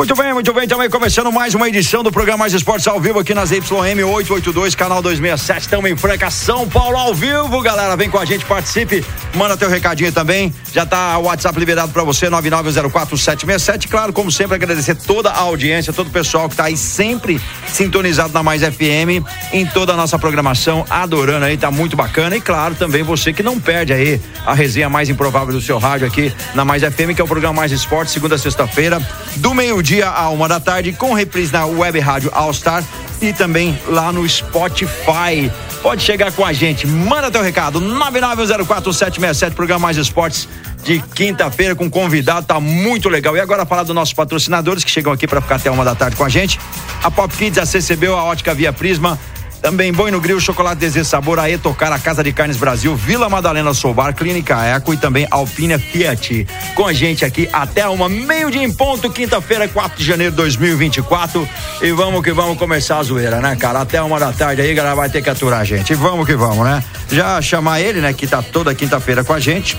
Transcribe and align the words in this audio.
Muito 0.00 0.16
bem, 0.16 0.32
muito 0.32 0.50
bem. 0.54 0.66
Também 0.66 0.88
começando 0.88 1.30
mais 1.30 1.54
uma 1.54 1.68
edição 1.68 2.02
do 2.02 2.10
programa 2.10 2.38
Mais 2.38 2.54
Esportes 2.54 2.88
ao 2.88 2.98
vivo 2.98 3.18
aqui 3.18 3.34
nas 3.34 3.50
YM 3.50 4.02
882, 4.02 4.74
canal 4.74 5.02
267. 5.02 5.60
Estamos 5.60 5.90
em 5.90 5.94
Franca, 5.94 6.30
São 6.30 6.66
Paulo 6.66 6.96
ao 6.96 7.14
vivo, 7.14 7.60
galera. 7.60 7.94
Vem 7.98 8.08
com 8.08 8.18
a 8.18 8.24
gente, 8.24 8.46
participe. 8.46 9.04
Manda 9.34 9.58
teu 9.58 9.68
recadinho 9.68 10.10
também. 10.10 10.54
Já 10.72 10.86
tá 10.86 11.18
o 11.18 11.24
WhatsApp 11.24 11.60
liberado 11.60 11.92
para 11.92 12.02
você, 12.02 12.30
9904767. 12.30 13.88
Claro, 13.90 14.10
como 14.10 14.32
sempre, 14.32 14.54
agradecer 14.54 14.94
toda 14.94 15.28
a 15.28 15.40
audiência, 15.40 15.92
todo 15.92 16.06
o 16.06 16.10
pessoal 16.10 16.48
que 16.48 16.56
tá 16.56 16.64
aí 16.64 16.78
sempre 16.78 17.38
sintonizado 17.68 18.32
na 18.32 18.42
Mais 18.42 18.62
FM, 18.62 19.22
em 19.52 19.66
toda 19.66 19.92
a 19.92 19.96
nossa 19.96 20.18
programação, 20.18 20.82
adorando 20.88 21.44
aí, 21.44 21.58
tá 21.58 21.70
muito 21.70 21.94
bacana. 21.94 22.34
E 22.38 22.40
claro, 22.40 22.74
também 22.74 23.02
você 23.02 23.34
que 23.34 23.42
não 23.42 23.60
perde 23.60 23.92
aí 23.92 24.18
a 24.46 24.54
resenha 24.54 24.88
mais 24.88 25.10
improvável 25.10 25.52
do 25.52 25.60
seu 25.60 25.76
rádio 25.76 26.06
aqui 26.06 26.32
na 26.54 26.64
Mais 26.64 26.82
FM, 26.82 27.14
que 27.14 27.20
é 27.20 27.24
o 27.24 27.28
programa 27.28 27.52
Mais 27.52 27.70
Esportes, 27.70 28.14
segunda 28.14 28.36
a 28.36 28.38
sexta-feira, 28.38 28.98
do 29.36 29.52
meio-dia 29.52 29.89
a 29.98 30.28
uma 30.28 30.48
da 30.48 30.60
tarde, 30.60 30.92
com 30.92 31.12
reprise 31.12 31.52
na 31.52 31.66
Web 31.66 31.98
Rádio 31.98 32.30
All 32.32 32.52
Star 32.52 32.84
e 33.20 33.32
também 33.32 33.78
lá 33.88 34.12
no 34.12 34.28
Spotify. 34.28 35.50
Pode 35.82 36.02
chegar 36.02 36.30
com 36.32 36.44
a 36.44 36.52
gente, 36.52 36.86
manda 36.86 37.30
teu 37.30 37.42
recado, 37.42 37.80
9904767, 37.80 39.52
programa 39.52 39.80
Mais 39.80 39.96
Esportes 39.96 40.48
de 40.82 41.00
quinta-feira 41.14 41.74
com 41.74 41.90
convidado, 41.90 42.46
tá 42.46 42.60
muito 42.60 43.08
legal. 43.08 43.36
E 43.36 43.40
agora 43.40 43.66
falar 43.66 43.82
dos 43.82 43.94
nossos 43.94 44.14
patrocinadores 44.14 44.84
que 44.84 44.90
chegam 44.90 45.12
aqui 45.12 45.26
para 45.26 45.40
ficar 45.40 45.56
até 45.56 45.70
uma 45.70 45.84
da 45.84 45.94
tarde 45.94 46.16
com 46.16 46.24
a 46.24 46.28
gente. 46.28 46.58
A 47.02 47.10
Pop 47.10 47.34
Kids, 47.34 47.58
a 47.58 47.66
CCB, 47.66 48.06
a 48.06 48.22
Ótica 48.24 48.54
Via 48.54 48.72
Prisma, 48.72 49.18
também 49.60 49.92
Boi 49.92 50.10
no 50.10 50.20
Grill, 50.20 50.40
Chocolate 50.40 50.80
Desejo 50.80 51.04
Sabor, 51.04 51.38
a 51.38 51.50
Etocar, 51.50 51.92
a 51.92 51.98
Casa 51.98 52.22
de 52.24 52.32
Carnes 52.32 52.56
Brasil, 52.56 52.94
Vila 52.96 53.28
Madalena 53.28 53.72
Soubar, 53.74 54.14
Clínica 54.14 54.62
Eco 54.64 54.94
e 54.94 54.96
também 54.96 55.26
Alpina 55.30 55.78
Fiat. 55.78 56.46
Com 56.74 56.86
a 56.86 56.92
gente 56.92 57.24
aqui 57.24 57.48
até 57.52 57.86
uma 57.88 58.08
meio-dia 58.08 58.62
em 58.62 58.72
ponto, 58.72 59.10
quinta-feira, 59.10 59.68
4 59.68 59.98
de 59.98 60.04
janeiro 60.04 60.32
de 60.32 60.36
2024. 60.38 61.48
E 61.82 61.92
vamos 61.92 62.22
que 62.22 62.32
vamos 62.32 62.58
começar 62.58 62.98
a 62.98 63.02
zoeira, 63.02 63.40
né, 63.40 63.54
cara? 63.56 63.80
Até 63.80 64.00
uma 64.02 64.18
da 64.18 64.32
tarde 64.32 64.62
aí, 64.62 64.74
galera, 64.74 64.94
vai 64.94 65.10
ter 65.10 65.22
que 65.22 65.30
aturar 65.30 65.60
a 65.60 65.64
gente. 65.64 65.92
E 65.92 65.96
vamos 65.96 66.26
que 66.26 66.34
vamos, 66.34 66.64
né? 66.64 66.82
Já 67.10 67.40
chamar 67.42 67.80
ele, 67.80 68.00
né, 68.00 68.12
que 68.12 68.26
tá 68.26 68.42
toda 68.42 68.74
quinta-feira 68.74 69.22
com 69.22 69.32
a 69.32 69.40
gente. 69.40 69.76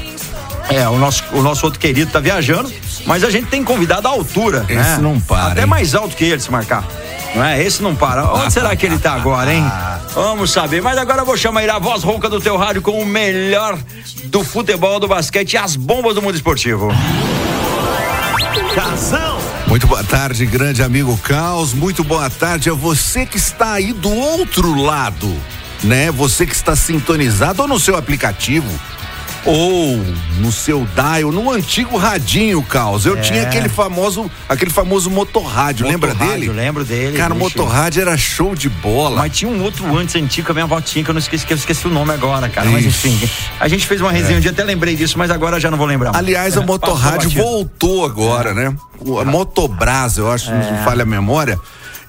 É, 0.70 0.88
o 0.88 0.98
nosso, 0.98 1.24
o 1.34 1.42
nosso 1.42 1.66
outro 1.66 1.80
querido 1.80 2.12
tá 2.12 2.20
viajando, 2.20 2.72
mas 3.06 3.24
a 3.24 3.30
gente 3.30 3.48
tem 3.48 3.64
convidado 3.64 4.08
à 4.08 4.12
altura, 4.12 4.66
Esse 4.70 4.76
né? 4.76 4.98
não 5.02 5.20
para, 5.20 5.52
Até 5.52 5.62
hein? 5.62 5.68
mais 5.68 5.94
alto 5.96 6.16
que 6.16 6.24
ele, 6.24 6.40
se 6.40 6.50
marcar. 6.52 6.88
Não 7.36 7.44
é? 7.44 7.64
Esse 7.64 7.82
não 7.82 7.96
para. 7.96 8.34
Onde 8.34 8.52
será 8.52 8.76
que 8.76 8.86
ele 8.86 9.00
tá 9.00 9.14
agora, 9.14 9.54
hein? 9.54 9.64
Vamos 10.14 10.52
saber. 10.52 10.82
Mas 10.82 10.98
agora 10.98 11.22
eu 11.22 11.26
vou 11.26 11.38
chamar 11.38 11.70
a 11.70 11.80
voz 11.80 12.04
rouca 12.04 12.30
do 12.30 12.42
teu 12.42 12.58
rádio 12.58 12.82
com 12.82 13.02
o 13.02 13.06
melhor 13.06 13.78
do 14.26 14.44
futebol, 14.44 15.00
do 15.00 15.08
basquete 15.08 15.54
e 15.54 15.58
as 15.58 15.76
bombas 15.76 16.16
do 16.16 16.22
mundo 16.22 16.36
esportivo. 16.36 16.90
Casão. 18.76 19.38
Muito 19.68 19.88
boa 19.88 20.04
tarde, 20.04 20.46
grande 20.46 20.84
amigo 20.84 21.18
Caos. 21.18 21.74
Muito 21.74 22.04
boa 22.04 22.30
tarde 22.30 22.70
a 22.70 22.74
você 22.74 23.26
que 23.26 23.38
está 23.38 23.74
aí 23.74 23.94
do 23.94 24.10
outro 24.10 24.76
lado, 24.76 25.34
né? 25.84 26.12
Você 26.12 26.46
que 26.46 26.54
está 26.54 26.76
sintonizado 26.76 27.62
ou 27.62 27.68
no 27.68 27.80
seu 27.80 27.96
aplicativo 27.96 28.68
ou 29.46 29.98
no 30.40 30.52
seu 30.52 30.88
dial, 30.96 31.32
no 31.32 31.50
antigo 31.52 31.98
radinho, 31.98 32.62
Caos. 32.64 33.06
Eu 33.06 33.18
É. 33.18 33.22
tinha 33.22 33.44
aquele 33.44 33.68
famoso, 33.70 34.30
aquele 34.48 34.70
famoso 34.72 35.10
motorrádio, 35.10 35.88
lembra 35.88 36.10
Motorrádio, 36.14 36.40
dele? 36.40 36.52
Lembro 36.62 36.86
dele. 36.86 37.18
Cara, 37.18 37.34
o 37.34 37.38
motorrádio 37.38 38.02
era 38.02 38.18
show 38.18 38.56
de 38.56 38.70
bola. 38.70 39.18
Mas 39.22 39.36
tinha 39.38 39.50
um 39.50 39.64
outro 39.64 39.86
antes 39.98 40.16
antigo 40.16 40.46
que 40.46 40.52
a 40.52 40.54
minha 40.54 40.64
avó 40.66 40.80
tinha, 40.80 41.04
que 41.04 41.10
eu 41.10 41.14
não 41.14 41.20
esqueci, 41.20 41.46
que 41.46 41.54
eu 41.54 41.58
esqueci 41.58 41.88
o 41.88 41.90
nome 41.92 42.12
agora, 42.14 42.48
cara. 42.50 42.70
Mas 42.70 42.86
enfim, 42.86 43.20
a 43.60 43.68
gente 43.68 43.86
fez 43.88 44.00
uma 44.02 44.12
resenha 44.12 44.38
um 44.38 44.42
dia, 44.42 44.52
até 44.52 44.64
lembrei 44.64 44.96
disso, 44.96 45.18
mas 45.18 45.32
agora 45.32 45.60
já 45.60 45.72
não 45.72 45.78
vou 45.78 45.88
lembrar. 45.88 46.16
Aliás, 46.16 46.54
Passou 46.62 46.68
motorrádio 46.68 47.30
voltou 47.32 48.06
agora, 48.06 48.54
né? 48.54 48.74
O- 49.00 49.20
A 49.20 49.26
Motobras, 49.26 50.18
eu 50.18 50.32
acho, 50.32 50.52
É. 50.52 50.54
não 50.72 50.84
falha 50.84 51.04
a 51.04 51.06
memória. 51.06 51.60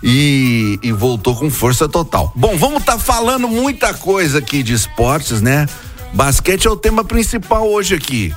E, 0.04 0.80
e 0.82 0.90
voltou 0.90 1.36
com 1.36 1.48
força 1.48 1.88
total. 1.88 2.32
Bom, 2.34 2.56
vamos 2.56 2.80
estar 2.80 2.98
falando 2.98 3.46
muita 3.46 3.94
coisa 3.94 4.38
aqui 4.38 4.60
de 4.62 4.72
esportes, 4.72 5.40
né? 5.40 5.66
Basquete 6.12 6.66
é 6.66 6.70
o 6.70 6.76
tema 6.76 7.04
principal 7.04 7.68
hoje 7.68 7.94
aqui. 7.94 8.34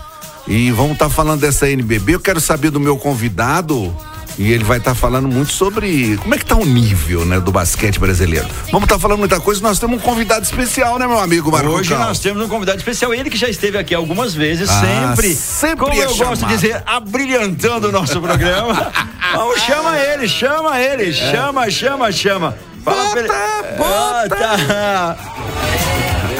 E 0.47 0.71
vamos 0.71 0.93
estar 0.93 1.09
falando 1.09 1.41
dessa 1.41 1.69
NBB. 1.69 2.15
Eu 2.15 2.19
quero 2.19 2.39
saber 2.39 2.69
do 2.69 2.79
meu 2.79 2.97
convidado. 2.97 3.95
E 4.37 4.51
ele 4.51 4.65
vai 4.65 4.79
estar 4.79 4.93
falando 4.93 5.29
muito 5.29 5.53
sobre 5.53 6.17
como 6.17 6.35
é 6.35 6.37
que 6.37 6.45
tá 6.45 6.57
o 6.57 6.65
nível, 6.65 7.25
né, 7.25 7.39
do 7.39 7.53
basquete 7.53 7.97
brasileiro. 8.01 8.45
Vamos 8.69 8.83
estar 8.83 8.99
falando 8.99 9.19
muita 9.19 9.39
coisa. 9.39 9.61
Nós 9.61 9.79
temos 9.79 9.97
um 9.97 10.01
convidado 10.01 10.43
especial, 10.43 10.99
né, 10.99 11.07
meu 11.07 11.17
amigo 11.19 11.49
Marco 11.49 11.69
Hoje 11.69 11.91
Cal? 11.91 11.99
nós 11.99 12.19
temos 12.19 12.43
um 12.43 12.49
convidado 12.49 12.77
especial, 12.77 13.13
ele 13.13 13.29
que 13.29 13.37
já 13.37 13.47
esteve 13.47 13.77
aqui 13.77 13.95
algumas 13.95 14.33
vezes, 14.33 14.69
Ah, 14.69 14.81
sempre, 15.15 15.33
sempre 15.33 15.77
como 15.77 15.93
é 15.93 15.99
eu 16.03 16.07
gosto 16.13 16.33
de 16.33 16.39
chamado. 16.39 16.47
dizer, 16.53 16.83
abrilhantando 16.85 17.87
o 17.87 17.91
nosso 17.93 18.19
programa. 18.19 18.91
Vamos, 19.31 19.61
chama 19.61 19.97
ele, 19.97 20.27
chama 20.27 20.81
ele, 20.81 21.13
chama, 21.13 21.71
chama, 21.71 22.11
chama. 22.11 22.57
Fala 22.83 23.11
pra 23.11 23.19
ele. 23.21 23.29
Bota! 23.77 25.17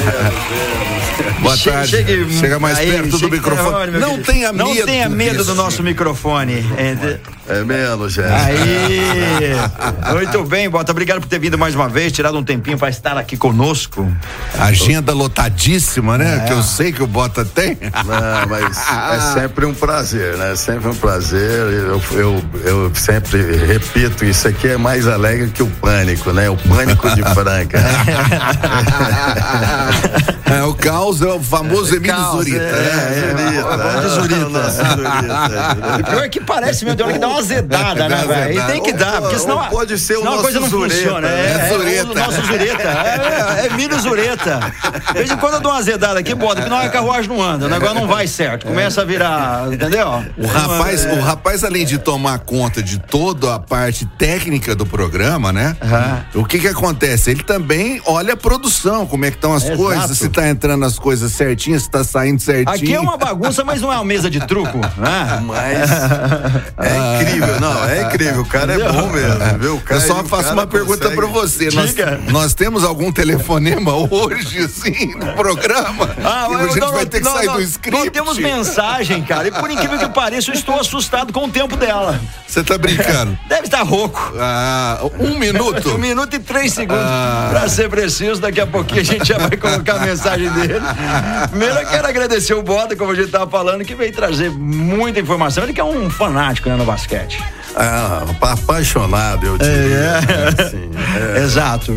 Boa 1.40 1.56
Che- 1.56 1.70
tarde. 1.70 1.90
chegue- 1.90 2.26
Chega 2.40 2.58
mais 2.58 2.78
aí, 2.78 2.90
perto 2.90 3.18
do 3.18 3.30
microfone. 3.30 3.98
Não 3.98 4.20
tenha 4.22 4.52
medo. 4.52 4.68
Não 4.68 4.86
tenha 4.86 5.08
medo 5.08 5.44
do 5.44 5.54
nosso 5.54 5.82
microfone. 5.82 6.54
É, 6.76 7.18
É 7.48 7.62
mesmo, 7.62 8.08
gente. 8.08 8.26
Aí, 8.28 9.52
muito 10.14 10.42
bem, 10.44 10.68
Bota. 10.68 10.90
Obrigado 10.92 11.20
por 11.20 11.28
ter 11.28 11.38
vindo 11.38 11.56
mais 11.56 11.74
uma 11.74 11.88
vez, 11.88 12.10
tirado 12.12 12.36
um 12.36 12.42
tempinho 12.42 12.76
para 12.76 12.88
estar 12.88 13.16
aqui 13.16 13.36
conosco. 13.36 14.10
Agenda 14.58 15.12
lotadíssima, 15.12 16.18
né? 16.18 16.38
É. 16.42 16.46
Que 16.46 16.52
eu 16.52 16.62
sei 16.62 16.90
que 16.92 17.02
o 17.02 17.06
Bota 17.06 17.44
tem. 17.44 17.78
Não, 18.04 18.48
mas 18.48 18.76
é 19.12 19.40
sempre 19.40 19.64
um 19.66 19.74
prazer, 19.74 20.36
né? 20.36 20.56
Sempre 20.56 20.88
um 20.88 20.94
prazer. 20.94 21.40
Eu, 21.40 22.02
eu, 22.12 22.44
eu 22.64 22.92
sempre 22.94 23.40
repito, 23.66 24.24
isso 24.24 24.48
aqui 24.48 24.68
é 24.68 24.76
mais 24.76 25.06
alegre 25.06 25.48
que 25.50 25.62
o 25.62 25.68
pânico, 25.68 26.32
né? 26.32 26.50
O 26.50 26.56
pânico 26.56 27.08
de 27.14 27.22
Franca. 27.34 27.78
É, 30.48 30.62
o 30.62 30.72
caos 30.74 31.20
é 31.22 31.26
o 31.26 31.42
famoso 31.42 31.96
Emílio 31.96 32.14
Caos, 32.14 32.36
Zurita. 32.44 32.62
é, 32.62 33.34
né? 33.34 33.56
é, 33.58 33.62
Vamos 33.62 34.02
de 34.02 34.08
Zurita. 34.10 34.48
Nossa, 34.48 34.84
Zurita. 34.84 35.98
E 35.98 36.02
pior 36.04 36.24
é 36.24 36.28
que 36.28 36.40
parece, 36.40 36.84
meu 36.84 36.94
Deus, 36.94 37.12
que 37.12 37.18
dá 37.18 37.28
uma 37.28 37.38
azedada, 37.40 38.08
né, 38.08 38.24
velho? 38.24 38.60
E 38.60 38.62
tem 38.66 38.80
que 38.82 38.92
dar, 38.92 39.20
porque 39.22 39.38
senão. 39.40 39.66
Pode 39.66 39.98
ser 39.98 40.16
o 40.18 40.24
nosso 40.24 40.42
coisa 40.42 40.60
não 40.60 40.68
Zureta, 40.68 40.94
funciona. 40.94 41.28
né? 41.28 41.34
É, 41.36 41.50
É 41.50 41.66
é, 41.66 41.68
Zureta. 41.68 42.10
o 42.10 42.14
nosso 42.14 42.46
Zureta. 42.46 42.82
É, 42.88 43.62
é, 43.62 43.66
é 43.66 43.70
Milho 43.70 44.00
Zureta. 44.00 44.60
De 45.08 45.12
vez 45.14 45.30
em 45.32 45.36
quando 45.36 45.54
eu 45.54 45.60
dou 45.60 45.72
uma 45.72 45.78
azedada 45.78 46.20
aqui, 46.20 46.32
bota, 46.32 46.54
porque 46.62 46.70
não 46.70 46.78
a 46.78 46.88
carruagem 46.88 47.28
não 47.28 47.42
anda, 47.42 47.66
o 47.66 47.68
negócio 47.68 47.94
não 47.96 48.06
vai 48.06 48.28
certo. 48.28 48.66
Começa 48.66 49.02
a 49.02 49.04
virar, 49.04 49.66
entendeu? 49.72 50.24
O 50.38 50.46
rapaz, 50.46 51.04
o 51.06 51.20
rapaz, 51.20 51.64
além 51.64 51.84
de 51.84 51.98
tomar 51.98 52.38
conta 52.38 52.80
de 52.80 53.00
toda 53.00 53.56
a 53.56 53.58
parte 53.58 54.06
técnica 54.16 54.76
do 54.76 54.86
programa, 54.86 55.52
né? 55.52 55.76
O 56.34 56.44
que 56.44 56.60
que 56.60 56.68
acontece? 56.68 57.32
Ele 57.32 57.42
também 57.42 58.00
olha 58.06 58.34
a 58.34 58.36
produção, 58.36 59.06
como 59.06 59.24
é 59.24 59.30
que 59.30 59.36
estão 59.36 59.52
as 59.52 59.64
Exato. 59.64 59.76
Coisas, 59.94 60.18
se 60.18 60.28
tá 60.28 60.48
entrando 60.48 60.84
as 60.84 60.98
coisas 60.98 61.32
certinhas, 61.32 61.82
se 61.82 61.90
tá 61.90 62.04
saindo 62.04 62.40
certinho. 62.40 62.74
Aqui 62.74 62.94
é 62.94 63.00
uma 63.00 63.16
bagunça, 63.16 63.64
mas 63.64 63.80
não 63.80 63.92
é 63.92 63.96
uma 63.96 64.04
mesa 64.04 64.30
de 64.30 64.44
truco, 64.46 64.78
né? 64.78 65.42
Mas 65.46 65.90
é 66.78 67.22
incrível, 67.22 67.60
não, 67.60 67.84
é 67.84 68.02
incrível. 68.02 68.42
O 68.42 68.46
cara 68.46 68.72
é 68.74 68.78
bom 68.78 69.10
mesmo, 69.10 69.58
viu? 69.58 69.82
Eu 69.88 70.00
só 70.00 70.20
o 70.20 70.24
faço 70.24 70.52
uma 70.52 70.66
pergunta 70.66 71.10
pra 71.10 71.26
você. 71.26 71.70
Nós, 71.70 71.94
nós 72.28 72.54
temos 72.54 72.84
algum 72.84 73.12
telefonema 73.12 73.92
hoje, 73.94 74.68
sim, 74.68 75.14
no 75.14 75.32
programa? 75.34 76.08
Ah, 76.24 76.46
mas 76.50 76.60
a 76.60 76.66
gente 76.66 76.80
não, 76.80 76.92
vai 76.92 77.06
ter 77.06 77.18
que 77.18 77.24
não, 77.24 77.32
sair 77.32 77.46
não, 77.46 77.54
do 77.54 77.62
script. 77.62 78.04
Não 78.04 78.10
temos 78.10 78.38
mensagem, 78.38 79.22
cara. 79.22 79.48
E 79.48 79.50
por 79.50 79.70
incrível 79.70 79.98
que 79.98 80.08
pareça, 80.08 80.50
eu 80.50 80.54
estou 80.54 80.78
assustado 80.78 81.32
com 81.32 81.44
o 81.44 81.48
tempo 81.48 81.76
dela. 81.76 82.20
Você 82.46 82.62
tá 82.62 82.78
brincando? 82.78 83.38
Deve 83.48 83.64
estar 83.64 83.82
rouco. 83.82 84.34
Ah, 84.38 85.00
um 85.18 85.38
minuto? 85.38 85.76
Um 85.96 85.98
minuto 85.98 86.34
e 86.34 86.38
três 86.38 86.72
segundos. 86.72 87.02
Ah. 87.02 87.48
Pra 87.50 87.68
ser 87.68 87.88
preciso, 87.88 88.40
daqui 88.40 88.60
a 88.60 88.66
pouquinho 88.66 89.00
a 89.00 89.04
gente 89.04 89.26
já 89.26 89.38
vai 89.38 89.56
colocar 89.84 90.02
a 90.02 90.06
mensagem 90.06 90.50
dele. 90.50 90.74
Primeiro 91.50 91.74
eu 91.78 91.86
quero 91.86 92.08
agradecer 92.08 92.54
o 92.54 92.62
Bota, 92.62 92.96
como 92.96 93.12
a 93.12 93.14
gente 93.14 93.30
tava 93.30 93.50
falando, 93.50 93.84
que 93.84 93.94
veio 93.94 94.12
trazer 94.12 94.50
muita 94.50 95.20
informação. 95.20 95.64
Ele 95.64 95.72
que 95.72 95.80
é 95.80 95.84
um 95.84 96.10
fanático 96.10 96.68
né, 96.68 96.76
no 96.76 96.84
basquete. 96.84 97.42
Ah, 97.76 98.24
apaixonado, 98.40 99.46
eu 99.46 99.58
diria. 99.58 99.74
É. 99.74 100.48
Assim, 100.62 100.90
é. 101.36 101.42
Exato. 101.42 101.92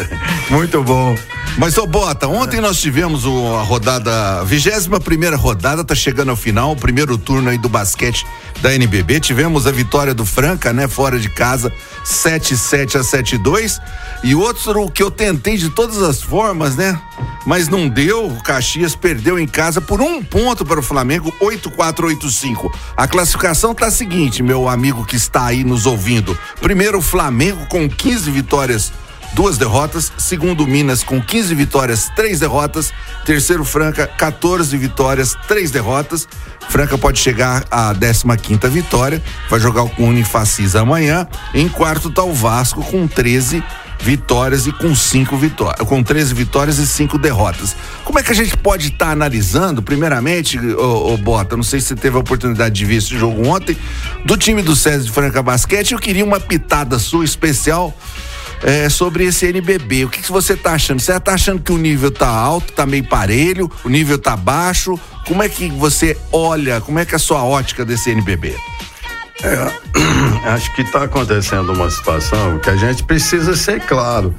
Muito 0.48 0.80
bom. 0.84 1.16
Mas, 1.58 1.76
ô 1.76 1.86
Bota, 1.86 2.26
ontem 2.28 2.60
nós 2.60 2.80
tivemos 2.80 3.24
a 3.24 3.62
rodada, 3.62 4.40
a 4.40 4.44
21 4.44 4.98
primeira 5.00 5.36
rodada, 5.36 5.84
tá 5.84 5.94
chegando 5.94 6.30
ao 6.30 6.36
final, 6.36 6.72
o 6.72 6.76
primeiro 6.76 7.16
turno 7.18 7.50
aí 7.50 7.58
do 7.58 7.68
basquete 7.68 8.26
da 8.60 8.74
NBB. 8.74 9.20
Tivemos 9.20 9.66
a 9.66 9.70
vitória 9.70 10.14
do 10.14 10.24
Franca, 10.24 10.72
né, 10.72 10.88
fora 10.88 11.18
de 11.18 11.28
casa, 11.28 11.72
7-7 12.04 12.96
a 12.96 13.00
7-2. 13.00 13.80
E 14.22 14.34
outro 14.34 14.90
que 14.90 15.02
eu 15.02 15.10
tentei 15.10 15.56
de 15.56 15.68
todas 15.70 16.02
as 16.02 16.22
formas, 16.22 16.76
né? 16.76 17.00
Mas 17.46 17.68
não 17.68 17.88
deu. 17.88 18.26
O 18.26 18.42
Caxias 18.42 18.96
perdeu 18.96 19.38
em 19.38 19.46
casa 19.46 19.80
por 19.80 20.00
um 20.00 20.22
ponto 20.22 20.64
para 20.64 20.80
o 20.80 20.82
Flamengo, 20.82 21.32
8-4-8-5. 21.40 22.72
A 22.96 23.06
classificação 23.06 23.74
tá 23.74 23.86
a 23.86 23.90
seguinte, 23.90 24.42
meu 24.42 24.68
amigo 24.68 25.04
que 25.04 25.16
está 25.24 25.46
aí 25.46 25.64
nos 25.64 25.86
ouvindo. 25.86 26.38
Primeiro, 26.60 27.00
Flamengo 27.02 27.66
com 27.66 27.88
15 27.88 28.30
vitórias 28.30 28.92
duas 29.34 29.58
derrotas. 29.58 30.12
Segundo, 30.16 30.66
Minas 30.66 31.02
com 31.02 31.20
15 31.20 31.54
vitórias, 31.54 32.10
três 32.14 32.40
derrotas. 32.40 32.92
Terceiro, 33.24 33.64
Franca, 33.64 34.06
14 34.06 34.76
vitórias, 34.76 35.36
três 35.46 35.70
derrotas. 35.70 36.28
Franca 36.68 36.96
pode 36.96 37.18
chegar 37.18 37.64
à 37.70 37.92
15 37.92 38.36
quinta 38.38 38.68
vitória. 38.68 39.22
Vai 39.50 39.60
jogar 39.60 39.84
com 39.90 40.04
o 40.04 40.06
Unifacis 40.06 40.74
amanhã. 40.74 41.26
Em 41.52 41.68
quarto 41.68 42.10
tá 42.10 42.22
o 42.22 42.32
Vasco 42.32 42.82
com 42.82 43.06
13 43.06 43.56
vitórias 43.56 43.83
e 44.66 44.72
com 44.72 44.94
cinco 44.94 45.36
vitórias, 45.36 45.86
com 45.86 46.02
13 46.02 46.34
vitórias 46.34 46.78
e 46.78 46.86
cinco 46.86 47.18
derrotas. 47.18 47.74
Como 48.04 48.18
é 48.18 48.22
que 48.22 48.30
a 48.30 48.34
gente 48.34 48.56
pode 48.56 48.88
estar 48.88 49.06
tá 49.06 49.12
analisando, 49.12 49.82
primeiramente, 49.82 50.58
ô, 50.58 51.16
Bota, 51.16 51.56
não 51.56 51.62
sei 51.62 51.80
se 51.80 51.88
você 51.88 51.96
teve 51.96 52.16
a 52.16 52.20
oportunidade 52.20 52.74
de 52.74 52.84
ver 52.84 52.96
esse 52.96 53.16
jogo 53.18 53.46
ontem, 53.46 53.76
do 54.24 54.36
time 54.36 54.62
do 54.62 54.76
César 54.76 55.04
de 55.04 55.10
Franca 55.10 55.42
Basquete, 55.42 55.92
eu 55.92 55.98
queria 55.98 56.24
uma 56.24 56.38
pitada 56.38 56.98
sua 56.98 57.24
especial 57.24 57.96
é, 58.62 58.88
sobre 58.88 59.24
esse 59.24 59.46
NBB. 59.46 60.04
O 60.04 60.08
que, 60.08 60.22
que 60.22 60.32
você 60.32 60.54
está 60.54 60.72
achando? 60.72 61.00
Você 61.00 61.12
está 61.12 61.34
achando 61.34 61.62
que 61.62 61.72
o 61.72 61.78
nível 61.78 62.08
está 62.08 62.28
alto, 62.28 62.70
está 62.70 62.86
meio 62.86 63.04
parelho, 63.04 63.70
o 63.84 63.88
nível 63.88 64.16
está 64.16 64.36
baixo? 64.36 64.98
Como 65.26 65.42
é 65.42 65.48
que 65.48 65.68
você 65.68 66.16
olha, 66.32 66.80
como 66.80 66.98
é 66.98 67.04
que 67.04 67.14
é 67.14 67.16
a 67.16 67.18
sua 67.18 67.42
ótica 67.42 67.84
desse 67.84 68.10
NBB? 68.10 68.54
É, 69.42 70.46
acho 70.48 70.72
que 70.74 70.82
está 70.82 71.04
acontecendo 71.04 71.72
uma 71.72 71.90
situação 71.90 72.58
que 72.60 72.70
a 72.70 72.76
gente 72.76 73.02
precisa 73.02 73.56
ser 73.56 73.80
claro. 73.80 74.34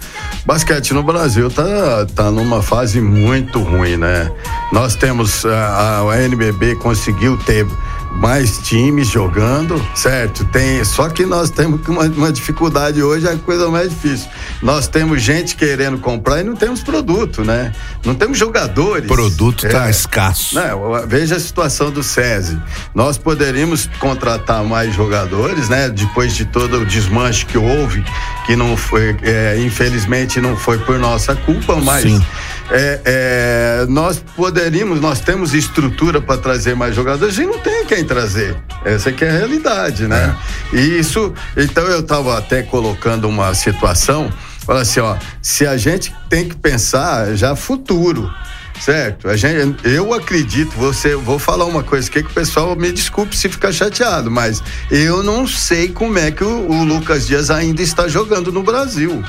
Basquete 0.46 0.94
no 0.94 1.04
Brasil 1.04 1.50
tá, 1.50 2.06
tá 2.16 2.32
numa 2.32 2.62
fase 2.62 3.02
muito 3.02 3.60
ruim, 3.60 3.98
né? 3.98 4.32
Nós 4.72 4.96
temos 4.96 5.46
a, 5.46 6.02
a 6.10 6.24
NBB 6.24 6.76
conseguiu 6.76 7.38
ter 7.38 7.68
mais 8.16 8.58
times 8.60 9.10
jogando, 9.10 9.80
certo? 9.94 10.46
Tem, 10.46 10.84
só 10.84 11.10
que 11.10 11.26
nós 11.26 11.50
temos 11.50 11.86
uma, 11.88 12.04
uma, 12.04 12.32
dificuldade 12.32 13.04
hoje, 13.04 13.28
é 13.28 13.34
a 13.34 13.38
coisa 13.38 13.70
mais 13.70 13.90
difícil. 13.90 14.28
Nós 14.62 14.88
temos 14.88 15.22
gente 15.22 15.56
querendo 15.56 15.98
comprar 15.98 16.40
e 16.40 16.44
não 16.44 16.56
temos 16.56 16.82
produto, 16.82 17.44
né? 17.44 17.72
Não 18.06 18.16
temos 18.16 18.38
jogadores. 18.38 19.08
Produto 19.08 19.66
está 19.66 19.88
é, 19.88 19.92
escasso. 19.92 20.56
Né? 20.56 20.70
Veja 21.08 21.36
a 21.36 21.40
situação 21.40 21.92
do 21.92 22.02
SESI. 22.02 22.60
Nós 22.94 23.18
poderíamos 23.18 23.90
contratar 24.00 24.64
mais 24.64 24.96
jogadores, 24.96 25.70
né? 25.70 25.90
Depois 25.90 26.34
de 26.34 26.46
todo 26.46 26.80
o 26.80 26.86
desmanche 26.86 27.46
que 27.46 27.58
houve, 27.58 28.04
que 28.46 28.56
não 28.56 28.78
foi, 28.78 29.16
é, 29.24 29.60
infelizmente 29.60 30.40
não 30.40 30.56
foi 30.56 30.78
por 30.80 30.98
nossa 30.98 31.36
culpa, 31.36 31.76
mas 31.76 32.04
Sim 32.04 32.24
é, 32.70 33.02
é, 33.06 33.86
nós 33.88 34.24
poderíamos, 34.36 35.00
nós 35.00 35.20
temos 35.20 35.54
estrutura 35.54 36.22
para 36.22 36.38
trazer 36.38 36.76
mais 36.76 36.96
jogadores 36.96 37.38
e 37.38 37.46
não 37.46 37.60
tem 37.60 37.86
quem 37.86 38.04
trazer. 38.04 38.56
Essa 38.84 39.12
que 39.12 39.24
é 39.24 39.30
a 39.30 39.34
realidade, 39.34 40.08
né? 40.08 40.36
É. 40.74 40.76
E 40.78 41.00
isso, 41.00 41.34
então 41.56 41.84
eu 41.86 42.00
estava 42.00 42.38
até 42.38 42.64
colocando 42.64 43.28
uma 43.28 43.54
situação, 43.54 44.32
fala 44.66 44.82
assim, 44.82 45.00
ó, 45.00 45.16
se 45.42 45.66
a 45.66 45.78
gente 45.78 46.14
tem 46.30 46.48
que 46.50 46.56
pensar 46.56 47.36
já 47.36 47.56
futuro. 47.56 48.32
Certo, 48.80 49.30
a 49.30 49.38
gente, 49.38 49.88
eu 49.88 50.14
acredito, 50.14 50.72
você, 50.76 51.16
vou 51.16 51.40
falar 51.40 51.64
uma 51.64 51.82
coisa 51.82 52.10
aqui 52.10 52.22
que 52.22 52.30
o 52.30 52.34
pessoal 52.34 52.76
me 52.76 52.92
desculpe 52.92 53.36
se 53.36 53.48
ficar 53.48 53.72
chateado, 53.72 54.30
mas 54.30 54.62
eu 54.92 55.24
não 55.24 55.48
sei 55.48 55.88
como 55.88 56.20
é 56.20 56.30
que 56.30 56.44
o, 56.44 56.70
o 56.70 56.84
Lucas 56.84 57.26
Dias 57.26 57.50
ainda 57.50 57.82
está 57.82 58.06
jogando 58.08 58.52
no 58.52 58.62
Brasil. 58.62 59.24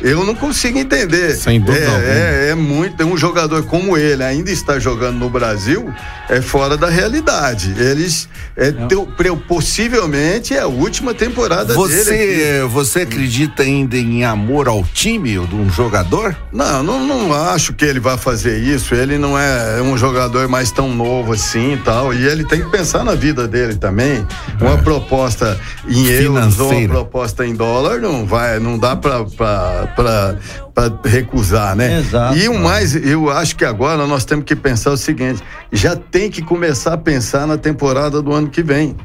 Eu 0.00 0.24
não 0.24 0.34
consigo 0.34 0.78
entender. 0.78 1.34
Sem 1.34 1.60
dúvida. 1.60 1.84
É, 1.84 2.46
é, 2.46 2.50
é, 2.50 2.54
muito. 2.54 3.04
Um 3.04 3.16
jogador 3.16 3.64
como 3.64 3.96
ele 3.96 4.22
ainda 4.22 4.50
está 4.50 4.78
jogando 4.78 5.18
no 5.18 5.30
Brasil 5.30 5.92
é 6.28 6.40
fora 6.40 6.76
da 6.76 6.88
realidade. 6.88 7.74
Eles. 7.78 8.28
É, 8.56 8.70
teu, 8.70 9.06
possivelmente 9.48 10.54
é 10.54 10.60
a 10.60 10.66
última 10.66 11.14
temporada 11.14 11.74
você, 11.74 12.04
dele. 12.04 12.68
Você 12.68 13.00
acredita 13.00 13.62
ainda 13.62 13.96
em 13.96 14.24
amor 14.24 14.68
ao 14.68 14.84
time 14.84 15.38
de 15.46 15.54
um 15.54 15.70
jogador? 15.70 16.36
Não, 16.52 16.82
não, 16.82 17.06
não 17.06 17.32
acho 17.32 17.72
que 17.72 17.84
ele 17.84 18.00
vai 18.00 18.16
fazer 18.16 18.58
isso. 18.58 18.94
Ele 18.94 19.18
não 19.18 19.38
é 19.38 19.80
um 19.82 19.96
jogador 19.96 20.48
mais 20.48 20.70
tão 20.70 20.94
novo 20.94 21.32
assim 21.32 21.74
e 21.74 21.78
tal. 21.78 22.12
E 22.12 22.26
ele 22.26 22.44
tem 22.44 22.62
que 22.62 22.70
pensar 22.70 23.04
na 23.04 23.14
vida 23.14 23.46
dele 23.48 23.76
também. 23.76 24.26
Uma 24.60 24.74
é. 24.74 24.82
proposta 24.82 25.58
em 25.88 26.06
euros 26.06 26.58
ou 26.60 26.70
uma 26.70 26.88
proposta 26.88 27.46
em 27.46 27.54
dólar 27.54 28.00
não 28.00 28.26
vai, 28.26 28.58
não 28.58 28.78
dá 28.78 28.96
para 28.96 29.24
para 29.94 30.38
recusar, 31.04 31.76
né? 31.76 32.00
Exato. 32.00 32.36
E 32.36 32.48
o 32.48 32.58
mais, 32.58 32.94
eu 32.94 33.30
acho 33.30 33.56
que 33.56 33.64
agora 33.64 34.06
nós 34.06 34.24
temos 34.24 34.44
que 34.44 34.56
pensar 34.56 34.90
o 34.90 34.96
seguinte: 34.96 35.42
já 35.72 35.96
tem 35.96 36.30
que 36.30 36.42
começar 36.42 36.94
a 36.94 36.98
pensar 36.98 37.46
na 37.46 37.56
temporada 37.56 38.20
do 38.20 38.32
ano 38.32 38.48
que 38.48 38.62
vem. 38.62 38.96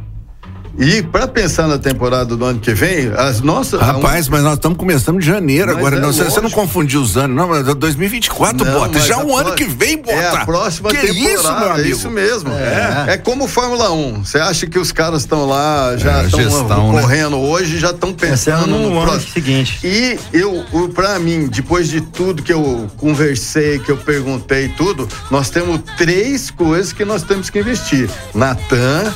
E 0.80 1.04
para 1.04 1.28
pensar 1.28 1.68
na 1.68 1.78
temporada 1.78 2.38
do 2.38 2.46
ano 2.46 2.58
que 2.58 2.74
vem, 2.74 3.12
as 3.18 3.42
nossas. 3.42 3.82
Rapaz, 3.82 4.30
um... 4.30 4.32
mas 4.32 4.44
nós 4.44 4.54
estamos 4.54 4.78
começando 4.78 5.20
de 5.20 5.26
janeiro 5.26 5.70
agora. 5.70 5.98
É, 5.98 6.00
não, 6.00 6.14
você 6.14 6.40
não 6.40 6.50
confundiu 6.50 7.02
os 7.02 7.18
anos, 7.18 7.36
não, 7.36 7.50
mas 7.50 7.66
2024, 7.76 8.66
é 8.66 8.72
não, 8.72 8.80
bota. 8.80 9.00
Já 9.00 9.22
o 9.22 9.36
ano 9.36 9.56
que 9.56 9.66
vem, 9.66 9.98
bota. 9.98 10.14
É 10.14 10.30
a 10.30 10.46
próxima 10.46 10.90
que 10.90 10.98
temporada. 10.98 11.34
Isso, 11.34 11.44
meu 11.44 11.72
amigo? 11.72 11.88
É 11.88 11.92
isso 11.92 12.10
mesmo. 12.10 12.54
É. 12.54 13.06
é 13.10 13.18
como 13.18 13.46
Fórmula 13.46 13.92
1. 13.92 14.24
Você 14.24 14.38
acha 14.38 14.68
que 14.68 14.80
os 14.80 14.94
caras 14.94 15.24
estão 15.24 15.46
lá, 15.46 15.98
já 15.98 16.24
estão 16.24 16.40
é, 16.40 16.94
né? 16.94 17.02
correndo 17.02 17.36
né? 17.36 17.44
hoje, 17.44 17.78
já 17.78 17.90
estão 17.90 18.14
pensando 18.14 18.68
no, 18.68 18.90
no 18.90 19.00
ano 19.00 19.20
seguinte. 19.20 19.82
E 19.84 20.18
eu, 20.32 20.66
para 20.96 21.20
mim, 21.20 21.48
depois 21.48 21.90
de 21.90 22.00
tudo 22.00 22.42
que 22.42 22.54
eu 22.54 22.90
conversei, 22.96 23.80
que 23.80 23.92
eu 23.92 23.98
perguntei 23.98 24.70
tudo, 24.70 25.10
nós 25.30 25.50
temos 25.50 25.82
três 25.98 26.50
coisas 26.50 26.94
que 26.94 27.04
nós 27.04 27.22
temos 27.22 27.50
que 27.50 27.60
investir. 27.60 28.10
Natan, 28.34 29.14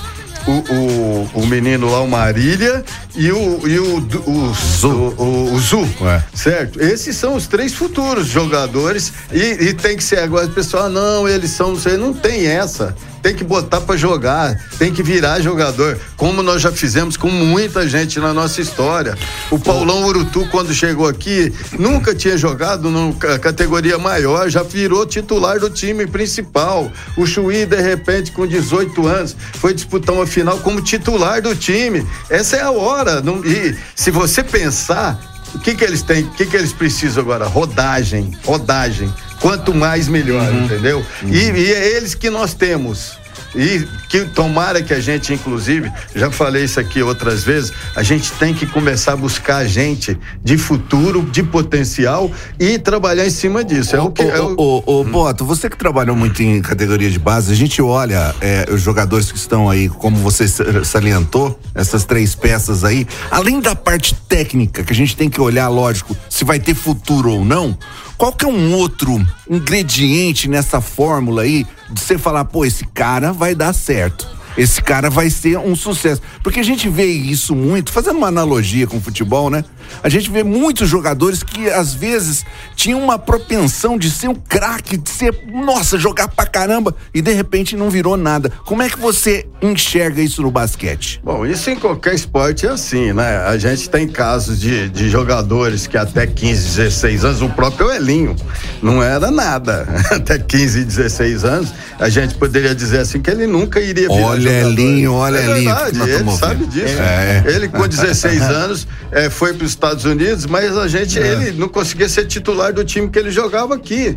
o, 0.47 0.73
o, 0.73 1.29
o 1.41 1.47
menino 1.47 1.89
lá, 1.89 2.01
o 2.01 2.07
Marília, 2.07 2.83
e 3.15 3.31
o, 3.31 3.67
e 3.67 3.79
o, 3.79 3.97
o, 3.97 4.53
Zu. 4.53 4.89
O, 5.17 5.53
o, 5.53 5.59
Zu 5.59 5.87
certo? 6.33 6.81
Esses 6.81 7.15
são 7.15 7.35
os 7.35 7.47
três 7.47 7.73
futuros 7.73 8.27
jogadores 8.27 9.13
e, 9.31 9.69
e 9.69 9.73
tem 9.73 9.95
que 9.95 10.03
ser 10.03 10.19
agora, 10.19 10.45
o 10.45 10.51
pessoal, 10.51 10.89
não, 10.89 11.27
eles 11.27 11.51
são, 11.51 11.73
não 11.97 12.13
tem 12.13 12.47
essa 12.47 12.95
tem 13.23 13.33
que 13.33 13.43
botar 13.43 13.79
para 13.79 13.95
jogar, 13.95 14.59
tem 14.77 14.93
que 14.93 15.01
virar 15.01 15.39
jogador, 15.39 15.97
como 16.17 16.43
nós 16.43 16.61
já 16.61 16.73
fizemos 16.73 17.15
com 17.15 17.29
muita 17.29 17.87
gente 17.87 18.19
na 18.19 18.33
nossa 18.33 18.61
história. 18.61 19.17
O 19.49 19.57
Paulão 19.57 20.03
Urutu, 20.03 20.45
quando 20.51 20.73
chegou 20.73 21.07
aqui, 21.07 21.51
nunca 21.79 22.13
tinha 22.13 22.37
jogado 22.37 22.91
na 22.91 23.39
categoria 23.39 23.97
maior, 23.97 24.49
já 24.49 24.61
virou 24.61 25.05
titular 25.05 25.57
do 25.57 25.69
time 25.69 26.05
principal. 26.05 26.91
O 27.15 27.25
Chuí, 27.25 27.65
de 27.65 27.81
repente, 27.81 28.33
com 28.33 28.45
18 28.45 29.07
anos, 29.07 29.37
foi 29.53 29.73
disputar 29.73 30.13
uma 30.13 30.27
final 30.27 30.59
como 30.59 30.81
titular 30.81 31.41
do 31.41 31.55
time. 31.55 32.05
Essa 32.29 32.57
é 32.57 32.61
a 32.61 32.71
hora. 32.71 33.21
Não, 33.21 33.43
e 33.45 33.73
se 33.95 34.11
você 34.11 34.43
pensar, 34.43 35.17
o 35.55 35.59
que 35.59 35.75
que 35.75 35.83
eles 35.85 36.01
têm, 36.01 36.23
o 36.23 36.31
que 36.31 36.45
que 36.45 36.57
eles 36.57 36.73
precisam 36.73 37.23
agora? 37.23 37.45
Rodagem, 37.45 38.37
rodagem. 38.43 39.13
Quanto 39.43 39.75
mais 39.75 40.07
melhor, 40.07 40.49
uhum. 40.49 40.63
entendeu? 40.63 41.05
Uhum. 41.21 41.29
E, 41.29 41.51
e 41.51 41.73
é 41.73 41.97
eles 41.97 42.15
que 42.15 42.29
nós 42.29 42.53
temos. 42.53 43.19
E 43.55 43.87
que 44.09 44.25
tomara 44.25 44.81
que 44.81 44.93
a 44.93 44.99
gente, 44.99 45.33
inclusive, 45.33 45.91
já 46.15 46.31
falei 46.31 46.63
isso 46.63 46.79
aqui 46.79 47.01
outras 47.01 47.43
vezes, 47.43 47.71
a 47.95 48.01
gente 48.03 48.31
tem 48.33 48.53
que 48.53 48.65
começar 48.65 49.13
a 49.13 49.15
buscar 49.15 49.65
gente 49.65 50.17
de 50.43 50.57
futuro, 50.57 51.21
de 51.23 51.43
potencial 51.43 52.31
e 52.59 52.79
trabalhar 52.79 53.25
em 53.25 53.29
cima 53.29 53.63
disso. 53.63 53.95
É 53.95 54.01
o, 54.01 54.11
que. 54.11 54.23
Ô, 54.23 54.29
é 54.29 54.41
o... 54.41 54.55
ô, 54.57 54.83
ô, 54.85 55.03
Boto, 55.03 55.45
você 55.45 55.69
que 55.69 55.77
trabalhou 55.77 56.15
muito 56.15 56.41
em 56.41 56.61
categoria 56.61 57.09
de 57.09 57.19
base, 57.19 57.51
a 57.51 57.55
gente 57.55 57.81
olha 57.81 58.33
é, 58.41 58.65
os 58.71 58.81
jogadores 58.81 59.31
que 59.31 59.37
estão 59.37 59.69
aí, 59.69 59.87
como 59.87 60.17
você 60.17 60.47
salientou, 60.83 61.59
essas 61.75 62.05
três 62.05 62.35
peças 62.35 62.83
aí, 62.83 63.07
além 63.29 63.59
da 63.59 63.75
parte 63.75 64.15
técnica, 64.27 64.83
que 64.83 64.91
a 64.91 64.95
gente 64.95 65.15
tem 65.15 65.29
que 65.29 65.39
olhar, 65.39 65.67
lógico, 65.67 66.15
se 66.29 66.43
vai 66.43 66.59
ter 66.59 66.73
futuro 66.73 67.31
ou 67.31 67.45
não. 67.45 67.77
Qual 68.17 68.31
que 68.31 68.45
é 68.45 68.47
um 68.47 68.73
outro 68.73 69.19
ingrediente 69.49 70.47
nessa 70.47 70.79
fórmula 70.79 71.41
aí 71.41 71.65
de 71.89 71.99
você 71.99 72.17
falar, 72.17 72.45
pô, 72.45 72.65
esse 72.65 72.85
cara 72.87 73.31
vai 73.31 73.53
dar 73.55 73.73
certo? 73.73 74.27
esse 74.57 74.81
cara 74.81 75.09
vai 75.09 75.29
ser 75.29 75.57
um 75.57 75.75
sucesso. 75.75 76.21
Porque 76.43 76.59
a 76.59 76.63
gente 76.63 76.87
vê 76.89 77.05
isso 77.05 77.55
muito, 77.55 77.91
fazendo 77.91 78.17
uma 78.17 78.27
analogia 78.27 78.87
com 78.87 78.97
o 78.97 79.01
futebol, 79.01 79.49
né? 79.49 79.63
A 80.03 80.09
gente 80.09 80.29
vê 80.29 80.43
muitos 80.43 80.89
jogadores 80.89 81.43
que 81.43 81.69
às 81.69 81.93
vezes 81.93 82.45
tinham 82.75 83.01
uma 83.01 83.17
propensão 83.17 83.97
de 83.97 84.09
ser 84.09 84.27
um 84.27 84.35
craque, 84.35 84.97
de 84.97 85.09
ser, 85.09 85.33
nossa, 85.51 85.97
jogar 85.97 86.27
pra 86.27 86.45
caramba 86.45 86.95
e 87.13 87.21
de 87.21 87.31
repente 87.31 87.75
não 87.75 87.89
virou 87.89 88.17
nada. 88.17 88.51
Como 88.65 88.81
é 88.81 88.89
que 88.89 88.99
você 88.99 89.45
enxerga 89.61 90.21
isso 90.21 90.41
no 90.41 90.51
basquete? 90.51 91.21
Bom, 91.23 91.45
isso 91.45 91.69
em 91.69 91.75
qualquer 91.75 92.13
esporte 92.13 92.65
é 92.65 92.69
assim, 92.69 93.13
né? 93.13 93.37
A 93.45 93.57
gente 93.57 93.89
tem 93.89 94.07
casos 94.07 94.59
de, 94.59 94.89
de 94.89 95.09
jogadores 95.09 95.87
que 95.87 95.97
até 95.97 96.25
15, 96.25 96.75
16 96.75 97.25
anos, 97.25 97.41
o 97.41 97.49
próprio 97.49 97.91
Elinho 97.91 98.35
não 98.81 99.01
era 99.01 99.31
nada. 99.31 99.87
Até 100.11 100.37
15, 100.37 100.83
16 100.83 101.43
anos, 101.43 101.73
a 101.99 102.09
gente 102.09 102.35
poderia 102.35 102.75
dizer 102.75 102.99
assim 102.99 103.21
que 103.21 103.29
ele 103.29 103.47
nunca 103.47 103.79
iria 103.79 104.07
virar 104.07 104.27
Olha 104.27 104.41
jogador. 104.41 104.71
Elinho, 104.71 105.13
olha 105.13 105.37
é 105.37 105.49
Elinho, 105.49 105.75
verdade, 105.75 106.11
ele 106.11 106.31
sabe 106.31 106.65
disso. 106.67 106.99
É. 106.99 107.43
Ele 107.45 107.67
com 107.67 107.87
16 107.87 108.41
anos 108.43 108.87
é, 109.11 109.29
foi 109.29 109.53
para 109.53 109.65
os 109.65 109.72
Estados 109.73 110.05
Unidos, 110.05 110.45
mas 110.45 110.75
a 110.77 110.87
gente, 110.87 111.19
É. 111.19 111.27
ele 111.33 111.51
não 111.51 111.67
conseguia 111.67 112.07
ser 112.09 112.25
titular 112.25 112.71
do 112.73 112.83
time 112.83 113.09
que 113.09 113.19
ele 113.19 113.31
jogava 113.31 113.75
aqui, 113.75 114.15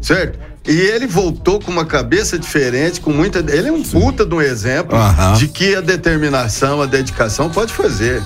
certo? 0.00 0.38
E 0.66 0.80
ele 0.80 1.06
voltou 1.06 1.60
com 1.60 1.70
uma 1.70 1.84
cabeça 1.84 2.38
diferente, 2.38 2.98
com 3.00 3.10
muita. 3.10 3.40
Ele 3.40 3.68
é 3.68 3.72
um 3.72 3.82
puta 3.82 4.24
de 4.24 4.34
um 4.34 4.40
exemplo 4.40 4.96
Aham. 4.96 5.34
de 5.34 5.46
que 5.48 5.74
a 5.74 5.80
determinação, 5.82 6.80
a 6.80 6.86
dedicação 6.86 7.50
pode 7.50 7.72
fazer. 7.72 8.22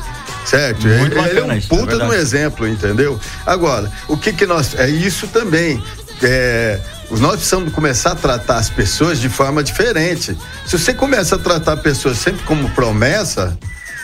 Certo? 0.46 0.86
Muito 0.86 1.18
ele, 1.18 1.28
ele 1.28 1.40
é 1.40 1.44
um 1.44 1.52
é 1.52 1.60
puta 1.60 1.98
de 1.98 2.04
um 2.04 2.12
exemplo, 2.12 2.66
entendeu? 2.66 3.18
Agora, 3.44 3.90
o 4.06 4.16
que 4.16 4.32
que 4.32 4.46
nós. 4.46 4.74
É 4.78 4.88
isso 4.88 5.26
também. 5.26 5.82
É, 6.22 6.78
nós 7.10 7.32
precisamos 7.36 7.72
começar 7.72 8.12
a 8.12 8.14
tratar 8.14 8.56
as 8.56 8.70
pessoas 8.70 9.18
de 9.20 9.28
forma 9.28 9.62
diferente. 9.62 10.38
Se 10.64 10.78
você 10.78 10.94
começa 10.94 11.34
a 11.36 11.38
tratar 11.38 11.76
pessoas 11.78 12.18
sempre 12.18 12.44
como 12.44 12.70
promessa. 12.70 13.58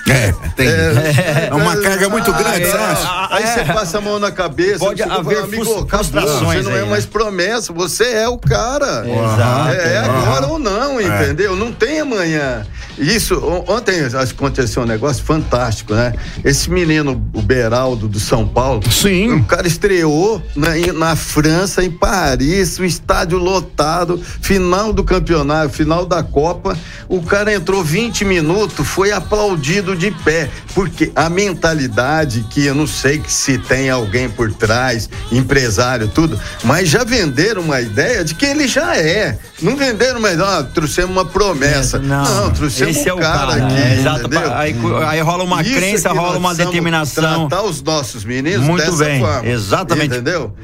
É, 0.09 0.33
tem. 0.55 0.69
É, 0.69 1.49
uma 1.53 1.77
carga 1.79 2.09
muito 2.09 2.31
grande, 2.33 2.63
é, 2.63 2.67
você 2.67 2.77
acha? 2.77 3.29
Aí 3.31 3.43
É. 3.43 3.47
você 3.47 3.65
passa 3.73 3.99
a 3.99 4.01
mão 4.01 4.19
na 4.19 4.31
cabeça. 4.31 4.79
Pode 4.79 5.03
haver 5.03 5.39
amigo, 5.39 5.65
frustrações 5.89 6.65
Você 6.65 6.71
não 6.71 6.77
é 6.77 6.83
né? 6.83 6.91
mais 6.91 7.07
promessa, 7.07 7.73
você 7.73 8.05
é 8.05 8.29
o 8.29 8.37
cara. 8.39 9.05
Exato. 9.07 9.69
É, 9.71 9.95
é 9.95 9.99
agora 9.99 10.47
ou 10.47 10.59
não, 10.59 11.01
entendeu? 11.01 11.57
Não 11.57 11.73
tem 11.73 12.01
amanhã. 12.01 12.67
Isso, 12.99 13.35
on- 13.45 13.65
ontem 13.73 14.01
aconteceu 14.05 14.83
um 14.83 14.87
negócio 14.87 15.23
fantástico, 15.25 15.95
né? 15.95 16.13
Esse 16.45 16.71
menino, 16.71 17.13
o 17.33 17.43
Beraldo 17.43 18.09
do 18.09 18.21
São 18.21 18.47
Paulo. 18.47 18.81
Sim. 18.91 19.33
O 19.35 19.45
cara 19.45 19.67
estreou 19.67 20.43
na, 20.55 20.79
em- 20.79 20.93
na 20.93 21.17
França, 21.17 21.83
em 21.85 21.91
Paris, 21.91 22.79
o 22.79 22.85
estádio 22.85 23.39
lotado, 23.39 24.21
final 24.41 24.93
do 24.93 25.03
campeonato, 25.05 25.71
final 25.75 26.07
da 26.07 26.23
Copa. 26.23 26.77
O 27.09 27.23
cara 27.23 27.53
entrou 27.53 27.83
20 27.85 28.25
minutos, 28.25 28.87
foi 28.87 29.13
aplaudido 29.13 29.95
de 29.97 30.11
pé. 30.11 30.49
Porque 30.75 31.13
a 31.15 31.29
mentalidade 31.29 32.45
que 32.51 32.65
eu 32.67 32.75
não 32.75 32.87
sei 32.87 33.19
que 33.19 33.33
se 33.33 33.59
tem 33.59 33.89
alguém 33.91 34.29
por 34.29 34.53
trás, 34.53 35.09
empresário, 35.33 36.09
tudo, 36.09 36.39
mas 36.63 36.89
já 36.89 37.05
venderam 37.05 37.63
uma 37.63 37.81
ideia 37.81 38.25
de 38.25 38.35
que 38.35 38.45
ele 38.45 38.67
já 38.69 38.97
é. 38.97 39.39
Não 39.63 39.77
venderam, 39.77 40.21
mas 40.21 40.39
ó, 40.41 40.63
trouxemos 40.63 41.11
uma 41.11 41.25
promessa. 41.25 41.99
Não, 41.99 42.51
trouxemos 42.51 42.84
esse 42.89 43.09
é 43.09 43.13
o 43.15 43.19
cara, 43.19 43.39
cara, 43.39 43.67
aqui. 43.67 43.77
é, 43.77 43.95
exato, 43.95 44.31
aí, 44.55 44.75
aí 45.07 45.21
rola 45.21 45.45
uma 45.45 45.63
Isso 45.63 45.75
crença, 45.75 46.13
rola 46.13 46.39
uma 46.39 46.55
determinação. 46.55 47.49
Tratar 47.49 47.65
os 47.67 47.83
nossos 47.83 48.25
meninos 48.25 48.67
Muito 48.67 48.85
dessa 48.85 49.05
bem, 49.05 49.21
forma. 49.21 49.49
exatamente. 49.49 50.15
Entendeu? 50.15 50.55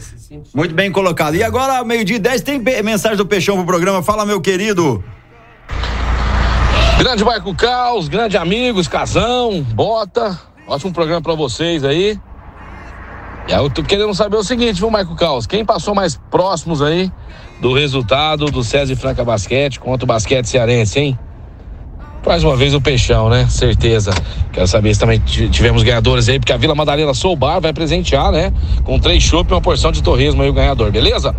Muito 0.55 0.75
bem 0.75 0.91
colocado. 0.93 1.35
E 1.35 1.43
agora, 1.43 1.83
meio-dia 1.85 2.17
e 2.17 2.21
10, 2.21 2.43
tem 2.43 2.59
mensagem 2.83 3.17
do 3.17 3.27
Peixão 3.27 3.57
pro 3.57 3.67
programa. 3.67 4.03
Fala, 4.03 4.25
meu 4.25 4.41
querido. 4.41 5.03
Grande 6.99 7.25
Marco 7.25 7.55
Caos, 7.55 8.09
grande 8.09 8.37
amigos, 8.37 8.87
Casão, 8.87 9.63
Bota. 9.63 10.39
Ótimo 10.67 10.93
programa 10.93 11.23
pra 11.23 11.35
vocês 11.35 11.83
aí. 11.83 12.19
E 13.49 13.55
aí 13.55 13.59
eu 13.65 13.71
tô 13.71 13.83
querendo 13.83 14.15
saber 14.15 14.37
o 14.37 14.45
seguinte, 14.45 14.79
viu, 14.79 14.91
Marco 14.91 15.17
Caos? 15.17 15.47
Quem 15.47 15.65
passou 15.65 15.95
mais 15.95 16.15
próximos 16.31 16.83
aí 16.83 17.11
do 17.61 17.73
resultado 17.73 18.47
do 18.47 18.63
César 18.63 18.93
e 18.93 18.97
Franca 18.97 19.25
Basquete 19.25 19.81
contra 19.81 20.05
o 20.05 20.07
basquete 20.07 20.47
cearense, 20.47 20.99
hein? 21.01 21.19
Mais 22.27 22.45
uma 22.45 22.55
vez 22.55 22.75
o 22.75 22.81
Peixão, 22.81 23.29
né? 23.31 23.47
Certeza. 23.49 24.13
Quero 24.53 24.67
saber 24.67 24.93
se 24.95 25.01
também 25.01 25.19
ti- 25.21 25.49
tivemos 25.49 25.83
ganhadores 25.83 26.29
aí, 26.29 26.39
porque 26.39 26.53
a 26.53 26.57
Vila 26.57 26.75
Madalena 26.75 27.15
Soul 27.15 27.35
Bar 27.35 27.61
vai 27.61 27.73
presentear, 27.73 28.31
né? 28.31 28.53
Com 28.85 28.99
três 28.99 29.23
chopp 29.23 29.51
e 29.51 29.55
uma 29.55 29.61
porção 29.61 29.91
de 29.91 30.03
torresmo 30.03 30.43
aí 30.43 30.51
o 30.51 30.53
ganhador, 30.53 30.91
beleza? 30.93 31.35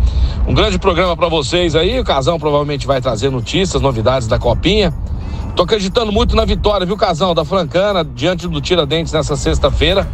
Um 0.46 0.52
grande 0.52 0.78
programa 0.78 1.16
pra 1.16 1.28
vocês 1.28 1.76
aí. 1.76 2.00
O 2.00 2.04
Casão 2.04 2.38
provavelmente 2.38 2.86
vai 2.86 3.00
trazer 3.00 3.30
notícias, 3.30 3.80
novidades 3.80 4.26
da 4.26 4.38
Copinha. 4.38 4.92
Tô 5.54 5.62
acreditando 5.62 6.10
muito 6.10 6.34
na 6.34 6.44
vitória, 6.44 6.84
viu, 6.84 6.96
Casão, 6.96 7.34
da 7.34 7.44
Francana, 7.44 8.02
diante 8.04 8.48
do 8.48 8.60
Tiradentes 8.60 9.12
nessa 9.12 9.36
sexta-feira, 9.36 10.08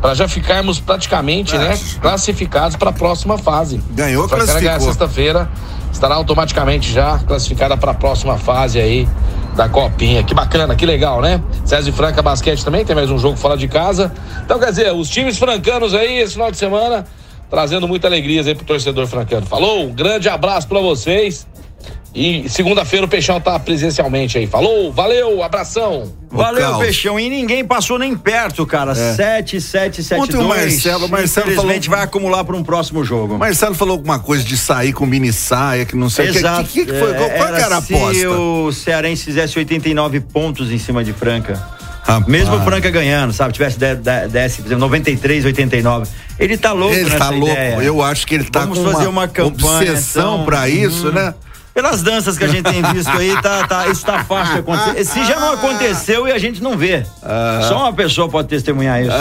para 0.00 0.14
já 0.14 0.28
ficarmos 0.28 0.78
praticamente, 0.78 1.56
né, 1.56 1.76
classificados 2.00 2.76
para 2.76 2.90
a 2.90 2.92
próxima 2.92 3.38
fase. 3.38 3.80
Ganhou, 3.90 4.28
Francana 4.28 4.46
ganhar 4.60 4.60
classificou. 4.60 4.86
sexta-feira, 4.88 5.50
estará 5.90 6.14
automaticamente 6.14 6.92
já 6.92 7.18
classificada 7.20 7.74
para 7.76 7.92
a 7.92 7.94
próxima 7.94 8.36
fase 8.36 8.78
aí 8.78 9.08
da 9.54 9.68
Copinha. 9.68 10.22
Que 10.22 10.34
bacana, 10.34 10.74
que 10.74 10.86
legal, 10.86 11.20
né? 11.20 11.42
César 11.64 11.88
e 11.88 11.92
Franca 11.92 12.22
Basquete 12.22 12.64
também, 12.64 12.84
tem 12.84 12.94
mais 12.94 13.10
um 13.10 13.18
jogo 13.18 13.36
fora 13.36 13.56
de 13.56 13.68
casa. 13.68 14.12
Então, 14.44 14.58
quer 14.58 14.70
dizer, 14.70 14.92
os 14.92 15.08
times 15.08 15.38
francanos 15.38 15.94
aí, 15.94 16.18
esse 16.18 16.34
final 16.34 16.50
de 16.50 16.56
semana, 16.56 17.04
trazendo 17.50 17.86
muita 17.86 18.06
alegria 18.06 18.42
aí 18.42 18.54
pro 18.54 18.64
torcedor 18.64 19.06
francano. 19.06 19.46
Falou, 19.46 19.84
um 19.84 19.92
grande 19.92 20.28
abraço 20.28 20.66
para 20.66 20.80
vocês. 20.80 21.46
E 22.14 22.46
segunda-feira 22.48 23.06
o 23.06 23.08
Peixão 23.08 23.40
tá 23.40 23.58
presencialmente 23.58 24.36
aí. 24.36 24.46
Falou, 24.46 24.92
valeu, 24.92 25.42
abração. 25.42 26.12
Valeu. 26.30 26.78
Peixão. 26.78 27.18
E 27.18 27.28
ninguém 27.30 27.64
passou 27.64 27.98
nem 27.98 28.14
perto, 28.14 28.66
cara. 28.66 28.94
7, 28.94 29.58
7, 29.60 30.02
7, 30.02 30.20
Ontem 30.20 30.32
2. 30.32 30.44
o 30.44 30.48
Marcelo- 30.48 31.08
Marcelo 31.08 31.46
Infelizmente 31.52 31.86
falou- 31.86 31.98
vai 31.98 32.04
acumular 32.06 32.44
para 32.44 32.54
um 32.56 32.62
próximo 32.62 33.02
jogo. 33.02 33.38
Marcelo 33.38 33.74
falou 33.74 33.94
alguma 33.94 34.18
coisa 34.18 34.44
de 34.44 34.56
sair 34.58 34.92
com 34.92 35.06
mini 35.06 35.32
saia, 35.32 35.86
que 35.86 35.96
não 35.96 36.10
sei 36.10 36.28
o 36.28 36.32
que. 36.32 36.38
Exato. 36.38 36.64
que, 36.68 36.84
que 36.84 36.92
foi? 36.92 37.14
Qual, 37.14 37.30
qual 37.30 37.48
que 37.48 37.60
era 37.62 37.76
a 37.78 37.82
se 37.82 37.94
aposta? 37.94 38.30
o 38.30 38.72
Cearense 38.72 39.24
fizesse 39.24 39.58
89 39.58 40.20
pontos 40.20 40.70
em 40.70 40.78
cima 40.78 41.02
de 41.02 41.14
Franca. 41.14 41.54
Rapaz. 42.04 42.26
Mesmo 42.26 42.56
o 42.56 42.60
Franca 42.62 42.90
ganhando, 42.90 43.32
sabe? 43.32 43.52
Tivesse 43.54 43.78
10, 43.78 44.00
10, 44.30 44.56
por 44.56 44.66
exemplo, 44.66 44.80
93, 44.80 45.44
89. 45.46 46.10
Ele 46.38 46.58
tá 46.58 46.72
louco 46.72 46.94
Ele 46.94 47.04
nessa 47.04 47.18
tá 47.18 47.30
louco. 47.30 47.46
ideia. 47.52 47.76
Eu 47.82 48.02
acho 48.02 48.26
que 48.26 48.34
ele 48.34 48.44
tá 48.44 48.60
Vamos 48.60 48.78
com 48.78 48.84
fazer 48.84 49.06
uma, 49.06 49.22
uma 49.22 49.28
campanha, 49.28 49.92
obsessão 49.92 50.34
então. 50.34 50.44
pra 50.44 50.68
isso, 50.68 51.12
né? 51.12 51.32
Pelas 51.74 52.02
danças 52.02 52.36
que 52.36 52.44
a 52.44 52.48
gente 52.48 52.70
tem 52.70 52.82
visto 52.82 53.10
aí, 53.10 53.34
tá, 53.40 53.66
tá, 53.66 53.86
isso 53.88 54.04
tá 54.04 54.22
fácil 54.24 54.54
de 54.54 54.60
acontecer. 54.60 55.04
Se 55.04 55.24
já 55.24 55.40
não 55.40 55.52
aconteceu 55.52 56.28
e 56.28 56.32
a 56.32 56.38
gente 56.38 56.62
não 56.62 56.76
vê. 56.76 57.04
Só 57.68 57.78
uma 57.78 57.92
pessoa 57.92 58.28
pode 58.28 58.48
testemunhar 58.48 59.00
isso. 59.02 59.12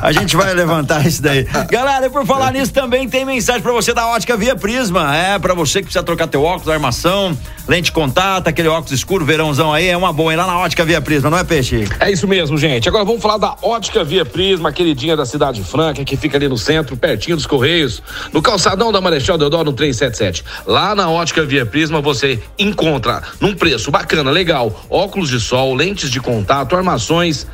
A 0.00 0.12
gente 0.12 0.36
vai 0.36 0.52
levantar 0.54 1.04
isso 1.06 1.20
daí. 1.22 1.44
Galera, 1.70 2.06
e 2.06 2.10
por 2.10 2.24
falar 2.24 2.52
nisso 2.52 2.72
também 2.72 3.08
tem 3.08 3.24
mensagem 3.24 3.62
pra 3.62 3.72
você 3.72 3.92
da 3.92 4.06
Ótica 4.06 4.36
Via 4.36 4.54
Prisma. 4.54 5.16
É, 5.16 5.38
pra 5.38 5.54
você 5.54 5.80
que 5.80 5.86
precisa 5.86 6.04
trocar 6.04 6.28
teu 6.28 6.44
óculos, 6.44 6.68
armação, 6.68 7.36
lente 7.68 7.90
contato, 7.92 8.48
aquele 8.48 8.68
óculos 8.68 8.92
escuro, 8.92 9.24
verãozão 9.24 9.72
aí, 9.72 9.88
é 9.88 9.96
uma 9.96 10.12
boa. 10.12 10.32
Ir 10.32 10.36
lá 10.36 10.46
na 10.46 10.58
Ótica 10.58 10.84
Via 10.84 11.00
Prisma, 11.00 11.30
não 11.30 11.38
é, 11.38 11.44
Peixe? 11.44 11.88
É 11.98 12.10
isso 12.10 12.26
mesmo, 12.26 12.56
gente. 12.56 12.88
Agora 12.88 13.04
vamos 13.04 13.22
falar 13.22 13.38
da 13.38 13.56
Ótica 13.62 14.04
Via 14.04 14.24
Prisma, 14.24 14.72
queridinha 14.72 15.16
da 15.16 15.26
Cidade 15.26 15.62
Franca, 15.62 16.04
que 16.04 16.16
fica 16.16 16.36
ali 16.36 16.48
no 16.48 16.58
centro, 16.58 16.96
pertinho 16.96 17.36
dos 17.36 17.46
Correios, 17.46 18.02
no 18.32 18.40
calçadão 18.40 18.92
da 18.92 19.00
Marechal 19.00 19.36
Deodoro, 19.36 19.64
no 19.64 19.72
377. 19.72 20.44
Lá 20.66 20.94
na 20.94 21.10
Ótica 21.10 21.44
Via 21.44 21.66
Prisma 21.66 22.00
você 22.00 22.40
encontra, 22.58 23.22
num 23.40 23.54
preço 23.54 23.90
bacana, 23.90 24.30
legal, 24.30 24.84
óculos 24.88 25.28
de 25.30 25.40
sol, 25.40 25.74
lentes 25.74 26.10
de 26.10 26.20
contato, 26.20 26.76
armações 26.76 27.46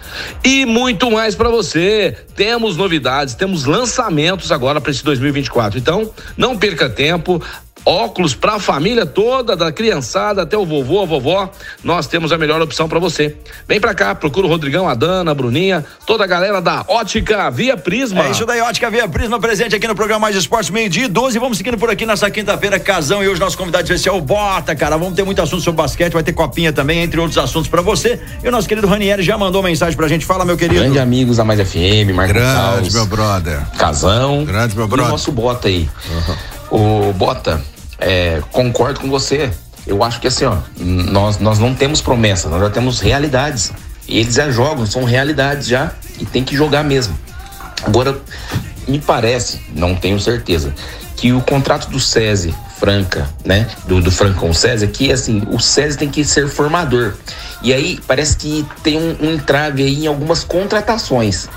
e 0.45 0.67
muito 0.67 1.11
mais 1.11 1.35
pra 1.35 1.49
você. 1.49 2.17
Temos 2.35 2.77
novidades, 2.77 3.35
temos 3.35 3.65
lançamentos 3.65 4.51
agora 4.51 4.81
para 4.81 4.91
esse 4.91 5.05
2024. 5.05 5.79
Então, 5.79 6.11
não 6.37 6.57
perca 6.57 6.89
tempo. 6.89 7.43
Óculos 7.85 8.35
para 8.35 8.55
a 8.55 8.61
família 8.61 9.05
toda, 9.05 9.57
da 9.57 9.73
criançada 9.73 10.43
até 10.43 10.57
o 10.57 10.65
vovô, 10.65 11.03
a 11.03 11.07
vovó, 11.07 11.51
nós 11.83 12.07
temos 12.07 12.31
a 12.33 12.39
melhor 12.39 12.61
opção 12.63 12.89
para 12.89 12.99
você. 12.99 13.37
Vem 13.67 13.81
pra 13.81 13.93
cá, 13.95 14.15
procura 14.15 14.47
o 14.47 14.51
Rodrigão, 14.51 14.89
a 14.89 14.95
Dana, 14.95 15.33
a 15.33 15.35
Bruninha, 15.35 15.85
toda 16.07 16.23
a 16.23 16.27
galera 16.27 16.61
da 16.61 16.85
Ótica 16.87 17.51
Via 17.51 17.77
Prisma. 17.77 18.27
É 18.27 18.31
isso 18.31 18.47
daí, 18.47 18.61
Ótica 18.61 18.89
Via 18.91 19.09
Prisma, 19.09 19.41
presente 19.41 19.75
aqui 19.75 19.89
no 19.89 19.95
programa 19.95 20.21
Mais 20.21 20.37
Esportes, 20.37 20.71
meio-dia 20.71 21.07
e 21.07 21.09
12. 21.09 21.39
Vamos 21.39 21.59
seguindo 21.59 21.77
por 21.77 21.91
aqui 21.91 22.07
nessa 22.07 22.31
quinta-feira, 22.31 22.79
Casão 22.79 23.23
e 23.23 23.29
hoje 23.29 23.41
nosso 23.41 23.59
convidado 23.59 23.85
especial, 23.85 24.21
Bota, 24.21 24.77
cara. 24.77 24.97
Vamos 24.97 25.15
ter 25.15 25.25
muito 25.25 25.43
assunto 25.43 25.63
sobre 25.63 25.79
basquete, 25.83 26.13
vai 26.13 26.23
ter 26.23 26.33
copinha 26.33 26.73
também, 26.73 27.03
entre 27.03 27.19
outros 27.19 27.39
assuntos 27.39 27.69
pra 27.69 27.83
você. 27.83 28.21
E 28.45 28.49
o 28.49 28.53
nosso 28.53 28.69
querido 28.69 28.87
Ranieri 28.87 29.23
já 29.23 29.37
mandou 29.37 29.63
mensagem 29.63 29.97
pra 29.97 30.07
gente. 30.07 30.25
Fala, 30.25 30.45
meu 30.45 30.57
querido. 30.57 30.81
Grande 30.81 30.99
amigos 30.99 31.39
da 31.39 31.45
Mais 31.45 31.59
FM, 31.61 32.15
Marco 32.15 32.33
Grande, 32.33 32.55
Caos, 32.55 32.95
meu 32.95 33.07
brother. 33.07 33.61
Casão. 33.77 34.45
Grande, 34.45 34.77
meu 34.77 34.85
E 34.85 34.89
brother. 34.89 35.07
o 35.07 35.11
nosso 35.11 35.33
Bota 35.33 35.67
aí. 35.69 35.89
O 36.73 37.13
Bota, 37.13 37.63
é, 37.99 38.41
concordo 38.51 38.99
com 38.99 39.11
você. 39.11 39.51
Eu 39.87 40.03
acho 40.03 40.19
que 40.19 40.27
assim, 40.27 40.47
ó, 40.47 40.57
nós, 40.79 41.39
nós 41.39 41.59
não 41.59 41.75
temos 41.75 42.01
promessa, 42.01 42.49
nós 42.49 42.63
já 42.63 42.71
temos 42.71 42.99
realidades. 42.99 43.71
E 44.09 44.19
eles 44.19 44.35
já 44.37 44.51
jogam, 44.51 44.87
são 44.87 45.05
realidades 45.05 45.67
já, 45.67 45.93
e 46.19 46.25
tem 46.25 46.43
que 46.43 46.57
jogar 46.57 46.83
mesmo. 46.83 47.15
Agora, 47.85 48.19
me 48.89 48.99
parece, 48.99 49.61
não 49.75 49.95
tenho 49.95 50.19
certeza, 50.19 50.75
que 51.15 51.31
o 51.35 51.43
contrato 51.43 51.91
do 51.91 52.01
SESI 52.01 52.55
Franca, 52.79 53.29
né? 53.45 53.69
Do, 53.87 54.01
do 54.01 54.11
Francão 54.11 54.55
César, 54.55 54.87
que 54.87 55.13
assim, 55.13 55.43
o 55.51 55.61
César 55.61 55.99
tem 55.99 56.09
que 56.09 56.25
ser 56.25 56.49
formador. 56.49 57.13
E 57.63 57.75
aí 57.75 58.01
parece 58.07 58.35
que 58.39 58.67
tem 58.83 58.97
um, 58.97 59.17
um 59.21 59.35
entrave 59.35 59.83
aí 59.83 60.05
em 60.05 60.07
algumas 60.07 60.43
contratações 60.43 61.51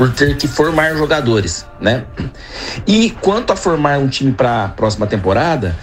por 0.00 0.10
ter 0.14 0.34
que 0.38 0.48
formar 0.48 0.96
jogadores, 0.96 1.66
né? 1.78 2.04
E 2.86 3.10
quanto 3.20 3.52
a 3.52 3.56
formar 3.56 3.98
um 3.98 4.08
time 4.08 4.32
para 4.32 4.64
a 4.64 4.68
próxima 4.70 5.06
temporada, 5.06 5.76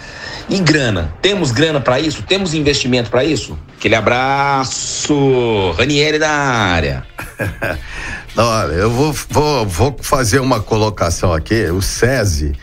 e 0.48 0.58
grana, 0.58 1.14
temos 1.22 1.52
grana 1.52 1.80
para 1.80 2.00
isso? 2.00 2.24
Temos 2.24 2.52
investimento 2.52 3.10
para 3.10 3.22
isso? 3.22 3.56
Aquele 3.76 3.94
abraço, 3.94 5.70
Ranieri 5.78 6.18
da 6.18 6.32
área. 6.32 7.04
Olha, 8.36 8.72
eu 8.72 8.90
vou, 8.90 9.14
vou, 9.30 9.64
vou 9.64 9.96
fazer 10.00 10.40
uma 10.40 10.58
colocação 10.58 11.32
aqui. 11.32 11.66
O 11.66 11.80
SESI 11.80 12.56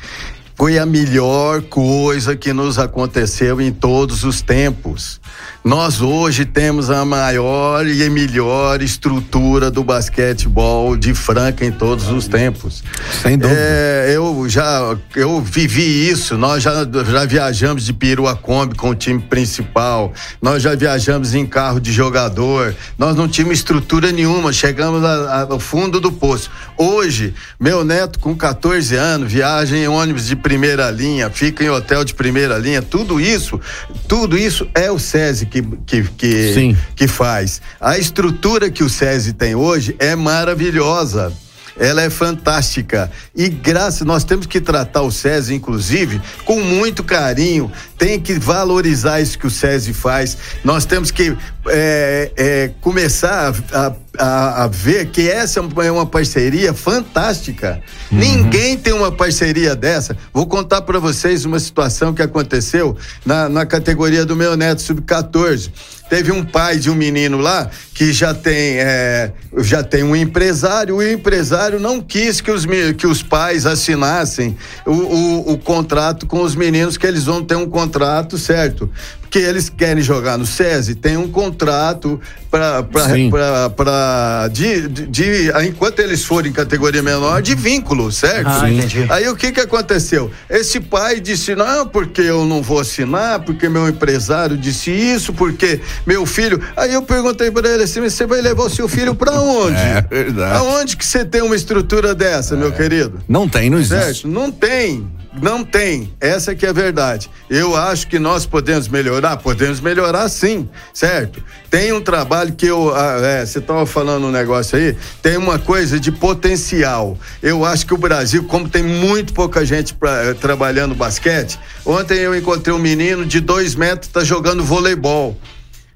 foi 0.57 0.77
a 0.77 0.85
melhor 0.85 1.61
coisa 1.61 2.35
que 2.35 2.51
nos 2.51 2.77
aconteceu 2.77 3.61
em 3.61 3.71
todos 3.71 4.25
os 4.25 4.41
tempos. 4.41 5.21
Nós 5.65 5.99
hoje 5.99 6.45
temos 6.45 6.91
a 6.91 7.03
maior 7.03 7.87
e 7.87 8.07
melhor 8.07 8.83
estrutura 8.83 9.71
do 9.71 9.83
basquetebol 9.83 10.95
de 10.95 11.15
Franca 11.15 11.65
em 11.65 11.71
todos 11.71 12.07
os 12.07 12.27
tempos. 12.27 12.83
Sem 13.23 13.35
dúvida. 13.35 13.59
É, 13.59 14.11
eu 14.15 14.47
já 14.47 14.95
eu 15.15 15.41
vivi 15.41 16.07
isso. 16.07 16.37
Nós 16.37 16.61
já, 16.61 16.71
já 17.11 17.25
viajamos 17.25 17.83
de 17.83 17.93
perua 17.93 18.35
Kombi 18.35 18.75
com 18.75 18.91
o 18.91 18.95
time 18.95 19.19
principal. 19.19 20.13
Nós 20.39 20.61
já 20.61 20.75
viajamos 20.75 21.33
em 21.33 21.47
carro 21.47 21.79
de 21.79 21.91
jogador. 21.91 22.75
Nós 22.95 23.15
não 23.15 23.27
tínhamos 23.27 23.57
estrutura 23.57 24.11
nenhuma. 24.11 24.53
Chegamos 24.53 25.03
a, 25.03 25.15
a, 25.15 25.41
ao 25.51 25.59
fundo 25.59 25.99
do 25.99 26.11
poço. 26.11 26.51
Hoje, 26.77 27.33
meu 27.59 27.83
neto 27.83 28.19
com 28.19 28.35
14 28.35 28.95
anos 28.95 29.31
viaja 29.31 29.75
em 29.75 29.87
ônibus 29.87 30.27
de 30.27 30.35
primeira 30.35 30.91
linha, 30.91 31.27
fica 31.31 31.63
em 31.63 31.71
hotel 31.71 32.05
de 32.05 32.13
primeira 32.13 32.55
linha. 32.59 32.83
Tudo 32.83 33.19
isso, 33.19 33.59
tudo 34.07 34.37
isso 34.37 34.67
é 34.75 34.91
o 34.91 34.99
SESI 34.99 35.54
que, 35.55 35.61
que, 35.85 36.03
que, 36.17 36.77
que 36.95 37.07
faz. 37.07 37.61
A 37.79 37.97
estrutura 37.97 38.69
que 38.69 38.83
o 38.83 38.89
SESI 38.89 39.33
tem 39.33 39.55
hoje 39.55 39.95
é 39.99 40.15
maravilhosa 40.15 41.31
ela 41.77 42.01
é 42.01 42.09
fantástica. 42.09 43.11
E 43.35 43.49
graças, 43.49 44.07
nós 44.07 44.23
temos 44.23 44.45
que 44.45 44.61
tratar 44.61 45.01
o 45.01 45.11
SESI, 45.11 45.55
inclusive, 45.55 46.21
com 46.45 46.61
muito 46.61 47.03
carinho. 47.03 47.69
Tem 47.97 48.17
que 48.17 48.35
valorizar 48.35 49.19
isso 49.19 49.37
que 49.37 49.45
o 49.45 49.51
SESI 49.51 49.93
faz. 49.93 50.37
Nós 50.63 50.85
temos 50.85 51.11
que 51.11 51.35
é, 51.67 52.31
é, 52.37 52.71
começar 52.81 53.53
a, 53.71 53.93
a, 54.17 54.63
a, 54.63 54.67
ver 54.67 55.07
que 55.07 55.29
essa 55.29 55.59
é 55.59 55.91
uma 55.91 56.05
parceria 56.05 56.73
fantástica. 56.73 57.81
Uhum. 58.11 58.19
Ninguém 58.19 58.77
tem 58.77 58.93
uma 58.93 59.11
parceria 59.11 59.75
dessa. 59.75 60.15
Vou 60.33 60.45
contar 60.45 60.81
para 60.81 60.99
vocês 60.99 61.45
uma 61.45 61.59
situação 61.59 62.13
que 62.13 62.21
aconteceu 62.21 62.95
na, 63.25 63.49
na 63.49 63.65
categoria 63.65 64.25
do 64.25 64.35
meu 64.35 64.55
neto 64.55 64.81
sub-14. 64.81 65.71
Teve 66.09 66.31
um 66.31 66.43
pai 66.43 66.77
de 66.77 66.89
um 66.91 66.95
menino 66.95 67.39
lá 67.39 67.69
que 67.93 68.13
já 68.13 68.31
tem, 68.31 68.77
é, 68.77 69.31
já 69.57 69.81
tem 69.81 70.03
um 70.03 70.15
empresário, 70.15 70.97
o 70.97 71.03
empresário 71.03 71.79
não 71.79 71.99
quis 71.99 72.41
que 72.41 72.51
os, 72.51 72.65
que 72.95 73.07
os 73.07 73.23
pais 73.23 73.65
assinassem 73.65 74.55
o, 74.85 74.91
o, 74.91 75.53
o 75.53 75.57
contrato 75.57 76.27
com 76.27 76.41
os 76.41 76.55
meninos, 76.55 76.95
que 76.95 77.07
eles 77.07 77.23
vão 77.23 77.43
ter 77.43 77.55
um 77.55 77.67
contrato, 77.67 78.37
certo? 78.37 78.89
Que 79.29 79.39
eles 79.39 79.69
querem 79.69 80.01
jogar 80.01 80.37
no 80.37 80.45
SESI, 80.45 80.95
tem 80.95 81.17
um 81.17 81.27
contrato 81.27 82.19
para 82.49 84.47
de, 84.51 84.87
de, 84.87 85.07
de, 85.07 85.51
enquanto 85.67 85.99
eles 85.99 86.23
forem 86.23 86.51
categoria 86.51 87.03
menor, 87.03 87.41
de 87.41 87.55
vínculo, 87.55 88.11
certo? 88.11 88.47
Ah, 88.47 89.15
Aí 89.15 89.27
o 89.27 89.35
que 89.35 89.51
que 89.51 89.59
aconteceu? 89.59 90.31
Esse 90.49 90.79
pai 90.79 91.19
disse: 91.19 91.55
não, 91.55 91.87
porque 91.87 92.21
eu 92.21 92.45
não 92.45 92.61
vou 92.61 92.79
assinar, 92.79 93.39
porque 93.39 93.67
meu 93.67 93.87
empresário 93.87 94.57
disse 94.57 94.91
isso, 94.91 95.33
porque 95.33 95.81
meu 96.05 96.25
filho. 96.25 96.61
Aí 96.77 96.93
eu 96.93 97.01
perguntei 97.01 97.51
para 97.51 97.69
ele 97.69 97.83
assim: 97.83 98.01
você 98.01 98.25
vai 98.25 98.41
levar 98.41 98.63
o 98.63 98.69
seu 98.69 98.87
filho 98.87 99.15
para 99.15 99.33
onde? 99.33 99.77
É 99.77 100.01
verdade. 100.01 100.57
Aonde 100.57 100.97
que 100.97 101.05
você 101.05 101.25
tem 101.25 101.41
uma 101.41 101.55
estrutura 101.55 102.15
dessa, 102.15 102.55
é. 102.55 102.57
meu 102.57 102.71
querido? 102.71 103.19
Não 103.27 103.47
tem, 103.49 103.69
não 103.69 103.79
existe. 103.79 104.21
Certo? 104.21 104.27
Não 104.27 104.51
tem. 104.51 105.07
Não 105.41 105.63
tem. 105.63 106.13
Essa 106.19 106.55
que 106.55 106.65
é 106.65 106.69
a 106.69 106.73
verdade. 106.73 107.29
Eu 107.49 107.75
acho 107.75 108.07
que 108.07 108.17
nós 108.17 108.45
podemos 108.45 108.87
melhorar, 108.87 109.37
podemos 109.37 109.79
melhorar 109.79 110.27
sim, 110.29 110.69
certo? 110.93 111.43
Tem 111.69 111.91
um 111.91 112.01
trabalho 112.01 112.53
que 112.53 112.65
eu, 112.65 112.95
ah, 112.95 113.19
é, 113.21 113.45
você 113.45 113.59
estava 113.59 113.85
falando 113.85 114.27
um 114.27 114.31
negócio 114.31 114.77
aí, 114.77 114.95
tem 115.21 115.37
uma 115.37 115.59
coisa 115.59 115.99
de 115.99 116.11
potencial. 116.11 117.17
Eu 117.43 117.65
acho 117.65 117.85
que 117.85 117.93
o 117.93 117.97
Brasil, 117.97 118.43
como 118.45 118.69
tem 118.69 118.83
muito 118.83 119.33
pouca 119.33 119.65
gente 119.65 119.93
pra, 119.93 120.23
eh, 120.23 120.33
trabalhando 120.33 120.95
basquete, 120.95 121.59
ontem 121.85 122.19
eu 122.19 122.35
encontrei 122.35 122.73
um 122.73 122.79
menino 122.79 123.25
de 123.25 123.39
dois 123.39 123.75
metros 123.75 124.11
tá 124.11 124.23
jogando 124.23 124.63
voleibol. 124.63 125.37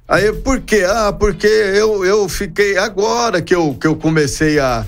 Aí 0.10 0.34
por 0.34 0.60
quê? 0.62 0.84
Ah, 0.90 1.14
porque 1.14 1.46
eu, 1.46 2.04
eu 2.04 2.28
fiquei 2.28 2.76
agora 2.78 3.44
que 3.44 3.54
eu, 3.54 3.78
que 3.80 3.86
eu 3.86 3.96
comecei 3.96 4.58
a, 4.58 4.84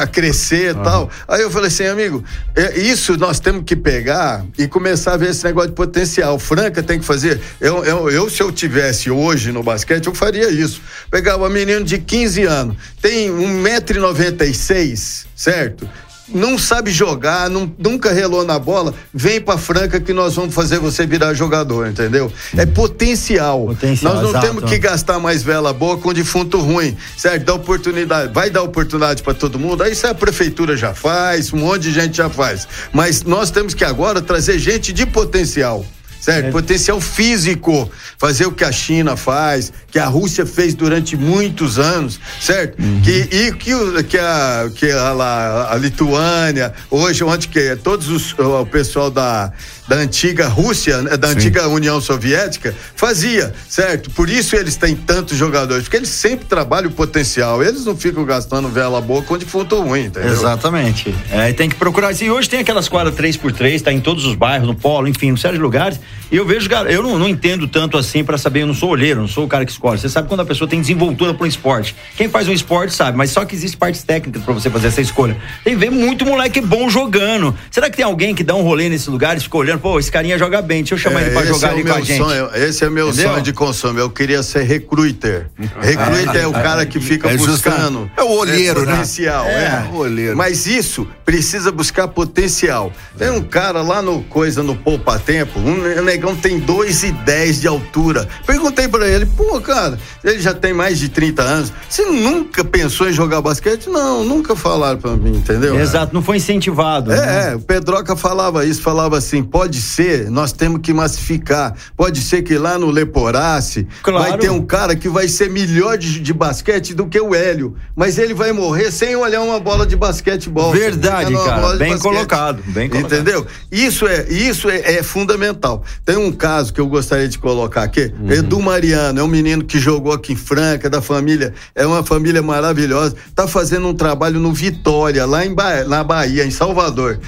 a 0.00 0.06
crescer 0.08 0.72
e 0.74 0.76
uhum. 0.76 0.82
tal. 0.82 1.08
Aí 1.28 1.42
eu 1.42 1.50
falei 1.50 1.68
assim, 1.68 1.86
amigo, 1.86 2.24
é, 2.56 2.76
isso 2.80 3.16
nós 3.16 3.38
temos 3.38 3.62
que 3.64 3.76
pegar 3.76 4.44
e 4.58 4.66
começar 4.66 5.12
a 5.12 5.16
ver 5.16 5.30
esse 5.30 5.44
negócio 5.44 5.70
de 5.70 5.76
potencial. 5.76 6.40
Franca 6.40 6.82
tem 6.82 6.98
que 6.98 7.04
fazer. 7.04 7.40
Eu, 7.60 7.84
eu, 7.84 8.10
eu 8.10 8.28
se 8.28 8.42
eu 8.42 8.50
tivesse 8.50 9.08
hoje 9.12 9.52
no 9.52 9.62
basquete, 9.62 10.08
eu 10.08 10.14
faria 10.14 10.50
isso. 10.50 10.82
Pegava 11.08 11.46
um 11.46 11.50
menino 11.50 11.84
de 11.84 11.98
15 11.98 12.42
anos, 12.42 12.76
tem 13.00 13.30
1,96m, 13.30 15.26
certo? 15.36 15.88
Não 16.28 16.58
sabe 16.58 16.90
jogar, 16.90 17.50
não, 17.50 17.70
nunca 17.78 18.12
relou 18.12 18.44
na 18.44 18.58
bola, 18.58 18.94
vem 19.12 19.40
pra 19.40 19.58
Franca 19.58 20.00
que 20.00 20.12
nós 20.12 20.34
vamos 20.34 20.54
fazer 20.54 20.78
você 20.78 21.06
virar 21.06 21.34
jogador, 21.34 21.86
entendeu? 21.86 22.32
É 22.56 22.64
potencial. 22.64 23.66
potencial 23.66 24.14
nós 24.14 24.22
não 24.22 24.30
exato. 24.30 24.46
temos 24.46 24.70
que 24.70 24.78
gastar 24.78 25.18
mais 25.18 25.42
vela 25.42 25.72
boa 25.72 25.98
com 25.98 26.12
defunto 26.12 26.58
ruim, 26.60 26.96
certo? 27.16 27.44
Dá 27.44 27.54
oportunidade, 27.54 28.32
vai 28.32 28.50
dar 28.50 28.62
oportunidade 28.62 29.22
para 29.22 29.34
todo 29.34 29.58
mundo, 29.58 29.82
aí 29.82 29.92
isso 29.92 30.06
a 30.06 30.14
prefeitura 30.14 30.76
já 30.76 30.94
faz, 30.94 31.52
um 31.52 31.58
monte 31.58 31.82
de 31.82 31.92
gente 31.92 32.16
já 32.16 32.30
faz. 32.30 32.66
Mas 32.92 33.22
nós 33.22 33.50
temos 33.50 33.74
que 33.74 33.84
agora 33.84 34.22
trazer 34.22 34.58
gente 34.58 34.92
de 34.92 35.06
potencial 35.06 35.84
certo? 36.24 36.46
É. 36.46 36.50
Potencial 36.50 36.98
físico, 37.02 37.90
fazer 38.16 38.46
o 38.46 38.52
que 38.52 38.64
a 38.64 38.72
China 38.72 39.14
faz, 39.14 39.70
que 39.90 39.98
a 39.98 40.06
Rússia 40.06 40.46
fez 40.46 40.74
durante 40.74 41.18
muitos 41.18 41.78
anos, 41.78 42.18
certo? 42.40 42.82
Uhum. 42.82 43.02
Que, 43.02 43.28
e 43.30 43.52
que, 43.52 44.04
que, 44.04 44.18
a, 44.18 44.70
que 44.74 44.90
a, 44.90 45.72
a 45.72 45.76
Lituânia, 45.76 46.72
hoje, 46.90 47.22
onde 47.22 47.46
que 47.48 47.76
todos 47.76 48.08
os, 48.08 48.32
o 48.38 48.64
pessoal 48.64 49.10
da, 49.10 49.52
da 49.86 49.96
antiga 49.96 50.48
Rússia, 50.48 51.02
né, 51.02 51.16
da 51.16 51.28
Sim. 51.28 51.34
antiga 51.34 51.68
União 51.68 52.00
Soviética, 52.00 52.74
fazia, 52.96 53.52
certo? 53.68 54.10
Por 54.10 54.30
isso 54.30 54.56
eles 54.56 54.76
têm 54.76 54.96
tantos 54.96 55.36
jogadores, 55.36 55.84
porque 55.84 55.96
eles 55.96 56.08
sempre 56.08 56.46
trabalham 56.46 56.90
o 56.90 56.92
potencial, 56.92 57.62
eles 57.62 57.84
não 57.84 57.96
ficam 57.96 58.24
gastando 58.24 58.68
vela 58.68 59.00
boa 59.00 59.22
com 59.22 59.36
defunto 59.36 59.80
ruim, 59.80 60.06
entendeu? 60.06 60.32
Exatamente. 60.32 61.14
É, 61.30 61.52
tem 61.52 61.68
que 61.68 61.76
procurar. 61.76 62.12
E 62.12 62.30
hoje 62.30 62.48
tem 62.48 62.60
aquelas 62.60 62.88
quadras 62.88 63.14
3x3, 63.14 63.82
tá 63.82 63.92
em 63.92 64.00
todos 64.00 64.24
os 64.24 64.34
bairros, 64.34 64.66
no 64.66 64.74
polo, 64.74 65.08
enfim, 65.08 65.28
em 65.28 65.36
sérios 65.36 65.60
lugares. 65.60 66.00
E 66.30 66.36
eu 66.36 66.46
vejo, 66.46 66.68
eu 66.88 67.02
não, 67.02 67.18
não 67.18 67.28
entendo 67.28 67.68
tanto 67.68 67.98
assim 67.98 68.24
para 68.24 68.38
saber, 68.38 68.62
eu 68.62 68.66
não 68.66 68.74
sou 68.74 68.90
olheiro, 68.90 69.20
não 69.20 69.28
sou 69.28 69.44
o 69.44 69.48
cara 69.48 69.64
que 69.64 69.72
escolhe. 69.72 70.00
Você 70.00 70.08
sabe 70.08 70.28
quando 70.28 70.40
a 70.40 70.44
pessoa 70.44 70.68
tem 70.68 70.80
desenvoltura 70.80 71.34
para 71.34 71.44
um 71.44 71.46
esporte. 71.46 71.94
Quem 72.16 72.28
faz 72.28 72.48
um 72.48 72.52
esporte 72.52 72.94
sabe, 72.94 73.16
mas 73.16 73.30
só 73.30 73.44
que 73.44 73.54
existe 73.54 73.76
partes 73.76 74.02
técnicas 74.02 74.42
para 74.42 74.54
você 74.54 74.70
fazer 74.70 74.88
essa 74.88 75.00
escolha. 75.00 75.36
Tem 75.62 75.74
que 75.74 75.80
ver 75.80 75.90
muito 75.90 76.24
moleque 76.24 76.60
bom 76.60 76.88
jogando. 76.88 77.54
Será 77.70 77.90
que 77.90 77.96
tem 77.96 78.04
alguém 78.04 78.34
que 78.34 78.42
dá 78.42 78.54
um 78.54 78.62
rolê 78.62 78.88
nesse 78.88 79.10
lugar 79.10 79.36
e 79.36 79.40
fica 79.40 79.56
olhando, 79.56 79.73
pô, 79.78 79.98
esse 79.98 80.10
carinha 80.10 80.38
joga 80.38 80.60
bem, 80.62 80.82
deixa 80.82 80.94
eu 80.94 80.98
chamar 80.98 81.20
é, 81.20 81.24
ele 81.26 81.34
para 81.34 81.46
jogar 81.46 81.68
é 81.68 81.70
ali 81.72 81.84
com 81.84 81.92
a 81.92 82.00
gente. 82.00 82.18
Sonho, 82.18 82.50
esse 82.54 82.84
é 82.84 82.90
meu 82.90 83.08
Entendeu? 83.08 83.30
sonho 83.30 83.42
de 83.42 83.52
consumo. 83.52 83.98
Eu 83.98 84.10
queria 84.10 84.42
ser 84.42 84.62
recruiter. 84.62 85.48
Recruiter 85.80 86.42
é 86.42 86.46
o 86.46 86.52
cara 86.52 86.84
que 86.86 87.00
fica 87.00 87.30
é 87.30 87.36
buscando. 87.36 88.10
É 88.16 88.22
o 88.22 88.30
olheiro, 88.30 88.82
é, 88.82 88.86
né? 88.86 88.92
Potencial, 88.92 89.46
é. 89.46 89.64
é. 89.64 89.88
O 89.92 89.96
olheiro. 89.96 90.36
Mas 90.36 90.66
isso 90.66 91.06
precisa 91.24 91.72
buscar 91.72 92.08
potencial. 92.08 92.92
Tem 93.16 93.30
um 93.30 93.42
cara 93.42 93.82
lá 93.82 94.02
no 94.02 94.22
coisa 94.24 94.62
no 94.62 94.76
Poupa 94.76 95.18
Tempo, 95.18 95.58
um 95.58 96.02
negão 96.02 96.34
tem 96.36 96.58
dois 96.58 97.02
e 97.02 97.12
dez 97.12 97.60
de 97.60 97.68
altura. 97.68 98.28
Perguntei 98.46 98.88
para 98.88 99.08
ele, 99.08 99.26
pô, 99.26 99.60
cara, 99.60 99.98
ele 100.22 100.40
já 100.40 100.52
tem 100.52 100.72
mais 100.72 100.98
de 100.98 101.08
30 101.08 101.42
anos. 101.42 101.72
Você 101.88 102.04
nunca 102.04 102.64
pensou 102.64 103.08
em 103.08 103.12
jogar 103.12 103.40
basquete? 103.40 103.88
Não, 103.88 104.24
nunca 104.24 104.54
falaram 104.54 104.98
para 104.98 105.16
mim, 105.16 105.36
entendeu? 105.36 105.78
Exato, 105.80 106.14
não 106.14 106.22
foi 106.22 106.36
incentivado. 106.36 107.12
É, 107.12 107.16
né? 107.16 107.52
é, 107.52 107.56
o 107.56 107.60
Pedroca 107.60 108.16
falava 108.16 108.64
isso, 108.64 108.82
falava 108.82 109.16
assim, 109.16 109.42
pode 109.42 109.63
ser, 109.72 110.30
nós 110.30 110.52
temos 110.52 110.80
que 110.80 110.92
massificar. 110.92 111.74
Pode 111.96 112.20
ser 112.20 112.42
que 112.42 112.56
lá 112.56 112.78
no 112.78 112.90
Leporace 112.90 113.86
claro. 114.02 114.30
vai 114.30 114.38
ter 114.38 114.50
um 114.50 114.64
cara 114.64 114.94
que 114.96 115.08
vai 115.08 115.28
ser 115.28 115.50
melhor 115.50 115.98
de, 115.98 116.20
de 116.20 116.32
basquete 116.32 116.94
do 116.94 117.06
que 117.06 117.20
o 117.20 117.34
Hélio, 117.34 117.76
mas 117.94 118.18
ele 118.18 118.34
vai 118.34 118.52
morrer 118.52 118.90
sem 118.90 119.14
olhar 119.16 119.40
uma 119.40 119.60
bola 119.60 119.86
de 119.86 119.96
basquetebol. 119.96 120.72
Verdade, 120.72 121.32
cara, 121.32 121.76
bem 121.76 121.98
colocado, 121.98 122.62
bem 122.66 122.88
colocado. 122.88 123.14
Entendeu? 123.14 123.46
Isso 123.70 124.06
é, 124.06 124.26
isso 124.28 124.68
é, 124.68 124.96
é 124.96 125.02
fundamental. 125.02 125.82
Tem 126.04 126.16
um 126.16 126.32
caso 126.32 126.72
que 126.72 126.80
eu 126.80 126.86
gostaria 126.86 127.28
de 127.28 127.38
colocar 127.38 127.82
aqui. 127.82 128.12
Uhum. 128.20 128.32
Edu 128.32 128.60
Mariano 128.60 129.20
é 129.20 129.22
um 129.22 129.28
menino 129.28 129.64
que 129.64 129.78
jogou 129.78 130.12
aqui 130.12 130.32
em 130.32 130.36
Franca, 130.36 130.88
da 130.90 131.00
família, 131.00 131.54
é 131.74 131.86
uma 131.86 132.02
família 132.02 132.42
maravilhosa. 132.42 133.14
Tá 133.34 133.46
fazendo 133.46 133.88
um 133.88 133.94
trabalho 133.94 134.40
no 134.40 134.52
Vitória, 134.52 135.26
lá 135.26 135.44
em 135.44 135.54
ba 135.54 135.84
na 135.84 136.04
Bahia, 136.04 136.44
em 136.44 136.50
Salvador. 136.50 137.18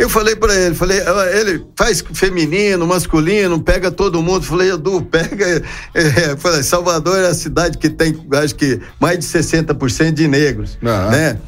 Eu 0.00 0.08
falei 0.08 0.34
pra 0.34 0.54
ele, 0.54 0.74
falei, 0.74 0.98
ah, 1.02 1.30
ele 1.30 1.62
faz 1.76 2.02
feminino, 2.14 2.86
masculino, 2.86 3.60
pega 3.60 3.90
todo 3.90 4.22
mundo. 4.22 4.42
Falei, 4.42 4.72
Edu, 4.72 5.02
pega. 5.02 5.62
É, 5.92 6.36
falei, 6.36 6.62
Salvador 6.62 7.18
é 7.18 7.26
a 7.26 7.34
cidade 7.34 7.76
que 7.76 7.90
tem, 7.90 8.16
acho 8.32 8.54
que, 8.54 8.80
mais 8.98 9.18
de 9.18 9.24
60% 9.26 10.12
de 10.12 10.26
negros. 10.26 10.78
Ah. 10.82 11.10
Né? 11.10 11.38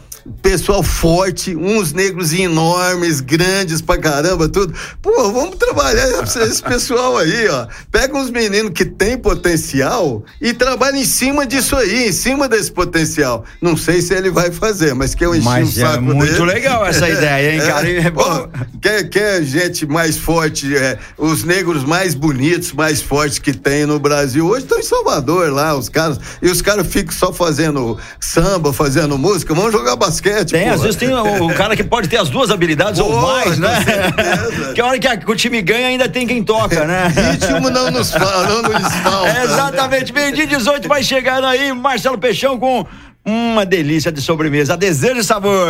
Pessoal 0.41 0.83
forte, 0.83 1.57
uns 1.57 1.93
negros 1.93 2.33
enormes, 2.33 3.21
grandes 3.21 3.81
pra 3.81 3.99
caramba, 3.99 4.49
tudo. 4.49 4.73
Pô, 5.01 5.33
vamos 5.33 5.57
trabalhar 5.57 6.09
esse 6.23 6.63
pessoal 6.63 7.17
aí, 7.19 7.49
ó. 7.49 7.67
Pega 7.91 8.17
uns 8.17 8.31
meninos 8.31 8.73
que 8.73 8.85
têm 8.85 9.19
potencial 9.19 10.23
e 10.41 10.53
trabalha 10.53 10.97
em 10.97 11.05
cima 11.05 11.45
disso 11.47 11.75
aí, 11.77 12.09
em 12.09 12.13
cima 12.13 12.49
desse 12.49 12.71
potencial. 12.71 13.45
Não 13.61 13.77
sei 13.77 14.01
se 14.01 14.15
ele 14.15 14.31
vai 14.31 14.51
fazer, 14.53 14.95
mas 14.95 15.15
que 15.15 15.25
eu 15.25 15.35
enchi 15.35 15.45
Mas 15.45 15.77
o 15.77 15.81
é 15.81 15.87
saco 15.87 16.03
muito 16.03 16.33
dele. 16.33 16.45
legal 16.45 16.87
essa 16.87 17.09
ideia, 17.09 17.55
hein, 17.55 17.61
cara? 17.67 17.89
E, 17.91 18.11
bom, 18.11 18.23
Ó, 18.23 18.49
quer, 18.81 19.09
quer 19.09 19.43
gente 19.43 19.85
mais 19.87 20.17
forte, 20.17 20.75
é, 20.77 20.99
os 21.19 21.43
negros 21.45 21.85
mais 21.85 22.15
bonitos, 22.15 22.73
mais 22.73 23.03
fortes 23.03 23.39
que 23.39 23.53
tem 23.53 23.85
no 23.87 23.99
Brasil. 23.99 24.47
Hoje 24.47 24.63
estão 24.63 24.79
em 24.79 24.83
Salvador 24.83 25.51
lá, 25.53 25.75
os 25.77 25.89
caras. 25.89 26.19
E 26.41 26.49
os 26.49 26.63
caras 26.63 26.87
ficam 26.87 27.13
só 27.13 27.33
fazendo 27.33 27.99
samba, 28.21 28.73
fazendo 28.73 29.19
música. 29.19 29.53
Vamos 29.55 29.73
jogar 29.73 29.97
basquete. 30.13 30.51
Tem, 30.51 30.63
porra. 30.65 30.75
às 30.75 30.83
vezes 30.83 30.97
tem 30.97 31.13
o, 31.13 31.47
o 31.47 31.55
cara 31.55 31.75
que 31.75 31.83
pode 31.85 32.09
ter 32.09 32.19
as 32.19 32.29
duas 32.29 32.51
habilidades 32.51 33.01
ou 33.01 33.21
mais, 33.21 33.59
né? 33.59 33.81
certeza. 33.83 34.73
que 34.75 34.81
a 34.81 34.87
hora 34.87 34.99
que, 34.99 35.09
a- 35.09 35.17
que 35.17 35.31
o 35.31 35.35
time 35.35 35.61
ganha 35.63 35.89
ainda 35.89 36.09
tem 36.09 36.27
quem 36.27 36.43
toca, 36.43 36.85
né? 36.85 37.09
Ritmo 37.33 37.71
não 37.71 37.91
nos 37.91 38.13
fala, 38.13 38.47
não 38.47 38.63
nos 38.63 38.95
falta. 38.97 39.33
É, 39.33 39.45
exatamente, 39.45 40.13
meio 40.13 40.35
dia 40.35 40.47
18 40.47 40.89
vai 40.89 41.03
chegando 41.03 41.47
aí, 41.47 41.73
Marcelo 41.73 42.19
Peixão 42.19 42.59
com 42.59 42.85
uma 43.25 43.65
delícia 43.65 44.11
de 44.13 44.21
sobremesa. 44.21 44.77
Desejo 44.77 45.21
e 45.21 45.25
sabor. 45.25 45.67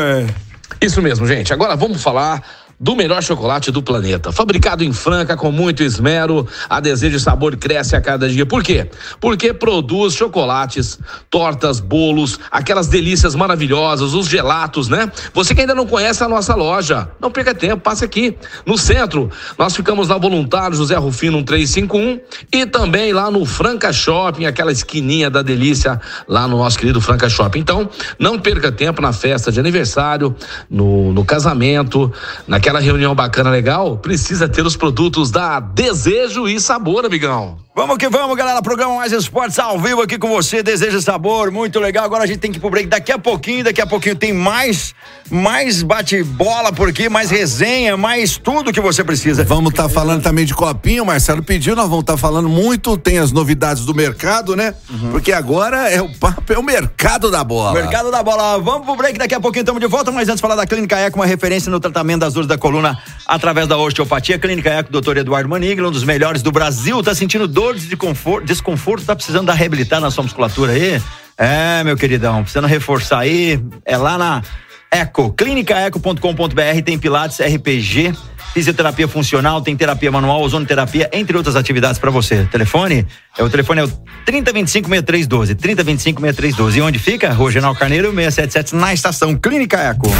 Isso 0.81 1.01
mesmo, 1.03 1.27
gente. 1.27 1.53
Agora 1.53 1.77
vamos 1.77 2.03
falar 2.03 2.43
do 2.83 2.97
melhor 2.97 3.23
chocolate 3.23 3.71
do 3.71 3.81
planeta. 3.81 4.33
Fabricado 4.33 4.83
em 4.83 4.93
Franca 4.93 5.37
com 5.37 5.53
muito 5.53 5.85
esmero, 5.85 6.49
a 6.69 6.81
Desejo 6.81 7.21
Sabor 7.21 7.57
cresce 7.57 7.95
a 7.95 8.01
cada 8.01 8.29
dia. 8.29 8.45
Por 8.45 8.65
quê? 8.65 8.91
Porque 9.21 9.55
produz 9.55 10.15
chocolates, 10.15 10.99
tortas, 11.31 11.79
bolos, 11.79 12.41
aquelas 12.51 12.89
delícias 12.89 13.37
maravilhosas, 13.37 14.15
os 14.15 14.27
gelatos, 14.27 14.89
né? 14.89 15.13
Você 15.33 15.55
que 15.55 15.61
ainda 15.61 15.77
não 15.77 15.87
conhece 15.87 16.25
a 16.25 16.29
nossa 16.29 16.57
loja, 16.57 17.09
não 17.21 17.31
perca 17.31 17.55
tempo, 17.55 17.81
passe 17.81 18.05
aqui. 18.05 18.37
No 18.67 18.77
centro, 18.77 19.31
nós 19.57 19.77
ficamos 19.77 20.09
na 20.09 20.19
Voluntário 20.19 20.77
José 20.77 20.97
Rufino 20.97 21.37
1351 21.37 22.21
e 22.53 22.67
também 22.67 23.13
lá 23.13 23.31
no 23.31 23.45
Franca 23.45 23.93
Shopping, 23.93 24.45
aquela 24.45 24.73
esquininha 24.73 25.31
da 25.31 25.41
delícia 25.41 26.01
lá 26.27 26.49
no 26.49 26.59
nosso 26.59 26.81
querido 26.81 27.01
Franca 27.01 27.29
Shopping. 27.29 27.61
Então, 27.61 27.89
não 28.19 28.41
perca 28.41 28.73
tempo 28.73 29.01
na 29.01 29.13
festa 29.13 29.53
de 29.53 29.61
aniversário, 29.61 30.35
no, 30.69 31.13
no 31.13 31.25
casamento, 31.25 32.13
naquela 32.49 32.72
reunião 32.81 33.15
bacana 33.15 33.51
legal, 33.51 33.99
precisa 33.99 34.49
ter 34.49 34.67
os 34.67 34.77
produtos 34.77 35.31
da 35.31 35.61
Desejo 35.61 36.49
e 36.49 36.61
Sabor, 36.61 37.05
amigão. 37.05 37.62
Vamos 37.75 37.97
que 37.97 38.07
vamos, 38.07 38.37
galera. 38.37 38.61
Programa 38.61 38.97
Mais 38.97 39.13
Esportes 39.13 39.59
ao 39.59 39.79
vivo 39.79 40.03
aqui 40.03 40.19
com 40.19 40.29
você. 40.29 40.63
Desejo 40.63 40.99
e 40.99 41.03
sabor, 41.03 41.51
muito 41.51 41.81
legal. 41.81 42.05
Agora 42.05 42.25
a 42.25 42.27
gente 42.27 42.39
tem 42.39 42.53
que 42.53 42.59
ir 42.59 42.61
pro 42.61 42.69
break 42.69 42.87
daqui 42.87 43.11
a 43.11 43.19
pouquinho. 43.19 43.65
Daqui 43.65 43.81
a 43.81 43.87
pouquinho 43.87 44.15
tem 44.15 44.31
mais, 44.31 44.95
mais 45.31 45.83
bate-bola 45.83 46.71
por 46.71 46.91
aqui, 46.91 47.09
mais 47.09 47.31
resenha, 47.31 47.97
mais 47.97 48.37
tudo 48.37 48.75
que 48.75 48.81
você 48.81 49.03
precisa. 49.03 49.43
Vamos 49.45 49.71
estar 49.71 49.89
falando 49.89 50.23
também 50.23 50.45
de 50.45 50.53
copinho, 50.53 51.03
o 51.03 51.07
Marcelo 51.07 51.43
pediu, 51.43 51.75
nós 51.75 51.89
vamos 51.89 52.03
estar 52.03 52.19
falando 52.19 52.47
muito, 52.47 52.99
tem 52.99 53.19
as 53.19 53.33
novidades 53.33 53.87
do 53.87 53.95
mercado, 53.95 54.55
né? 54.55 54.75
Porque 55.11 55.33
agora 55.33 55.89
é 55.89 56.03
o 56.03 56.11
papo, 56.11 56.53
é 56.53 56.59
o 56.59 56.63
mercado 56.63 57.31
da 57.31 57.43
bola. 57.43 57.73
Mercado 57.73 58.11
da 58.11 58.23
bola. 58.23 58.59
Vamos 58.59 58.85
pro 58.85 58.97
break, 58.97 59.19
daqui 59.19 59.35
a 59.35 59.41
pouquinho 59.41 59.63
estamos 59.63 59.81
de 59.81 59.87
volta, 59.87 60.13
mas 60.13 60.29
antes 60.29 60.43
falar 60.43 60.57
da 60.57 60.67
Clínica 60.67 60.99
Eco, 60.99 61.19
uma 61.19 61.27
referência 61.27 61.71
no 61.71 61.81
tratamento 61.81 62.21
das 62.21 62.35
dores 62.35 62.47
da 62.47 62.59
coluna 62.59 62.99
através 63.27 63.67
da 63.67 63.79
osteopatia. 63.79 64.39
Clínica 64.39 64.69
Eco, 64.69 64.93
doutor 64.93 65.17
Eduardo 65.17 65.49
Maniglo, 65.49 65.89
um 65.89 65.91
dos 65.91 66.05
melhores 66.05 66.43
do 66.43 66.53
Brasil. 66.53 67.03
Tá 67.03 67.15
sentindo 67.15 67.49
dores 67.49 67.62
de 67.71 67.97
conforto, 67.97 68.45
desconforto, 68.45 69.05
tá 69.05 69.15
precisando 69.15 69.47
da 69.47 69.55
reabilitar 69.55 70.01
na 70.01 70.11
sua 70.11 70.25
musculatura 70.25 70.73
aí? 70.73 71.01
É, 71.39 71.83
meu 71.85 71.97
queridão, 71.97 72.43
precisando 72.43 72.67
reforçar 72.67 73.21
aí, 73.21 73.59
é 73.85 73.97
lá 73.97 74.19
na 74.19 74.43
Eco, 74.91 75.33
clínicaeco.com.br, 75.33 76.83
tem 76.85 76.99
pilates, 76.99 77.39
RPG, 77.41 78.13
fisioterapia 78.53 79.09
funcional, 79.09 79.63
tem 79.63 79.75
terapia 79.75 80.11
manual, 80.11 80.43
ozonoterapia, 80.43 81.09
entre 81.13 81.37
outras 81.37 81.57
atividades 81.57 81.99
para 81.99 82.11
você. 82.11 82.47
Telefone? 82.51 83.07
É 83.39 83.43
o 83.43 83.49
telefone 83.49 83.81
é 83.81 83.85
o 83.85 83.89
3025 84.27 84.89
6312, 84.89 85.55
3025 85.55 86.21
6312. 86.21 86.79
E 86.79 86.83
onde 86.83 86.99
fica? 86.99 87.33
Rua 87.33 87.51
General 87.51 87.75
Carneiro 87.75 88.09
677 88.13 88.75
na 88.75 88.93
estação 88.93 89.35
Clínica 89.35 89.79
Eco. 89.79 90.11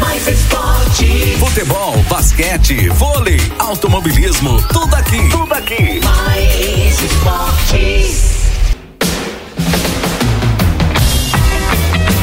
Mais 0.00 0.26
esporte, 0.26 1.06
Futebol, 1.56 1.96
basquete, 2.02 2.90
vôlei, 2.90 3.40
automobilismo, 3.58 4.62
tudo 4.68 4.94
aqui. 4.94 5.26
Tudo 5.30 5.54
aqui. 5.54 6.00
mais 6.04 7.02
esportes. 7.02 8.52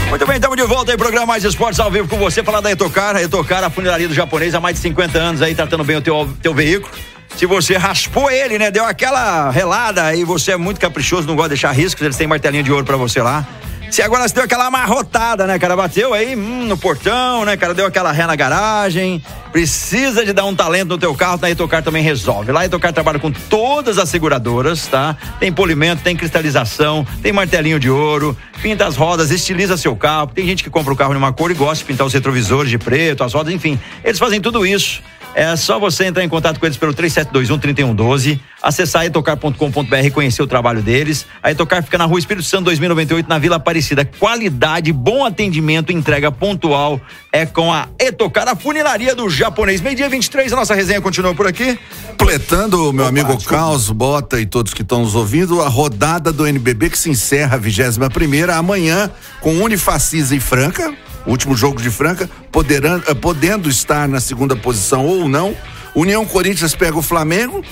Muito 0.07 0.27
bem, 0.27 0.35
estamos 0.35 0.55
de 0.55 0.63
volta 0.67 0.91
aí, 0.91 0.97
programa 0.99 1.25
Mais 1.25 1.43
Esportes 1.43 1.79
ao 1.79 1.89
vivo 1.89 2.07
com 2.07 2.19
você, 2.19 2.43
falar 2.43 2.61
da 2.61 2.71
Etocar, 2.71 3.15
a 3.15 3.23
Etocar, 3.23 3.63
a 3.63 3.71
funilaria 3.71 4.07
do 4.07 4.13
japonês 4.13 4.53
há 4.53 4.59
mais 4.59 4.75
de 4.75 4.83
50 4.83 5.17
anos 5.17 5.41
aí, 5.41 5.55
tratando 5.55 5.83
bem 5.83 5.95
o 5.95 6.01
teu, 6.01 6.29
teu 6.39 6.53
veículo. 6.53 6.93
Se 7.35 7.47
você 7.47 7.75
raspou 7.75 8.29
ele, 8.29 8.59
né, 8.59 8.69
deu 8.69 8.85
aquela 8.85 9.49
relada 9.49 10.13
e 10.13 10.23
você 10.23 10.51
é 10.51 10.57
muito 10.57 10.79
caprichoso, 10.79 11.27
não 11.27 11.35
gosta 11.35 11.49
de 11.49 11.55
deixar 11.55 11.71
riscos, 11.71 12.03
eles 12.03 12.15
têm 12.15 12.27
martelinho 12.27 12.63
de 12.63 12.71
ouro 12.71 12.85
pra 12.85 12.97
você 12.97 13.19
lá. 13.19 13.47
Se 13.93 14.01
agora 14.01 14.27
deu 14.27 14.43
aquela 14.43 14.65
amarrotada, 14.65 15.45
né, 15.45 15.59
cara, 15.59 15.75
bateu 15.75 16.15
aí 16.15 16.35
hum, 16.35 16.65
no 16.65 16.75
portão, 16.75 17.45
né, 17.45 17.55
cara, 17.55 17.75
deu 17.75 17.85
aquela 17.85 18.11
ré 18.11 18.25
na 18.25 18.35
garagem, 18.35 19.23
precisa 19.51 20.25
de 20.25 20.33
dar 20.33 20.45
um 20.45 20.55
talento 20.55 20.89
no 20.89 20.97
teu 20.97 21.13
carro, 21.13 21.37
na 21.39 21.51
Etocar 21.51 21.83
também 21.83 22.01
resolve. 22.01 22.51
Lá 22.51 22.61
a 22.61 22.65
Etocar 22.65 22.91
trabalha 22.91 23.19
com 23.19 23.31
todas 23.31 23.99
as 23.99 24.09
seguradoras, 24.09 24.87
tá? 24.87 25.15
Tem 25.39 25.53
polimento, 25.53 26.01
tem 26.01 26.15
cristalização, 26.15 27.05
tem 27.21 27.31
martelinho 27.31 27.79
de 27.79 27.87
ouro, 27.87 28.35
pinta 28.63 28.87
as 28.87 28.95
rodas, 28.95 29.29
estiliza 29.29 29.77
seu 29.77 29.95
carro. 29.95 30.31
Tem 30.33 30.43
gente 30.43 30.63
que 30.63 30.71
compra 30.71 30.91
o 30.91 30.95
carro 30.95 31.13
numa 31.13 31.31
cor 31.31 31.51
e 31.51 31.53
gosta 31.53 31.75
de 31.75 31.83
pintar 31.83 32.07
os 32.07 32.13
retrovisores 32.13 32.71
de 32.71 32.79
preto, 32.79 33.23
as 33.23 33.31
rodas, 33.31 33.53
enfim. 33.53 33.79
Eles 34.03 34.17
fazem 34.17 34.41
tudo 34.41 34.65
isso. 34.65 35.03
É 35.35 35.55
só 35.55 35.79
você 35.79 36.05
entrar 36.05 36.23
em 36.23 36.29
contato 36.29 36.59
com 36.59 36.65
eles 36.65 36.77
pelo 36.77 36.93
3721-3112, 36.93 38.39
acessar 38.61 39.05
etocar.com.br 39.05 39.95
e 40.03 40.11
conhecer 40.11 40.43
o 40.43 40.47
trabalho 40.47 40.81
deles. 40.81 41.25
A 41.41 41.51
Etocar 41.51 41.81
fica 41.83 41.97
na 41.97 42.05
rua 42.05 42.19
Espírito 42.19 42.45
Santo 42.45 42.65
2098, 42.65 43.27
na 43.27 43.39
Vila 43.39 43.55
Aparecida. 43.55 44.05
Qualidade, 44.05 44.91
bom 44.91 45.25
atendimento, 45.25 45.91
entrega 45.91 46.31
pontual 46.31 47.01
é 47.31 47.47
com 47.47 47.73
a 47.73 47.87
Etocar, 47.99 48.47
a 48.47 48.55
funilaria 48.55 49.15
do 49.15 49.27
japonês. 49.27 49.81
Meio-dia 49.81 50.07
23, 50.07 50.53
a 50.53 50.55
nossa 50.55 50.75
resenha 50.75 51.01
continua 51.01 51.33
por 51.33 51.47
aqui. 51.47 51.79
Completando, 52.09 52.93
meu 52.93 53.05
amigo 53.05 53.43
Caos, 53.43 53.89
Bota 53.89 54.39
e 54.39 54.45
todos 54.45 54.73
que 54.73 54.83
estão 54.83 55.01
nos 55.01 55.15
ouvindo, 55.15 55.61
a 55.61 55.67
rodada 55.67 56.31
do 56.31 56.45
NBB 56.45 56.91
que 56.91 56.97
se 56.97 57.09
encerra 57.09 57.55
a 57.55 57.59
21 57.59 58.07
primeira 58.09 58.55
amanhã 58.55 59.09
com 59.41 59.55
Unifacisa 59.57 60.35
e 60.35 60.39
Franca, 60.39 60.93
último 61.31 61.55
jogo 61.55 61.81
de 61.81 61.89
Franca, 61.89 62.29
poderão, 62.51 63.01
eh, 63.07 63.13
podendo 63.13 63.69
estar 63.69 64.07
na 64.07 64.19
segunda 64.19 64.55
posição 64.55 65.05
ou 65.05 65.27
não. 65.27 65.55
União 65.95 66.25
Corinthians 66.25 66.75
pega 66.75 66.97
o 66.97 67.01
Flamengo, 67.01 67.63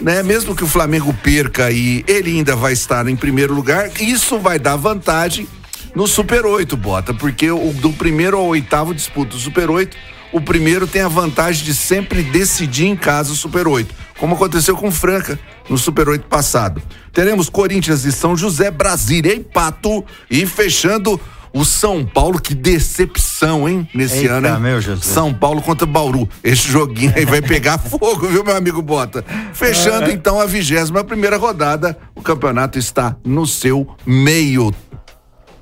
né? 0.00 0.22
Mesmo 0.22 0.54
que 0.54 0.64
o 0.64 0.68
Flamengo 0.68 1.12
perca 1.22 1.70
e 1.70 2.04
ele 2.06 2.30
ainda 2.30 2.54
vai 2.54 2.72
estar 2.72 3.06
em 3.08 3.16
primeiro 3.16 3.54
lugar, 3.54 3.90
isso 4.00 4.38
vai 4.38 4.58
dar 4.58 4.76
vantagem 4.76 5.48
no 5.94 6.06
Super 6.06 6.46
8, 6.46 6.76
Bota, 6.76 7.12
porque 7.12 7.50
o 7.50 7.72
do 7.72 7.92
primeiro 7.92 8.36
ao 8.36 8.46
oitavo 8.46 8.94
disputa 8.94 9.36
o 9.36 9.38
Super 9.38 9.70
8. 9.70 9.96
O 10.32 10.40
primeiro 10.40 10.86
tem 10.86 11.02
a 11.02 11.08
vantagem 11.08 11.64
de 11.64 11.74
sempre 11.74 12.22
decidir 12.22 12.86
em 12.86 12.94
casa 12.94 13.32
o 13.32 13.36
Super 13.36 13.66
8, 13.66 13.92
como 14.16 14.36
aconteceu 14.36 14.76
com 14.76 14.92
Franca 14.92 15.38
no 15.68 15.76
Super 15.76 16.08
8 16.08 16.26
passado. 16.26 16.80
Teremos 17.12 17.48
Corinthians 17.48 18.04
e 18.04 18.12
São 18.12 18.36
José, 18.36 18.70
Brasília 18.70 19.34
e 19.34 19.40
Pato 19.40 20.04
e 20.30 20.46
fechando 20.46 21.20
o 21.52 21.64
São 21.64 22.04
Paulo, 22.04 22.40
que 22.40 22.54
decepção, 22.54 23.68
hein? 23.68 23.88
Nesse 23.94 24.18
Eita, 24.18 24.34
ano, 24.34 24.48
hein? 24.48 24.60
meu 24.60 24.80
Jesus. 24.80 25.06
São 25.06 25.32
Paulo 25.34 25.60
contra 25.62 25.86
Bauru. 25.86 26.28
Esse 26.42 26.68
joguinho 26.68 27.12
aí 27.16 27.24
vai 27.24 27.42
pegar 27.42 27.78
fogo, 27.80 28.28
viu, 28.28 28.44
meu 28.44 28.56
amigo 28.56 28.80
Bota? 28.82 29.24
Fechando 29.52 30.10
então 30.10 30.40
a 30.40 30.46
vigésima 30.46 31.02
primeira 31.02 31.36
rodada, 31.36 31.96
o 32.14 32.22
campeonato 32.22 32.78
está 32.78 33.16
no 33.24 33.46
seu 33.46 33.86
meio 34.06 34.72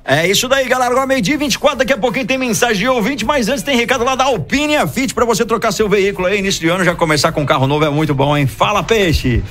É 0.03 0.27
isso 0.27 0.47
daí, 0.47 0.67
galera. 0.67 0.91
Agora 0.91 1.05
meio-dia 1.05 1.37
24, 1.37 1.79
daqui 1.79 1.93
a 1.93 1.97
pouquinho 1.97 2.25
tem 2.25 2.37
mensagem 2.37 2.77
de 2.77 2.87
ouvinte, 2.87 3.25
mas 3.25 3.47
antes 3.47 3.63
tem 3.63 3.75
recado 3.75 4.03
lá 4.03 4.15
da 4.15 4.25
Alpine 4.25 4.75
Fit 4.87 5.13
pra 5.13 5.25
você 5.25 5.45
trocar 5.45 5.71
seu 5.71 5.87
veículo 5.87 6.27
aí, 6.27 6.39
início 6.39 6.61
de 6.61 6.69
ano, 6.69 6.83
já 6.83 6.95
começar 6.95 7.31
com 7.31 7.41
um 7.41 7.45
carro 7.45 7.67
novo 7.67 7.85
é 7.85 7.89
muito 7.89 8.15
bom, 8.15 8.35
hein? 8.35 8.47
Fala, 8.47 8.81
peixe! 8.81 9.43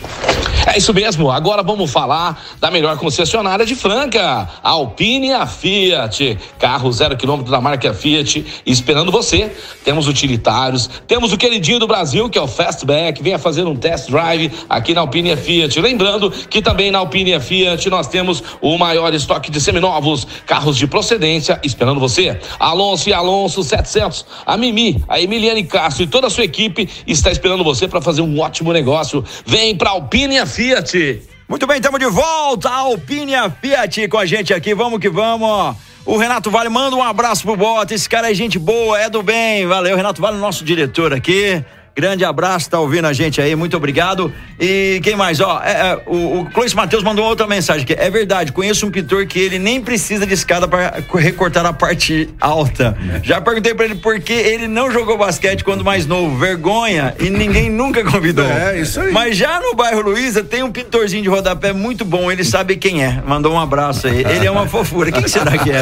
É 0.66 0.76
isso 0.76 0.92
mesmo, 0.92 1.30
agora 1.30 1.62
vamos 1.62 1.90
falar 1.90 2.42
da 2.60 2.70
melhor 2.70 2.98
concessionária 2.98 3.64
de 3.64 3.74
Franca, 3.74 4.46
Alpine 4.62 5.30
Fiat. 5.46 6.38
Carro 6.58 6.92
zero 6.92 7.16
quilômetro 7.16 7.50
da 7.50 7.58
marca 7.58 7.94
Fiat, 7.94 8.62
esperando 8.66 9.10
você. 9.10 9.50
Temos 9.82 10.06
utilitários, 10.06 10.90
temos 11.06 11.32
o 11.32 11.38
queridinho 11.38 11.78
do 11.78 11.86
Brasil, 11.86 12.28
que 12.28 12.36
é 12.36 12.42
o 12.42 12.46
Fastback. 12.46 13.22
Venha 13.22 13.38
fazer 13.38 13.64
um 13.64 13.74
test 13.74 14.10
drive 14.10 14.52
aqui 14.68 14.92
na 14.92 15.00
Alpine 15.00 15.34
Fiat. 15.36 15.80
Lembrando 15.80 16.30
que 16.30 16.60
também 16.60 16.90
na 16.90 16.98
Alpine 16.98 17.40
Fiat 17.40 17.88
nós 17.88 18.06
temos 18.06 18.42
o 18.60 18.76
maior 18.76 19.14
estoque 19.14 19.50
de 19.50 19.62
seminovos, 19.62 20.26
carros 20.46 20.76
de 20.76 20.86
procedência, 20.86 21.60
esperando 21.62 22.00
você. 22.00 22.38
Alonso 22.58 23.08
e 23.08 23.12
Alonso 23.12 23.62
700, 23.62 24.26
a 24.46 24.56
Mimi, 24.56 25.02
a 25.08 25.20
Emiliane 25.20 25.64
Castro 25.64 26.04
e 26.04 26.06
toda 26.06 26.26
a 26.26 26.30
sua 26.30 26.44
equipe 26.44 26.88
está 27.06 27.30
esperando 27.30 27.64
você 27.64 27.86
para 27.86 28.00
fazer 28.00 28.22
um 28.22 28.38
ótimo 28.40 28.72
negócio. 28.72 29.24
Vem 29.44 29.76
para 29.76 29.90
Alpine 29.90 30.36
e 30.36 30.46
Fiat. 30.46 31.22
Muito 31.48 31.66
bem, 31.66 31.76
estamos 31.76 31.98
de 31.98 32.06
volta. 32.06 32.68
Alpine 32.68 33.32
e 33.32 33.34
a 33.34 33.50
Fiat 33.50 34.08
com 34.08 34.18
a 34.18 34.26
gente 34.26 34.52
aqui. 34.52 34.74
Vamos 34.74 35.00
que 35.00 35.08
vamos. 35.08 35.76
O 36.04 36.16
Renato 36.16 36.50
Vale 36.50 36.68
manda 36.68 36.96
um 36.96 37.02
abraço 37.02 37.42
pro 37.42 37.56
Bota. 37.56 37.94
Esse 37.94 38.08
cara 38.08 38.30
é 38.30 38.34
gente 38.34 38.58
boa, 38.58 38.98
é 38.98 39.10
do 39.10 39.22
bem. 39.22 39.66
Valeu, 39.66 39.96
Renato 39.96 40.20
Vale, 40.22 40.38
nosso 40.38 40.64
diretor 40.64 41.12
aqui. 41.12 41.62
Grande 41.98 42.24
abraço, 42.24 42.70
tá 42.70 42.78
ouvindo 42.78 43.08
a 43.08 43.12
gente 43.12 43.40
aí, 43.40 43.56
muito 43.56 43.76
obrigado. 43.76 44.32
E 44.60 45.00
quem 45.02 45.16
mais? 45.16 45.40
Ó, 45.40 45.60
é, 45.60 45.72
é, 45.72 46.02
o, 46.06 46.42
o 46.42 46.50
Clois 46.52 46.72
Matheus 46.72 47.02
mandou 47.02 47.24
outra 47.24 47.44
mensagem 47.44 47.82
aqui. 47.82 47.92
É 47.92 48.08
verdade, 48.08 48.52
conheço 48.52 48.86
um 48.86 48.90
pintor 48.90 49.26
que 49.26 49.36
ele 49.36 49.58
nem 49.58 49.80
precisa 49.80 50.24
de 50.24 50.32
escada 50.32 50.68
para 50.68 51.02
recortar 51.16 51.66
a 51.66 51.72
parte 51.72 52.28
alta. 52.40 52.96
Já 53.24 53.40
perguntei 53.40 53.74
para 53.74 53.86
ele 53.86 53.96
por 53.96 54.20
que 54.20 54.32
ele 54.32 54.68
não 54.68 54.92
jogou 54.92 55.18
basquete 55.18 55.64
quando 55.64 55.84
mais 55.84 56.06
novo. 56.06 56.38
Vergonha 56.38 57.16
e 57.18 57.30
ninguém 57.30 57.68
nunca 57.74 58.04
convidou. 58.04 58.46
É, 58.46 58.78
isso 58.78 59.00
aí. 59.00 59.10
Mas 59.10 59.36
já 59.36 59.58
no 59.58 59.74
bairro 59.74 60.00
Luiza 60.00 60.44
tem 60.44 60.62
um 60.62 60.70
pintorzinho 60.70 61.24
de 61.24 61.28
rodapé 61.28 61.72
muito 61.72 62.04
bom, 62.04 62.30
ele 62.30 62.44
sabe 62.44 62.76
quem 62.76 63.02
é. 63.02 63.20
Mandou 63.26 63.54
um 63.54 63.60
abraço 63.60 64.06
aí. 64.06 64.20
Ele 64.20 64.46
é 64.46 64.50
uma 64.52 64.66
fofura. 64.70 65.10
Quem 65.10 65.26
será 65.26 65.58
que 65.58 65.72
é? 65.72 65.80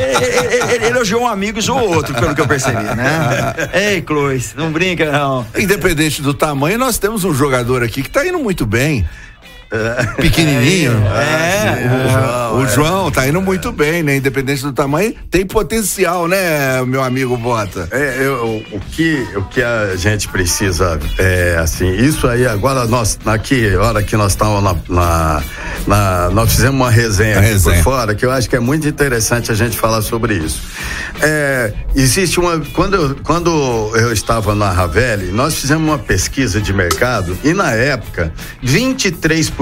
Ele, 0.00 0.24
ele, 0.24 0.54
ele, 0.54 0.72
ele 0.74 0.86
elogiou 0.86 1.22
um 1.22 1.26
amigo 1.26 1.58
e 1.58 1.62
zoou 1.62 1.92
outro, 1.92 2.14
pelo 2.14 2.36
que 2.36 2.40
eu 2.40 2.46
percebi, 2.46 2.84
né? 2.84 3.52
Ei, 3.74 4.00
Clois, 4.00 4.54
não 4.56 4.70
brinca 4.70 5.10
não. 5.10 5.44
Independente 5.58 6.20
do 6.20 6.34
tamanho, 6.34 6.78
nós 6.78 6.98
temos 6.98 7.24
um 7.24 7.32
jogador 7.32 7.82
aqui 7.82 8.02
que 8.02 8.10
tá 8.10 8.26
indo 8.26 8.38
muito 8.38 8.66
bem. 8.66 9.08
Pequenininho. 10.16 10.92
É. 10.92 12.50
o, 12.52 12.56
o 12.58 12.68
João 12.68 13.10
tá 13.10 13.26
indo 13.28 13.40
muito 13.40 13.72
bem, 13.72 14.02
né? 14.02 14.16
Independente 14.16 14.62
do 14.62 14.72
tamanho, 14.72 15.14
tem 15.30 15.44
potencial, 15.46 16.26
né, 16.28 16.82
meu 16.84 17.02
amigo 17.02 17.36
Bota? 17.36 17.88
É, 17.90 18.16
eu- 18.20 18.64
o, 18.72 18.80
que, 18.92 19.26
o 19.36 19.42
que 19.44 19.62
a 19.62 19.94
gente 19.96 20.28
precisa 20.28 20.98
é 21.18 21.56
assim, 21.60 21.90
isso 21.90 22.26
aí 22.28 22.46
agora 22.46 22.86
nós, 22.86 23.18
aqui, 23.26 23.74
hora 23.76 24.02
que 24.02 24.16
nós 24.16 24.32
estávamos 24.32 24.62
na, 24.62 24.76
na- 24.88 25.42
na- 25.86 26.30
nós 26.30 26.50
fizemos 26.52 26.80
uma 26.80 26.90
resenha, 26.90 27.40
resenha. 27.40 27.76
por 27.76 27.82
fora, 27.84 28.14
que 28.14 28.24
eu 28.24 28.30
acho 28.30 28.48
que 28.48 28.56
é 28.56 28.60
muito 28.60 28.86
interessante 28.88 29.50
a 29.50 29.54
gente 29.54 29.76
falar 29.76 30.02
sobre 30.02 30.34
isso. 30.34 30.62
É, 31.20 31.72
existe 31.94 32.38
uma, 32.40 32.60
quando 32.72 32.94
eu, 32.94 33.16
quando 33.22 33.50
eu 33.96 34.12
estava 34.12 34.54
na 34.54 34.70
Ravelli, 34.70 35.30
nós 35.32 35.54
fizemos 35.56 35.86
uma 35.88 35.98
pesquisa 35.98 36.60
de 36.60 36.72
mercado 36.72 37.36
e 37.44 37.52
na 37.52 37.72
época, 37.72 38.32
23% 38.64 39.55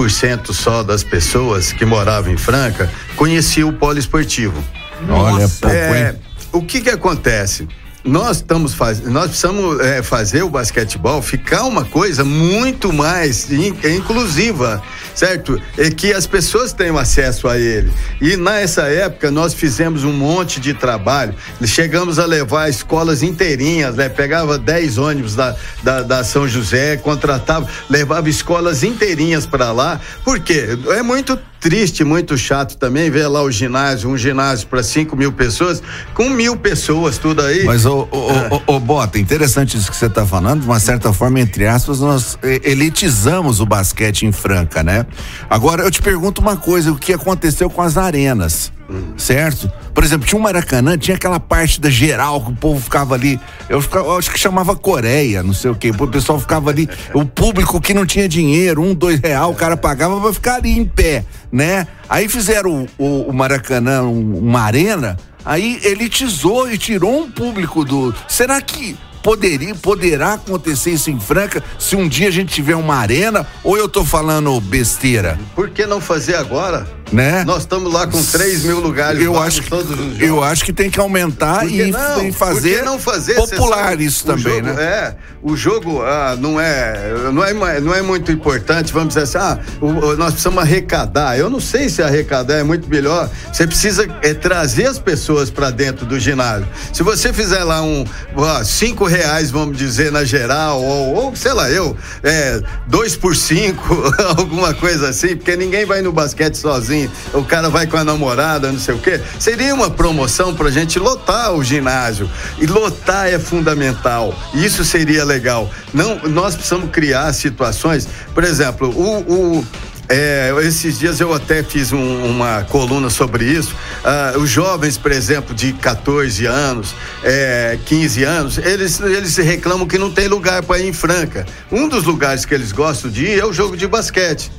só 0.53 0.83
das 0.83 1.03
pessoas 1.03 1.71
que 1.71 1.85
moravam 1.85 2.31
em 2.31 2.37
Franca 2.37 2.89
conheciam 3.15 3.69
o 3.69 3.73
poliesportivo. 3.73 4.63
Olha, 5.09 5.47
pouco, 5.49 5.75
É, 5.75 6.09
hein? 6.09 6.15
o 6.51 6.61
que 6.61 6.81
que 6.81 6.89
acontece? 6.89 7.67
Nós 8.05 8.37
estamos 8.37 8.75
faz... 8.75 9.01
nós 9.01 9.29
precisamos 9.29 9.79
é, 9.79 10.03
fazer 10.03 10.43
o 10.43 10.49
basquetebol 10.49 11.23
ficar 11.23 11.63
uma 11.63 11.83
coisa 11.83 12.23
muito 12.23 12.93
mais 12.93 13.51
in- 13.51 13.75
inclusiva, 13.95 14.79
certo? 15.15 15.59
É 15.75 15.89
que 15.89 16.13
as 16.13 16.27
pessoas 16.27 16.71
tenham 16.71 16.99
acesso 16.99 17.47
a 17.47 17.57
ele. 17.57 17.91
E 18.21 18.37
nessa 18.37 18.83
época 18.83 19.31
nós 19.31 19.55
fizemos 19.55 20.03
um 20.03 20.13
monte 20.13 20.59
de 20.59 20.73
trabalho. 20.75 21.33
Chegamos 21.65 22.19
a 22.19 22.27
levar 22.27 22.69
escolas 22.69 23.23
inteirinhas, 23.23 23.95
né? 23.95 24.07
Pegava 24.07 24.59
10 24.59 24.99
ônibus 24.99 25.33
da, 25.35 25.55
da, 25.81 26.01
da 26.03 26.23
São 26.23 26.47
José, 26.47 26.97
contratava, 26.97 27.67
levava 27.89 28.29
escolas 28.29 28.83
inteirinhas 28.83 29.47
para 29.47 29.71
lá. 29.71 29.99
Por 30.23 30.39
quê? 30.39 30.77
É 30.89 31.01
muito 31.01 31.39
triste, 31.65 32.03
muito 32.03 32.37
chato 32.37 32.77
também 32.77 33.09
ver 33.09 33.25
lá 33.25 33.41
o 33.41 33.49
ginásio, 33.49 34.07
um 34.07 34.15
ginásio 34.15 34.67
para 34.67 34.83
5 34.83 35.15
mil 35.15 35.31
pessoas, 35.31 35.81
com 36.13 36.29
mil 36.29 36.55
pessoas, 36.55 37.17
tudo 37.17 37.41
aí. 37.41 37.63
Mas, 37.63 37.87
ô, 37.87 38.07
ô, 38.11 38.17
ô, 38.17 38.61
ô, 38.67 38.75
ô, 38.75 38.79
Bota, 38.79 39.17
interessante 39.17 39.75
isso 39.75 39.89
que 39.89 39.97
você 39.97 40.05
está 40.05 40.23
falando. 40.27 40.61
De 40.61 40.67
uma 40.67 40.79
certa 40.79 41.11
forma, 41.11 41.39
entre 41.39 41.65
aspas, 41.65 42.01
nós 42.01 42.37
elitizamos 42.43 43.61
o 43.61 43.65
basquete 43.65 44.27
em 44.27 44.31
Franca, 44.31 44.83
né? 44.83 45.07
Agora, 45.49 45.81
eu 45.81 45.89
te 45.89 46.03
pergunto 46.03 46.39
uma 46.39 46.55
coisa: 46.55 46.91
o 46.91 46.97
que 46.97 47.11
aconteceu 47.11 47.67
com 47.67 47.81
as 47.81 47.97
arenas? 47.97 48.71
Certo? 49.17 49.71
Por 49.93 50.03
exemplo, 50.03 50.27
tinha 50.27 50.37
um 50.39 50.43
Maracanã, 50.43 50.97
tinha 50.97 51.15
aquela 51.15 51.39
parte 51.39 51.79
da 51.81 51.89
geral 51.89 52.41
que 52.43 52.51
o 52.51 52.55
povo 52.55 52.79
ficava 52.79 53.15
ali. 53.15 53.39
Eu, 53.67 53.83
eu 53.93 54.17
acho 54.17 54.29
que 54.31 54.37
chamava 54.39 54.75
Coreia, 54.75 55.41
não 55.41 55.53
sei 55.53 55.71
o 55.71 55.75
quê. 55.75 55.91
O 55.97 56.07
pessoal 56.07 56.39
ficava 56.39 56.69
ali, 56.69 56.87
o 57.13 57.25
público 57.25 57.79
que 57.81 57.93
não 57.93 58.05
tinha 58.05 58.27
dinheiro, 58.29 58.81
um, 58.81 58.93
dois 58.93 59.19
real, 59.19 59.51
o 59.51 59.55
cara 59.55 59.75
pagava 59.75 60.19
pra 60.21 60.33
ficar 60.33 60.55
ali 60.55 60.77
em 60.77 60.85
pé, 60.85 61.25
né? 61.51 61.87
Aí 62.07 62.29
fizeram 62.29 62.87
o, 62.97 63.03
o- 63.03 63.29
o 63.29 63.33
Maracanã 63.33 64.03
um- 64.03 64.37
uma 64.37 64.61
arena, 64.61 65.17
aí 65.43 65.79
elitizou 65.83 66.69
e 66.71 66.77
tirou 66.77 67.23
um 67.23 67.31
público 67.31 67.83
do. 67.83 68.13
Será 68.27 68.61
que 68.61 68.95
poderia, 69.25 69.73
poderá 69.73 70.33
acontecer 70.35 70.91
isso 70.91 71.09
em 71.09 71.19
Franca 71.19 71.63
se 71.79 71.95
um 71.95 72.07
dia 72.07 72.27
a 72.27 72.31
gente 72.31 72.53
tiver 72.53 72.75
uma 72.75 72.95
arena? 72.95 73.45
Ou 73.63 73.75
eu 73.75 73.89
tô 73.89 74.05
falando 74.05 74.61
besteira, 74.61 75.39
Por 75.55 75.71
que 75.71 75.87
não 75.87 75.99
fazer 75.99 76.35
agora? 76.35 76.87
né? 77.11 77.43
Nós 77.45 77.59
estamos 77.59 77.93
lá 77.93 78.07
com 78.07 78.21
3 78.21 78.63
mil 78.63 78.79
lugares 78.79 79.21
eu 79.21 79.39
acho 79.39 79.61
que 79.61 79.69
todos 79.69 79.91
os 79.91 79.97
jogos. 79.97 80.21
eu 80.21 80.43
acho 80.43 80.65
que 80.65 80.73
tem 80.73 80.89
que 80.89 80.99
aumentar 80.99 81.65
que 81.67 81.83
e, 81.83 81.91
não? 81.91 82.27
e 82.27 82.31
fazer, 82.31 82.83
não 82.83 82.97
fazer 82.97 83.35
popular 83.35 83.89
sabe, 83.91 84.05
isso 84.05 84.25
também, 84.25 84.41
jogo, 84.43 84.67
né? 84.73 84.83
É, 84.83 85.15
o 85.43 85.55
jogo 85.55 86.01
ah, 86.01 86.35
não 86.37 86.59
é 86.59 87.13
não 87.31 87.43
é 87.43 87.79
não 87.79 87.93
é 87.93 88.01
muito 88.01 88.31
importante, 88.31 88.91
vamos 88.91 89.09
dizer 89.09 89.21
assim, 89.21 89.37
ah, 89.37 89.59
o- 89.79 90.15
nós 90.17 90.31
precisamos 90.33 90.63
arrecadar. 90.63 91.37
Eu 91.37 91.47
não 91.47 91.59
sei 91.59 91.89
se 91.89 92.01
arrecadar 92.01 92.55
é 92.55 92.63
muito 92.63 92.89
melhor. 92.89 93.29
Você 93.53 93.67
precisa 93.67 94.07
é, 94.23 94.33
trazer 94.33 94.87
as 94.87 94.97
pessoas 94.97 95.51
para 95.51 95.69
dentro 95.69 96.07
do 96.07 96.19
ginásio. 96.19 96.67
Se 96.91 97.03
você 97.03 97.31
fizer 97.31 97.63
lá 97.63 97.83
um 97.83 98.03
ó, 98.35 98.63
cinco 98.63 99.05
reais, 99.15 99.49
vamos 99.51 99.77
dizer 99.77 100.11
na 100.11 100.23
geral, 100.23 100.81
ou, 100.81 101.13
ou, 101.15 101.35
sei 101.35 101.53
lá 101.53 101.69
eu, 101.69 101.95
é, 102.23 102.61
dois 102.87 103.15
por 103.15 103.35
cinco, 103.35 103.83
alguma 104.37 104.73
coisa 104.73 105.09
assim, 105.09 105.35
porque 105.35 105.55
ninguém 105.55 105.85
vai 105.85 106.01
no 106.01 106.11
basquete 106.11 106.55
sozinho. 106.55 107.09
O 107.33 107.43
cara 107.43 107.69
vai 107.69 107.87
com 107.87 107.97
a 107.97 108.03
namorada, 108.03 108.71
não 108.71 108.79
sei 108.79 108.95
o 108.95 108.99
quê. 108.99 109.19
Seria 109.39 109.73
uma 109.73 109.89
promoção 109.89 110.53
pra 110.53 110.69
gente 110.69 110.99
lotar 110.99 111.53
o 111.53 111.63
ginásio. 111.63 112.29
E 112.59 112.65
lotar 112.65 113.27
é 113.27 113.39
fundamental. 113.39 114.33
Isso 114.53 114.83
seria 114.83 115.23
legal. 115.23 115.69
Não, 115.93 116.19
nós 116.29 116.55
precisamos 116.55 116.89
criar 116.91 117.31
situações. 117.33 118.07
Por 118.33 118.43
exemplo, 118.43 118.89
o- 118.89 119.59
o 119.59 119.67
é, 120.09 120.53
esses 120.63 120.99
dias 120.99 121.19
eu 121.19 121.33
até 121.33 121.63
fiz 121.63 121.91
um- 121.91 122.25
uma 122.25 122.63
coluna 122.63 123.09
sobre 123.09 123.45
isso. 123.45 123.75
Ah, 124.03 124.33
os 124.37 124.49
jovens, 124.49 124.97
por 124.97 125.11
exemplo, 125.11 125.53
de 125.55 125.73
14 125.73 126.45
anos, 126.45 126.93
é, 127.23 127.77
15 127.85 128.23
anos, 128.23 128.57
eles, 128.57 128.99
eles 128.99 129.35
reclamam 129.37 129.87
que 129.87 129.97
não 129.97 130.11
tem 130.11 130.27
lugar 130.27 130.61
para 130.63 130.79
ir 130.79 130.87
em 130.87 130.93
Franca. 130.93 131.45
Um 131.71 131.87
dos 131.89 132.03
lugares 132.03 132.45
que 132.45 132.53
eles 132.53 132.71
gostam 132.71 133.09
de 133.09 133.25
ir 133.25 133.39
é 133.39 133.45
o 133.45 133.53
jogo 133.53 133.75
de 133.75 133.87
basquete. 133.87 134.51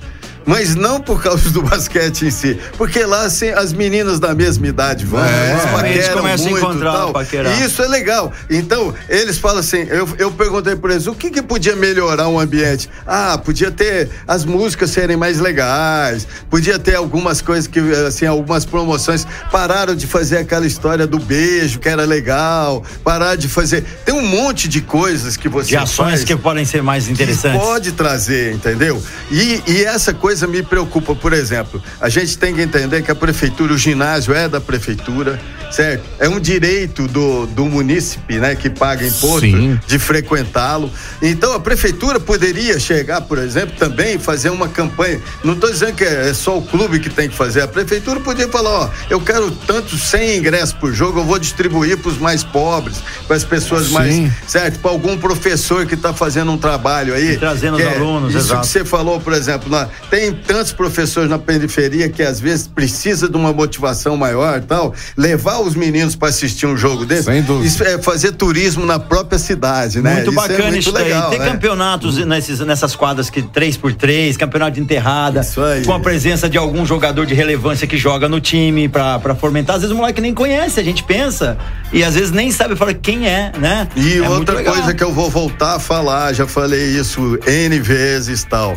Mas 0.47 0.75
não 0.77 1.01
por 1.01 1.21
causa 1.23 1.51
do 1.51 1.61
basquete 1.67 2.23
em 2.27 2.31
si, 2.31 2.59
porque 2.79 3.05
lá 3.05 3.25
assim, 3.25 3.49
as 3.51 3.73
meninas 3.73 4.21
da 4.21 4.33
mesma 4.35 4.67
idade 4.69 5.05
vão, 5.05 5.25
É, 5.25 5.51
eles 5.51 5.63
paqueram 5.65 5.89
eles 5.89 6.09
começam 6.09 6.47
a 6.47 6.51
muito 6.51 6.65
encontrar, 6.65 6.93
tal. 6.93 7.13
paquerar. 7.13 7.61
E 7.61 7.65
isso 7.65 7.83
é 7.83 7.89
legal. 7.89 8.33
Então, 8.49 8.95
eles 9.09 9.39
falam 9.39 9.59
assim, 9.59 9.79
eu, 9.89 10.09
eu 10.19 10.31
perguntei 10.31 10.77
por 10.77 10.91
eles, 10.91 11.07
o 11.07 11.15
que 11.15 11.31
que 11.31 11.43
podia 11.43 11.75
melhorar 11.75 12.29
o 12.29 12.39
ambiente? 12.39 12.89
Ah, 13.07 13.37
podia 13.37 13.71
ter 13.73 14.09
as 14.27 14.45
músicas 14.45 14.91
serem 14.91 15.17
mais 15.17 15.41
legais, 15.41 16.27
podia 16.49 16.79
ter 16.79 16.95
algumas 16.95 17.41
coisas 17.43 17.67
que, 17.67 17.81
assim, 18.07 18.27
algumas 18.27 18.65
promoções, 18.65 19.27
pararam 19.51 19.95
de 19.97 20.07
fazer 20.07 20.39
aquela 20.39 20.67
história 20.67 21.07
do 21.07 21.19
beijo, 21.19 21.81
que 21.81 21.89
era 21.89 22.05
legal, 22.05 22.85
parar 23.03 23.37
de 23.37 23.49
fazer, 23.49 23.83
tem 24.05 24.15
um 24.15 24.25
monte 24.27 24.69
de 24.69 24.81
coisas 24.81 25.37
que 25.37 25.49
você 25.49 25.71
De 25.71 25.77
ações 25.77 26.11
faz 26.11 26.25
que 26.25 26.37
podem 26.37 26.65
ser 26.65 26.83
mais 26.83 27.09
interessantes. 27.09 27.59
que 27.61 27.67
pode 27.67 27.93
trazer, 27.93 28.55
entendeu? 28.55 29.03
E, 29.31 29.61
e 29.67 29.85
essa 29.85 30.15
coisa 30.15 30.36
me 30.45 30.63
preocupa, 30.63 31.15
por 31.15 31.33
exemplo, 31.33 31.81
a 32.01 32.09
gente 32.09 32.37
tem 32.37 32.53
que 32.55 32.61
entender 32.61 33.03
que 33.03 33.11
a 33.11 33.15
prefeitura, 33.15 33.73
o 33.73 33.79
ginásio 33.79 34.35
é 34.35 34.49
da 34.49 34.61
prefeitura, 34.61 35.41
certo? 35.71 36.03
É 36.19 36.29
um 36.29 36.41
direito 36.41 37.07
do, 37.07 37.47
do 37.47 37.65
munícipe, 37.67 38.39
né, 38.39 38.55
que 38.57 38.69
paga 38.69 39.07
imposto 39.07 39.41
Sim. 39.41 39.79
de 39.87 39.99
frequentá-lo. 39.99 40.91
Então 41.23 41.53
a 41.53 41.61
prefeitura 41.61 42.19
poderia 42.19 42.79
chegar, 42.81 43.21
por 43.23 43.39
exemplo, 43.39 43.77
também 43.79 44.17
e 44.17 44.19
fazer 44.19 44.51
uma 44.51 44.69
campanha. 44.69 45.21
Não 45.45 45.55
estou 45.55 45.71
dizendo 45.71 45.95
que 45.95 46.05
é 46.05 46.33
só 46.35 46.59
o 46.59 46.63
clube 46.63 46.99
que 46.99 47.09
tem 47.11 47.29
que 47.29 47.37
fazer. 47.37 47.63
A 47.63 47.69
prefeitura 47.69 48.19
podia 48.21 48.49
falar, 48.49 48.71
ó, 48.71 48.91
eu 49.09 49.21
quero 49.21 49.51
tanto 49.51 49.97
100 49.97 50.39
ingressos 50.39 50.73
por 50.73 50.93
jogo, 50.93 51.21
eu 51.21 51.25
vou 51.25 51.39
distribuir 51.39 51.97
para 51.99 52.11
os 52.11 52.19
mais 52.19 52.43
pobres, 52.43 52.97
para 53.27 53.37
as 53.37 53.45
pessoas 53.45 53.87
Sim. 53.89 53.93
mais, 53.95 54.33
certo? 54.47 54.79
Para 54.81 54.91
algum 54.91 55.17
professor 55.17 55.87
que 55.87 55.95
está 55.95 56.13
fazendo 56.13 56.51
um 56.53 56.59
trabalho 56.59 57.15
aí. 57.15 57.33
E 57.33 57.37
trazendo 57.37 57.77
os 57.77 57.87
alunos, 57.87 58.31
Isso 58.35 58.47
exato. 58.47 58.61
que 58.63 58.67
você 58.69 58.85
falou, 58.85 59.21
por 59.21 59.33
exemplo, 59.33 59.69
na- 59.71 59.89
tem 60.11 60.26
tantos 60.33 60.73
professores 60.73 61.29
na 61.29 61.39
periferia 61.39 62.09
que 62.09 62.23
às 62.23 62.41
vezes 62.41 62.67
precisa 62.67 63.29
de 63.29 63.37
uma 63.37 63.53
motivação 63.53 64.17
maior, 64.17 64.59
e 64.59 64.63
tal, 64.63 64.95
levar 65.17 65.61
os 65.61 65.75
meninos 65.75 66.17
para 66.17 66.29
assistir 66.29 66.67
um 66.67 66.77
jogo 66.77 67.05
desse. 67.05 67.25
Sem 67.25 67.43
dúvida. 67.43 67.67
Isso 67.67 67.83
é 67.83 67.99
fazer 67.99 68.33
turismo 68.33 68.85
na 68.85 68.99
própria 68.99 69.39
cidade, 69.39 70.01
né? 70.01 70.15
Muito 70.15 70.31
Isso 70.31 70.39
é 70.39 70.43
bacana 70.49 70.71
muito 70.71 70.81
isso 70.81 70.93
legal, 70.93 71.23
daí. 71.23 71.31
Tem 71.31 71.39
né? 71.41 71.53
campeonatos 71.53 72.17
nesses, 72.19 72.61
nessas 72.61 72.95
quadras 72.97 73.31
que 73.31 73.43
3 73.43 73.77
por 73.77 73.93
3 73.95 74.37
campeonato 74.37 74.73
de 74.73 74.81
enterrada, 74.81 75.41
Isso 75.41 75.61
aí. 75.63 75.85
com 75.85 75.93
a 75.93 76.01
presença 76.01 76.49
de 76.49 76.59
algum 76.59 76.85
jogador 76.85 77.27
de 77.27 77.35
relevância 77.35 77.87
que 77.87 77.97
joga 77.97 78.29
no 78.29 78.41
time 78.41 78.89
pra, 78.89 79.19
pra 79.19 79.35
fomentar. 79.35 79.77
Às 79.77 79.83
vezes 79.83 79.95
o 79.95 79.99
moleque 79.99 80.21
nem 80.21 80.35
conhece, 80.35 80.81
a 80.81 80.83
gente 80.83 81.03
pensa, 81.03 81.57
e 81.93 82.03
às 82.03 82.15
vezes 82.15 82.31
nem 82.31 82.51
sabe 82.51 82.77
falar 82.77 82.95
quem 82.95 83.29
é, 83.29 83.53
né? 83.59 83.89
E 83.97 84.19
É 84.19 84.29
outra 84.29 84.63
coisa 84.63 84.95
que 84.95 85.03
eu 85.03 85.13
vou 85.13 85.31
voltar 85.31 85.77
a 85.77 85.79
falar, 85.79 86.33
já 86.33 86.47
falei 86.47 86.99
isso 86.99 87.39
N 87.47 87.79
vezes 87.81 88.45
tal. 88.45 88.77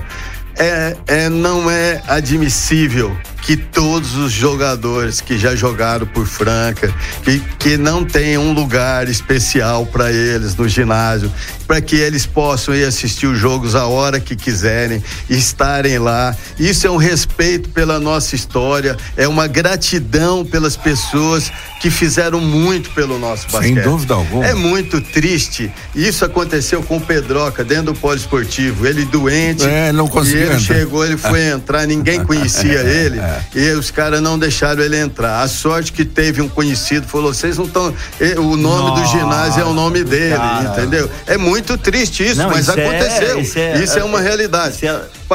É, 0.61 0.97
é, 1.07 1.29
não 1.29 1.71
é 1.71 2.01
admissível 2.05 3.15
que 3.41 3.57
todos 3.57 4.15
os 4.15 4.31
jogadores 4.31 5.21
que 5.21 5.37
já 5.37 5.55
jogaram 5.55 6.05
por 6.05 6.27
Franca, 6.27 6.93
que, 7.23 7.39
que 7.57 7.77
não 7.77 8.03
tenham 8.03 8.43
um 8.43 8.53
lugar 8.53 9.07
especial 9.07 9.85
para 9.85 10.11
eles 10.11 10.55
no 10.55 10.67
ginásio, 10.67 11.31
para 11.67 11.81
que 11.81 11.95
eles 11.95 12.25
possam 12.25 12.73
ir 12.75 12.83
assistir 12.83 13.27
os 13.27 13.37
jogos 13.37 13.75
a 13.75 13.85
hora 13.85 14.19
que 14.19 14.35
quiserem, 14.35 15.03
estarem 15.29 15.99
lá. 15.99 16.35
Isso 16.59 16.87
é 16.87 16.89
um 16.89 16.97
respeito 16.97 17.69
pela 17.69 17.99
nossa 17.99 18.35
história, 18.35 18.97
é 19.15 19.27
uma 19.27 19.47
gratidão 19.47 20.43
pelas 20.43 20.75
pessoas 20.75 21.51
que 21.79 21.89
fizeram 21.89 22.41
muito 22.41 22.89
pelo 22.91 23.17
nosso 23.19 23.43
Sem 23.49 23.51
basquete. 23.75 23.83
dúvida 23.83 24.13
alguma. 24.15 24.45
É 24.45 24.53
muito 24.53 24.99
triste. 24.99 25.71
Isso 25.95 26.25
aconteceu 26.25 26.81
com 26.83 26.97
o 26.97 27.01
Pedroca 27.01 27.63
dentro 27.63 27.93
do 27.93 27.95
poliesportivo. 27.95 28.85
Ele 28.85 29.05
doente. 29.05 29.65
É, 29.65 29.91
não 29.91 30.07
conseguiu 30.07 30.39
E 30.39 30.49
ele 30.51 30.59
chegou, 30.59 31.05
ele 31.05 31.17
foi 31.17 31.41
entrar, 31.49 31.85
ninguém 31.87 32.23
conhecia 32.23 32.79
ele. 32.81 33.19
E 33.55 33.71
os 33.71 33.91
caras 33.91 34.21
não 34.21 34.37
deixaram 34.37 34.81
ele 34.83 34.97
entrar. 34.97 35.41
A 35.41 35.47
sorte 35.47 35.91
que 35.91 36.03
teve 36.05 36.41
um 36.41 36.49
conhecido 36.49 37.07
falou: 37.07 37.33
vocês 37.33 37.57
não 37.57 37.65
estão. 37.65 37.93
O 38.37 38.55
nome 38.55 38.95
do 38.95 39.01
Nossa, 39.01 39.17
ginásio 39.17 39.61
é 39.61 39.65
o 39.65 39.73
nome 39.73 40.03
dele, 40.03 40.35
cara. 40.35 40.69
entendeu? 40.69 41.09
É 41.27 41.37
muito 41.37 41.77
triste 41.77 42.25
isso, 42.25 42.37
Não, 42.41 42.49
mas 42.49 42.67
isso 42.67 42.79
é- 42.79 42.87
aconteceu. 42.87 43.39
isso 43.39 43.59
é- 43.59 43.83
isso 43.83 43.99
é 43.99 44.03
uma 44.03 44.19
realidade. 44.19 44.77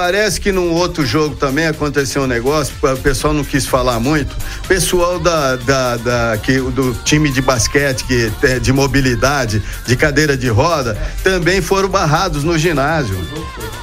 É- 0.01 0.05
Parece 0.05 0.41
que 0.41 0.53
num 0.53 0.71
outro 0.73 1.05
jogo 1.07 1.35
também 1.37 1.67
aconteceu 1.67 2.23
um 2.23 2.27
negócio, 2.27 2.75
o 2.83 2.97
pessoal 2.99 3.33
não 3.33 3.45
quis 3.45 3.65
falar 3.67 3.99
muito. 4.01 4.35
Pessoal 4.69 5.19
da, 5.19 5.57
da, 5.57 5.97
da- 5.97 6.39
que, 6.43 6.59
do 6.59 6.95
time 7.05 7.31
de 7.31 7.41
basquete, 7.41 8.05
que, 8.05 8.31
é 8.43 8.59
de 8.59 8.73
mobilidade, 8.73 9.63
de 9.87 9.97
cadeira 9.97 10.37
de 10.37 10.49
roda, 10.49 10.97
também 11.23 11.61
foram 11.61 11.89
barrados 11.89 12.43
no 12.45 12.59
ginásio. 12.59 13.17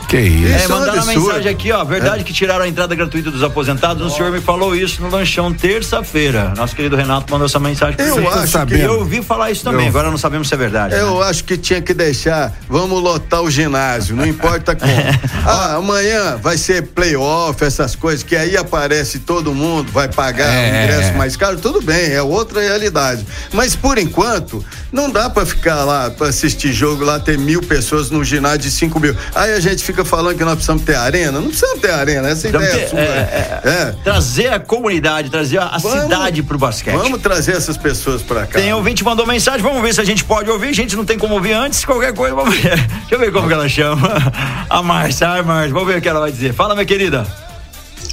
Que 0.08 0.20
isso. 0.20 0.54
É, 0.54 0.64
é 0.64 0.68
um 0.68 0.70
mandaram 0.72 0.94
uma 0.96 1.04
absurdo. 1.04 1.28
mensagem 1.28 1.52
aqui, 1.52 1.72
ó. 1.72 1.84
Verdade 1.86 2.24
que 2.26 2.34
tiraram 2.34 2.66
a 2.66 2.68
entrada 2.68 2.94
gratuita 2.94 3.32
dos 3.32 3.42
aposentados. 3.44 4.06
O 4.12 4.14
senhor 4.16 4.30
me 4.30 4.42
falou 4.42 4.76
isso 4.76 5.02
no 5.02 5.10
lanchão 5.10 5.54
terça-feira. 5.54 6.54
Nosso 6.58 6.76
querido 6.76 6.98
Renato 6.98 7.32
mandou 7.32 7.46
essa 7.46 7.60
mensagem 7.60 7.96
pra 7.96 8.06
Eu 8.06 8.16
você. 8.16 8.28
acho 8.58 8.66
que- 8.66 8.74
Eu 8.82 9.00
ouvi 9.00 9.22
falar 9.24 9.52
isso 9.52 9.64
também, 9.64 9.86
Eu- 9.86 9.90
agora 9.90 10.12
não 10.12 10.18
sabemos 10.18 10.50
se 10.50 10.54
é 10.54 10.58
verdade. 10.58 10.94
né? 10.96 11.02
Eu 11.02 11.24
acho 11.24 11.46
que 11.46 11.58
tinha 11.58 11.82
que 11.82 11.94
deixar, 11.94 12.54
vamos 12.68 13.02
lotar 13.02 13.42
o 13.42 13.50
ginásio, 13.50 14.14
não 14.16 14.26
importa 14.26 14.76
como. 14.76 14.92
Ah, 15.46 15.76
amanhã 15.76 16.01
vai 16.42 16.58
ser 16.58 16.84
playoff, 16.88 17.64
essas 17.64 17.96
coisas, 17.96 18.24
que 18.24 18.36
aí 18.36 18.58
aparece 18.58 19.20
todo 19.20 19.54
mundo, 19.54 19.92
vai 19.92 20.08
pagar 20.08 20.48
o 20.48 20.52
É. 20.52 20.84
ingresso 20.84 21.14
mais 21.18 21.36
caro, 21.36 21.58
tudo 21.58 21.82
bem, 21.82 22.12
é 22.12 22.22
outra 22.22 22.62
realidade. 22.62 23.26
Mas 23.54 23.76
por 23.76 23.98
enquanto, 23.98 24.64
não 24.92 25.10
dá 25.10 25.30
pra 25.30 25.46
ficar 25.46 25.84
lá, 25.84 26.10
pra 26.10 26.28
assistir 26.28 26.74
jogo 26.74 27.04
lá, 27.04 27.20
ter 27.20 27.38
mil 27.38 27.62
pessoas 27.62 28.10
num 28.10 28.24
ginásio 28.24 28.60
de 28.60 28.72
cinco 28.72 29.00
mil. 29.00 29.16
Aí 29.36 29.54
a 29.54 29.60
gente 29.60 29.84
fica 29.84 30.04
falando 30.04 30.36
que 30.38 30.44
nós 30.44 30.54
precisamos 30.56 30.84
ter 30.84 30.96
arena, 30.96 31.40
não 31.40 31.48
precisamos 31.48 31.80
ter 31.80 31.92
arena, 31.92 32.30
essa 32.30 32.48
ideia 32.48 32.64
é 32.64 32.78
ter- 32.78 32.90
sua. 32.90 33.00
é, 33.00 33.62
É. 33.64 33.96
Trazer 34.04 34.48
a 34.54 34.60
comunidade, 34.60 35.30
trazer 35.30 35.60
a, 35.60 35.78
Vamos- 35.78 36.02
cidade 36.04 36.44
pro 36.44 36.58
basquete. 36.58 36.96
Vamos 36.96 37.22
trazer 37.22 37.56
essas 37.56 37.78
pessoas 37.78 38.22
pra 38.22 38.46
cá. 38.48 38.60
Tem 38.60 38.74
ouvinte 38.74 39.04
mandou 39.04 39.26
mensagem, 39.26 39.62
vamos 39.62 39.82
ver 39.82 39.94
se 39.94 40.02
a 40.02 40.04
gente 40.04 40.24
pode 40.24 40.50
ouvir. 40.50 40.70
A 40.70 40.74
gente 40.74 40.96
não 40.96 41.06
tem 41.06 41.18
como 41.18 41.36
ouvir 41.36 41.54
antes, 41.54 41.84
qualquer 41.86 42.14
coisa, 42.14 42.36
vamos 42.36 42.56
ver. 42.56 42.72
Deixa 43.02 43.16
eu 43.16 43.20
ver 43.20 43.32
como 43.32 43.48
que 43.48 43.54
ela 43.54 43.70
chama. 43.70 44.10
A 44.70 44.82
Márcia, 44.82 45.28
ai 45.30 45.42
Márcia, 45.44 45.74
vamos 45.74 45.88
ver 45.88 45.91
o 45.98 46.02
que 46.02 46.10
ela 46.10 46.20
vai 46.20 46.32
dizer. 46.32 46.54
Fala, 46.54 46.74
minha 46.74 46.86
querida. 46.86 47.26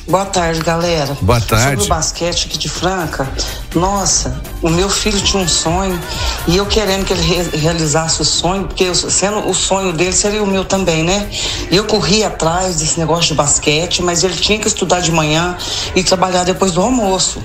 Boa 0.07 0.25
tarde, 0.25 0.61
galera. 0.63 1.17
Boa 1.21 1.39
tarde. 1.41 1.71
Sobre 1.71 1.85
o 1.85 1.89
basquete 1.89 2.47
aqui 2.47 2.57
de 2.57 2.69
Franca, 2.69 3.29
nossa, 3.75 4.41
o 4.63 4.71
meu 4.71 4.89
filho 4.89 5.21
tinha 5.21 5.43
um 5.43 5.47
sonho 5.49 6.01
e 6.47 6.57
eu 6.57 6.65
querendo 6.65 7.05
que 7.05 7.13
ele 7.13 7.21
re- 7.21 7.57
realizasse 7.59 8.23
o 8.23 8.25
sonho, 8.25 8.65
porque 8.67 8.85
eu- 8.85 8.95
sendo 8.95 9.47
o 9.47 9.53
sonho 9.55 9.93
dele 9.93 10.13
seria 10.15 10.43
o 10.43 10.47
meu 10.47 10.65
também, 10.65 11.03
né? 11.05 11.29
E 11.71 11.77
eu 11.77 11.85
corri 11.85 12.25
atrás 12.25 12.77
desse 12.77 12.99
negócio 12.99 13.27
de 13.29 13.35
basquete, 13.35 14.03
mas 14.03 14.25
ele 14.25 14.35
tinha 14.35 14.59
que 14.59 14.67
estudar 14.67 15.01
de 15.01 15.13
manhã 15.13 15.59
e 15.95 16.03
trabalhar 16.03 16.45
depois 16.45 16.73
do 16.73 16.81
almoço. 16.81 17.43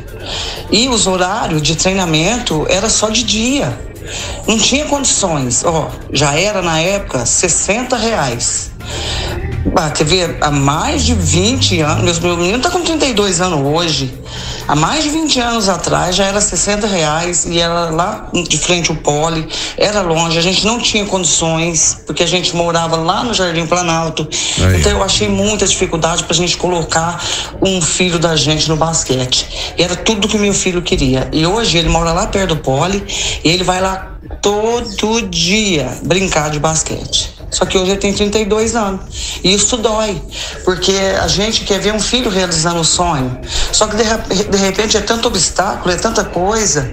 E 0.72 0.88
os 0.88 1.06
horários 1.06 1.62
de 1.62 1.76
treinamento 1.76 2.66
era 2.70 2.90
só 2.90 3.10
de 3.10 3.24
dia. 3.24 3.78
Não 4.48 4.58
tinha 4.58 4.86
condições. 4.86 5.64
Ó, 5.66 5.90
já 6.14 6.34
era 6.40 6.62
na 6.62 6.80
época 6.80 7.26
60 7.26 7.98
reais. 7.98 8.72
Ah, 9.76 9.90
quer 9.90 10.04
ver? 10.04 10.38
Há 10.42 10.52
mais 10.52 11.06
de 11.06 11.14
20 11.14 11.80
anos, 11.80 12.20
meu 12.20 12.36
menino 12.36 12.60
tá 12.60 12.70
com 12.70 12.82
32 12.82 13.40
anos 13.40 13.60
hoje. 13.66 14.14
Há 14.68 14.76
mais 14.76 15.04
de 15.04 15.10
20 15.10 15.40
anos 15.40 15.70
atrás 15.70 16.16
já 16.16 16.26
era 16.26 16.40
60 16.40 16.86
reais 16.86 17.46
e 17.46 17.60
era 17.60 17.90
lá 17.90 18.30
de 18.48 18.58
frente 18.58 18.92
o 18.92 18.96
pole, 18.96 19.48
era 19.78 20.02
longe, 20.02 20.38
a 20.38 20.42
gente 20.42 20.66
não 20.66 20.80
tinha 20.80 21.06
condições, 21.06 22.02
porque 22.06 22.24
a 22.24 22.26
gente 22.28 22.56
morava 22.56 22.96
lá 22.98 23.24
no 23.24 23.34
Jardim 23.34 23.66
Planalto. 23.66 24.28
Aí. 24.60 24.80
Então 24.80 24.92
eu 24.92 25.04
achei 25.04 25.30
muita 25.30 25.66
dificuldade 25.66 26.24
pra 26.24 26.36
gente 26.36 26.58
colocar 26.58 27.24
um 27.62 27.82
filho 27.82 28.20
da 28.20 28.36
gente 28.36 28.70
no 28.70 28.76
basquete. 28.76 29.48
E 29.78 29.84
era 29.84 29.96
tudo 29.96 30.28
que 30.28 30.38
meu 30.38 30.54
filho 30.54 30.82
queria. 30.82 31.30
E 31.32 31.46
hoje 31.46 31.78
ele 31.78 31.90
mora 31.90 32.12
lá 32.12 32.28
perto 32.28 32.56
do 32.56 32.58
pole 32.58 33.04
e 33.44 33.50
ele 33.50 33.64
vai 33.64 33.82
lá 33.82 34.14
todo 34.42 35.22
dia 35.30 35.98
brincar 36.04 36.50
de 36.50 36.60
basquete. 36.60 37.43
Só 37.54 37.66
que 37.66 37.78
hoje 37.78 37.92
ele 37.92 38.00
tem 38.00 38.14
32 38.14 38.76
anos. 38.76 39.02
E 39.44 39.54
isso 39.54 39.78
dói, 39.78 40.22
porque 40.66 40.92
a 41.22 41.28
gente 41.28 41.64
quer 41.64 41.80
ver 41.80 41.94
um 41.94 42.00
filho 42.00 42.30
realizando 42.30 42.80
o 42.80 42.84
sonho. 42.84 43.40
Só 43.72 43.88
que 43.88 43.96
de, 43.96 44.04
rep- 44.04 44.28
de 44.50 44.58
repente 44.58 44.98
é 44.98 45.02
tanto 45.02 45.28
obstáculo, 45.28 45.94
é 45.94 45.96
tanta 45.98 46.24
coisa, 46.26 46.92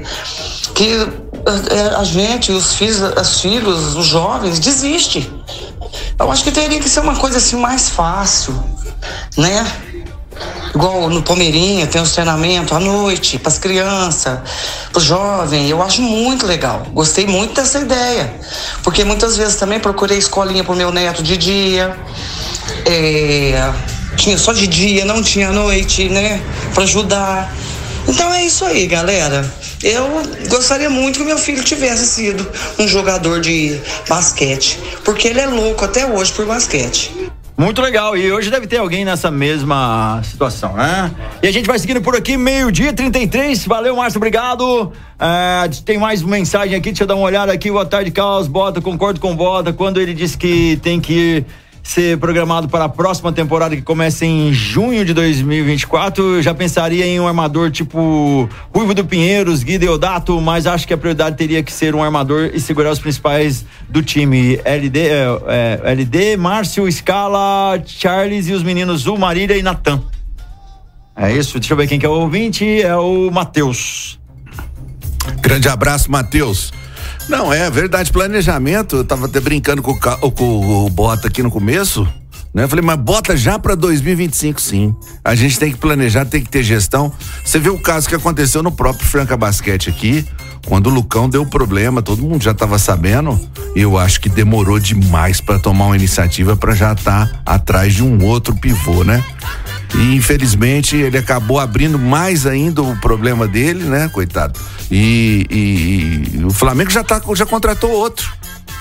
que 0.75 0.93
eh, 0.93 1.95
a 1.97 2.05
gente, 2.05 2.53
os 2.53 2.75
filhos, 2.75 3.01
os 3.01 3.41
filhos, 3.41 3.97
os 3.97 4.07
jovens, 4.07 4.59
desistem. 4.61 5.29
Eu 6.19 6.31
acho 6.31 6.45
que 6.45 6.53
teria 6.53 6.79
que 6.79 6.89
ser 6.89 7.01
uma 7.01 7.17
coisa 7.17 7.39
assim 7.39 7.57
mais 7.57 7.89
fácil, 7.89 8.55
né? 9.37 9.67
Igual 10.75 11.11
no 11.11 11.23
Palmeirinha, 11.23 11.87
tem 11.87 12.01
os 12.01 12.13
treinamentos 12.13 12.73
à 12.73 12.79
noite, 12.79 13.39
para 13.39 13.49
as 13.49 13.59
crianças, 13.59 14.39
para 14.93 14.99
os 14.99 15.05
jovens. 15.05 15.69
Eu 15.69 15.83
acho 15.83 16.01
muito 16.01 16.47
legal. 16.47 16.87
Gostei 16.93 17.27
muito 17.27 17.55
dessa 17.55 17.81
ideia. 17.81 18.33
Porque 18.83 19.05
muitas 19.05 19.37
vezes 19.37 19.57
também 19.57 19.81
procurei 19.81 20.19
escolinha 20.19 20.63
para 20.63 20.73
o 20.73 20.77
meu 20.77 20.93
neto 20.93 21.23
de 21.23 21.37
dia. 21.37 21.97
É, 22.87 23.73
tinha 24.17 24.39
só 24.39 24.53
de 24.53 24.67
dia, 24.67 25.05
não 25.05 25.23
tinha 25.23 25.49
à 25.49 25.53
noite, 25.53 26.09
né? 26.09 26.41
Para 26.73 26.85
ajudar. 26.85 27.53
Então 28.07 28.33
é 28.33 28.45
isso 28.45 28.65
aí, 28.65 28.87
galera. 28.87 29.45
Eu 29.83 30.23
gostaria 30.49 30.91
muito 30.91 31.19
que 31.19 31.25
meu 31.25 31.39
filho 31.39 31.65
tivesse 31.65 32.07
sido 32.07 32.49
um 32.79 32.87
jogador 32.87 33.41
de 33.41 33.81
basquete. 34.09 34.79
Porque 35.05 35.29
ele 35.29 35.41
é 35.41 35.47
louco 35.47 35.85
até 35.85 36.07
hoje 36.07 36.33
por 36.33 36.47
basquete. 36.47 37.20
Muito 37.61 37.83
legal. 37.83 38.17
E 38.17 38.33
hoje 38.33 38.51
deve 38.51 38.67
ter 38.67 38.79
alguém 38.79 39.05
nessa 39.05 39.31
mesma 39.31 40.23
situação, 40.25 40.73
né? 40.73 41.11
E 41.43 41.47
a 41.47 41.53
gente 41.53 41.67
vai 41.67 41.79
seguindo 41.79 42.01
por 42.01 42.17
aqui, 42.17 42.35
meio-dia 42.35 42.91
33. 42.91 43.67
Valeu, 43.67 43.95
Márcio, 43.95 44.17
obrigado. 44.17 44.91
Ah, 45.19 45.69
tem 45.85 45.99
mais 45.99 46.23
mensagem 46.23 46.75
aqui, 46.75 46.89
deixa 46.89 47.03
eu 47.03 47.07
dar 47.07 47.17
uma 47.17 47.27
olhada 47.27 47.53
aqui. 47.53 47.71
Boa 47.71 47.85
tarde, 47.85 48.11
Carlos. 48.13 48.49
Bota, 48.49 48.81
concordo 48.81 49.21
com 49.21 49.37
Bota. 49.37 49.75
Quando 49.75 50.01
ele 50.01 50.15
disse 50.15 50.39
que 50.39 50.81
tem 50.83 50.99
que 51.03 51.13
ir 51.13 51.47
ser 51.83 52.19
programado 52.19 52.69
para 52.69 52.85
a 52.85 52.89
próxima 52.89 53.33
temporada 53.33 53.75
que 53.75 53.83
começa 53.83 54.25
em 54.25 54.53
junho 54.53 55.05
de 55.05 55.13
2024, 55.15 56.37
eu 56.37 56.43
já 56.43 56.55
pensaria 56.55 57.07
em 57.07 57.19
um 57.19 57.27
armador 57.27 57.71
tipo 57.71 58.49
Ruivo 58.75 58.95
do 58.95 59.05
Pinheiros, 59.05 59.63
Gui 59.63 59.79
Deodato, 59.79 60.41
mas 60.41 60.67
acho 60.67 60.87
que 60.87 60.95
a 60.95 60.99
prioridade 60.99 61.37
teria 61.37 61.63
que 61.63 61.73
ser 61.73 61.95
um 61.95 62.03
armador 62.03 62.51
e 62.53 62.61
segurar 62.61 62.91
os 62.91 62.99
principais 62.99 63.65
do 63.89 64.03
time. 64.03 64.61
LD, 64.65 65.01
é, 65.01 65.25
é, 65.85 65.93
LD, 65.93 66.37
Márcio, 66.37 66.91
Scala, 66.91 67.81
Charles 67.85 68.49
e 68.49 68.53
os 68.53 68.63
meninos 68.63 69.03
Zu, 69.03 69.17
Marília 69.17 69.57
e 69.57 69.63
Natan. 69.63 70.03
É 71.17 71.33
isso, 71.33 71.59
deixa 71.59 71.75
eu 71.75 71.77
ver 71.77 71.87
quem 71.87 71.99
que 71.99 72.07
é 72.07 72.09
o 72.09 72.13
ouvinte, 72.13 72.81
é 72.81 72.97
o 72.97 73.31
Matheus. 73.31 74.19
Grande 75.41 75.69
abraço, 75.69 76.11
Matheus. 76.11 76.73
Não, 77.31 77.53
é 77.53 77.71
verdade, 77.71 78.11
planejamento. 78.11 78.97
Eu 78.97 79.05
tava 79.05 79.27
até 79.27 79.39
brincando 79.39 79.81
com 79.81 79.93
o, 79.93 80.33
com 80.33 80.87
o 80.87 80.91
Bota 80.91 81.29
aqui 81.29 81.45
no 81.45 81.51
começo. 81.51 82.07
Né? 82.53 82.65
Eu 82.65 82.69
falei, 82.69 82.85
mas 82.85 82.99
bota 82.99 83.37
já 83.37 83.57
pra 83.57 83.77
2025, 83.77 84.61
sim. 84.61 84.93
A 85.25 85.37
gente 85.37 85.57
tem 85.57 85.71
que 85.71 85.79
planejar, 85.79 86.25
tem 86.25 86.43
que 86.43 86.51
ter 86.51 86.65
gestão. 86.65 87.13
Você 87.45 87.61
vê 87.61 87.71
o 87.71 87.79
caso 87.79 88.09
que 88.09 88.17
aconteceu 88.17 88.65
no 88.65 88.73
próprio 88.73 89.07
Franca 89.07 89.37
Basquete 89.37 89.89
aqui, 89.89 90.27
quando 90.67 90.89
o 90.89 90.91
Lucão 90.91 91.29
deu 91.29 91.47
problema, 91.47 92.03
todo 92.03 92.21
mundo 92.21 92.43
já 92.43 92.53
tava 92.53 92.81
sabendo. 92.81 93.41
Eu 93.77 93.97
acho 93.97 94.21
que 94.21 94.29
demorou 94.29 94.81
demais 94.81 95.41
pra 95.41 95.61
tomar 95.61 95.87
uma 95.87 95.97
iniciativa 95.97 96.57
pra 96.57 96.75
já 96.75 96.93
estar 96.93 97.43
atrás 97.47 97.95
de 97.95 98.03
um 98.03 98.25
outro 98.27 98.57
pivô, 98.57 99.05
né? 99.05 99.25
E 99.95 100.15
infelizmente 100.15 100.97
ele 100.97 101.19
acabou 101.19 101.59
abrindo 101.59 101.99
mais 101.99 102.47
ainda 102.47 102.83
o 102.83 102.97
problema 103.01 103.47
dele, 103.49 103.85
né, 103.85 104.09
coitado. 104.09 104.59
E, 104.91 105.47
e- 105.51 106.39
e 106.39 106.45
o 106.45 106.51
Flamengo 106.51 106.91
já 106.91 107.03
tá, 107.05 107.21
já 107.35 107.45
contratou 107.47 107.91
outro, 107.91 108.33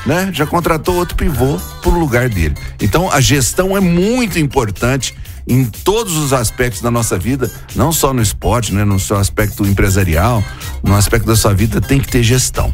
né? 0.05 0.29
Já 0.33 0.45
contratou 0.45 0.95
outro 0.95 1.15
pivô 1.15 1.59
pro 1.81 1.91
lugar 1.91 2.29
dele. 2.29 2.55
Então 2.81 3.11
a 3.11 3.19
gestão 3.19 3.75
é 3.75 3.79
muito 3.79 4.37
importante 4.39 5.15
em 5.47 5.65
todos 5.65 6.15
os 6.15 6.31
aspectos 6.31 6.81
da 6.81 6.91
nossa 6.91 7.17
vida, 7.17 7.51
não 7.75 7.91
só 7.91 8.13
no 8.13 8.21
esporte, 8.21 8.71
né, 8.73 8.83
no 8.85 8.99
seu 8.99 9.17
aspecto 9.17 9.65
empresarial, 9.65 10.43
no 10.83 10.95
aspecto 10.95 11.25
da 11.25 11.35
sua 11.35 11.53
vida 11.55 11.81
tem 11.81 11.99
que 11.99 12.07
ter 12.07 12.21
gestão. 12.21 12.73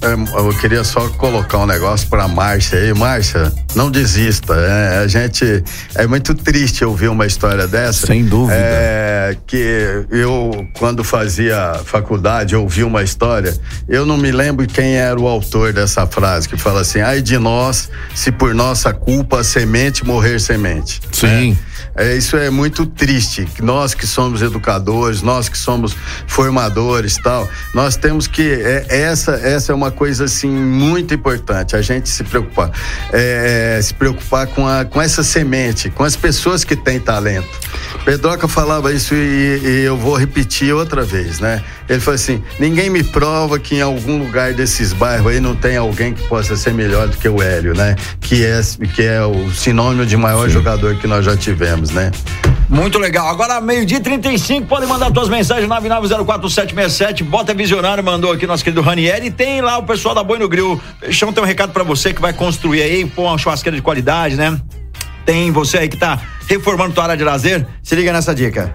É, 0.00 0.38
Eu 0.38 0.50
queria 0.58 0.84
só 0.84 1.08
colocar 1.10 1.58
um 1.58 1.66
negócio 1.66 2.08
para 2.08 2.28
Márcia 2.28 2.78
aí, 2.78 2.94
Márcia, 2.94 3.52
não 3.74 3.90
desista. 3.90 4.54
é, 4.54 4.98
a 4.98 5.06
gente 5.08 5.64
é 5.94 6.06
muito 6.06 6.34
triste 6.34 6.84
ouvir 6.84 7.08
uma 7.08 7.26
história 7.26 7.66
dessa. 7.66 8.06
Sem 8.06 8.24
dúvida. 8.24 8.56
É, 8.56 9.36
que 9.46 10.04
eu 10.10 10.66
quando 10.78 11.02
fazia 11.02 11.80
faculdade 11.84 12.54
ouvi 12.54 12.84
uma 12.84 13.02
história. 13.02 13.56
Eu 13.88 14.06
não 14.06 14.16
me 14.16 14.30
lembro 14.30 14.66
quem 14.66 14.96
era 14.96 15.18
o 15.18 15.26
autor 15.26 15.72
dessa 15.72 16.06
frase 16.06 16.48
que 16.48 16.56
fala 16.56 16.82
assim: 16.82 17.00
"Ai 17.00 17.20
de 17.20 17.38
nós, 17.38 17.90
se 18.14 18.30
por 18.30 18.54
nossa 18.54 18.92
culpa 18.92 19.40
a 19.40 19.44
semente 19.44 20.06
morrer 20.06 20.40
semente". 20.40 21.00
Sim. 21.12 21.58
É, 21.96 22.14
isso 22.16 22.36
é 22.36 22.48
muito 22.50 22.86
triste. 22.86 23.48
Nós 23.60 23.92
que 23.94 24.06
somos 24.06 24.40
educadores, 24.40 25.20
nós 25.22 25.48
que 25.48 25.58
somos 25.58 25.96
formadores, 26.26 27.16
tal, 27.16 27.48
nós 27.74 27.96
temos 27.96 28.28
que 28.28 28.42
é, 28.42 28.86
essa 28.88 29.32
essa 29.32 29.72
é 29.72 29.74
uma 29.74 29.87
coisa 29.90 30.24
assim 30.24 30.48
muito 30.48 31.14
importante. 31.14 31.76
A 31.76 31.82
gente 31.82 32.08
se 32.08 32.24
preocupar, 32.24 32.70
é, 33.12 33.80
se 33.82 33.94
preocupar 33.94 34.46
com 34.48 34.66
a 34.66 34.84
com 34.84 35.00
essa 35.00 35.22
semente, 35.22 35.90
com 35.90 36.04
as 36.04 36.16
pessoas 36.16 36.64
que 36.64 36.76
têm 36.76 36.98
talento. 36.98 37.48
Pedroca 38.04 38.48
falava 38.48 38.92
isso 38.92 39.14
e, 39.14 39.60
e 39.62 39.84
eu 39.84 39.96
vou 39.96 40.16
repetir 40.16 40.72
outra 40.74 41.02
vez, 41.02 41.40
né? 41.40 41.62
Ele 41.88 42.00
falou 42.00 42.16
assim: 42.16 42.42
ninguém 42.58 42.90
me 42.90 43.02
prova 43.02 43.58
que 43.58 43.76
em 43.76 43.80
algum 43.80 44.18
lugar 44.18 44.52
desses 44.52 44.92
bairros 44.92 45.32
aí 45.32 45.40
não 45.40 45.54
tem 45.54 45.76
alguém 45.76 46.12
que 46.12 46.22
possa 46.28 46.56
ser 46.56 46.74
melhor 46.74 47.08
do 47.08 47.16
que 47.16 47.28
o 47.28 47.42
Hélio, 47.42 47.74
né? 47.74 47.96
Que 48.20 48.44
é 48.44 48.60
que 48.94 49.02
é 49.02 49.24
o 49.24 49.50
sinônimo 49.50 50.04
de 50.04 50.16
maior 50.16 50.48
jogador 50.48 50.96
que 50.96 51.06
nós 51.06 51.24
já 51.24 51.36
tivemos, 51.36 51.90
né? 51.90 52.10
Muito 52.68 52.98
legal. 52.98 53.28
Agora, 53.28 53.60
meio-dia 53.62 53.96
e 53.96 54.00
35, 54.00 54.66
pode 54.66 54.84
mandar 54.86 55.10
suas 55.10 55.28
mensagens 55.30 55.66
9904767. 55.68 57.24
Bota 57.24 57.54
Visionário, 57.54 58.04
mandou 58.04 58.30
aqui 58.30 58.46
nosso 58.46 58.62
querido 58.62 58.82
Ranieri. 58.82 59.28
E 59.28 59.30
tem 59.30 59.62
lá 59.62 59.78
o 59.78 59.84
pessoal 59.84 60.14
da 60.14 60.22
Boi 60.22 60.38
no 60.38 60.48
Grill. 60.48 60.78
Peixão 61.00 61.32
tem 61.32 61.42
um 61.42 61.46
recado 61.46 61.72
pra 61.72 61.82
você 61.82 62.12
que 62.12 62.20
vai 62.20 62.34
construir 62.34 62.82
aí, 62.82 63.06
pôr 63.06 63.22
uma 63.22 63.38
churrasqueira 63.38 63.74
de 63.74 63.82
qualidade, 63.82 64.36
né? 64.36 64.60
Tem 65.24 65.50
você 65.50 65.78
aí 65.78 65.88
que 65.88 65.96
tá 65.96 66.20
reformando 66.46 66.94
tua 66.94 67.04
área 67.04 67.16
de 67.16 67.24
lazer. 67.24 67.66
Se 67.82 67.94
liga 67.94 68.12
nessa 68.12 68.34
dica. 68.34 68.74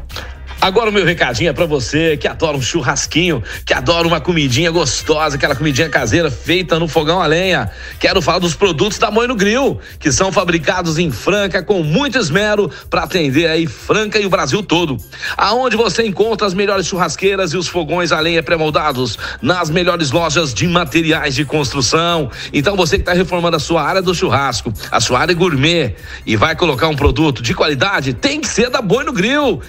Agora 0.64 0.90
o 0.90 0.94
meu 0.94 1.04
recadinho 1.04 1.50
é 1.50 1.54
pra 1.54 1.66
você 1.66 2.16
que 2.16 2.26
adora 2.26 2.56
um 2.56 2.62
churrasquinho, 2.62 3.44
que 3.66 3.74
adora 3.74 4.08
uma 4.08 4.22
comidinha 4.22 4.72
gostosa, 4.72 5.36
aquela 5.36 5.58
comidinha 5.58 5.90
caseira 5.90 6.32
feita 6.32 6.80
no 6.80 6.88
fogão 6.88 7.22
a 7.22 7.28
lenha. 7.28 7.70
Quero 8.00 8.22
falar 8.22 8.40
dos 8.40 8.56
produtos 8.56 8.98
da 8.98 9.12
Moino 9.12 9.36
Grill, 9.36 9.78
que 10.00 10.10
são 10.10 10.32
fabricados 10.32 10.98
em 10.98 11.12
Franca 11.12 11.62
com 11.62 11.84
muito 11.84 12.18
esmero 12.18 12.72
para 12.90 13.04
atender 13.04 13.48
aí 13.48 13.68
Franca 13.68 14.18
e 14.18 14.26
o 14.26 14.30
Brasil 14.30 14.64
todo. 14.64 14.96
Aonde 15.36 15.76
você 15.76 16.08
encontra 16.08 16.48
as 16.48 16.54
melhores 16.54 16.88
churrasqueiras 16.88 17.52
e 17.52 17.58
os 17.58 17.68
fogões 17.68 18.14
a 18.14 18.22
lenha 18.22 18.42
pré-moldados 18.42 19.20
nas 19.42 19.70
melhores 19.70 20.12
lojas 20.12 20.54
de 20.54 20.66
materiais 20.66 21.36
de 21.36 21.44
construção. 21.44 22.32
Então 22.54 22.78
você 22.78 22.96
que 22.96 23.02
está 23.02 23.12
reformando 23.12 23.58
a 23.58 23.60
sua 23.60 23.84
área 23.84 24.02
do 24.02 24.16
churrasco, 24.16 24.72
a 24.90 25.02
sua 25.02 25.20
área 25.20 25.36
gourmet 25.36 25.94
e 26.26 26.38
vai 26.38 26.56
colocar 26.56 26.88
um 26.88 26.96
produto 26.96 27.44
de 27.44 27.54
qualidade, 27.54 28.14
tem 28.14 28.40
que 28.40 28.48
ser 28.48 28.70
da 28.70 28.82
Boi 28.82 29.04
no 29.04 29.12
Grill. 29.12 29.62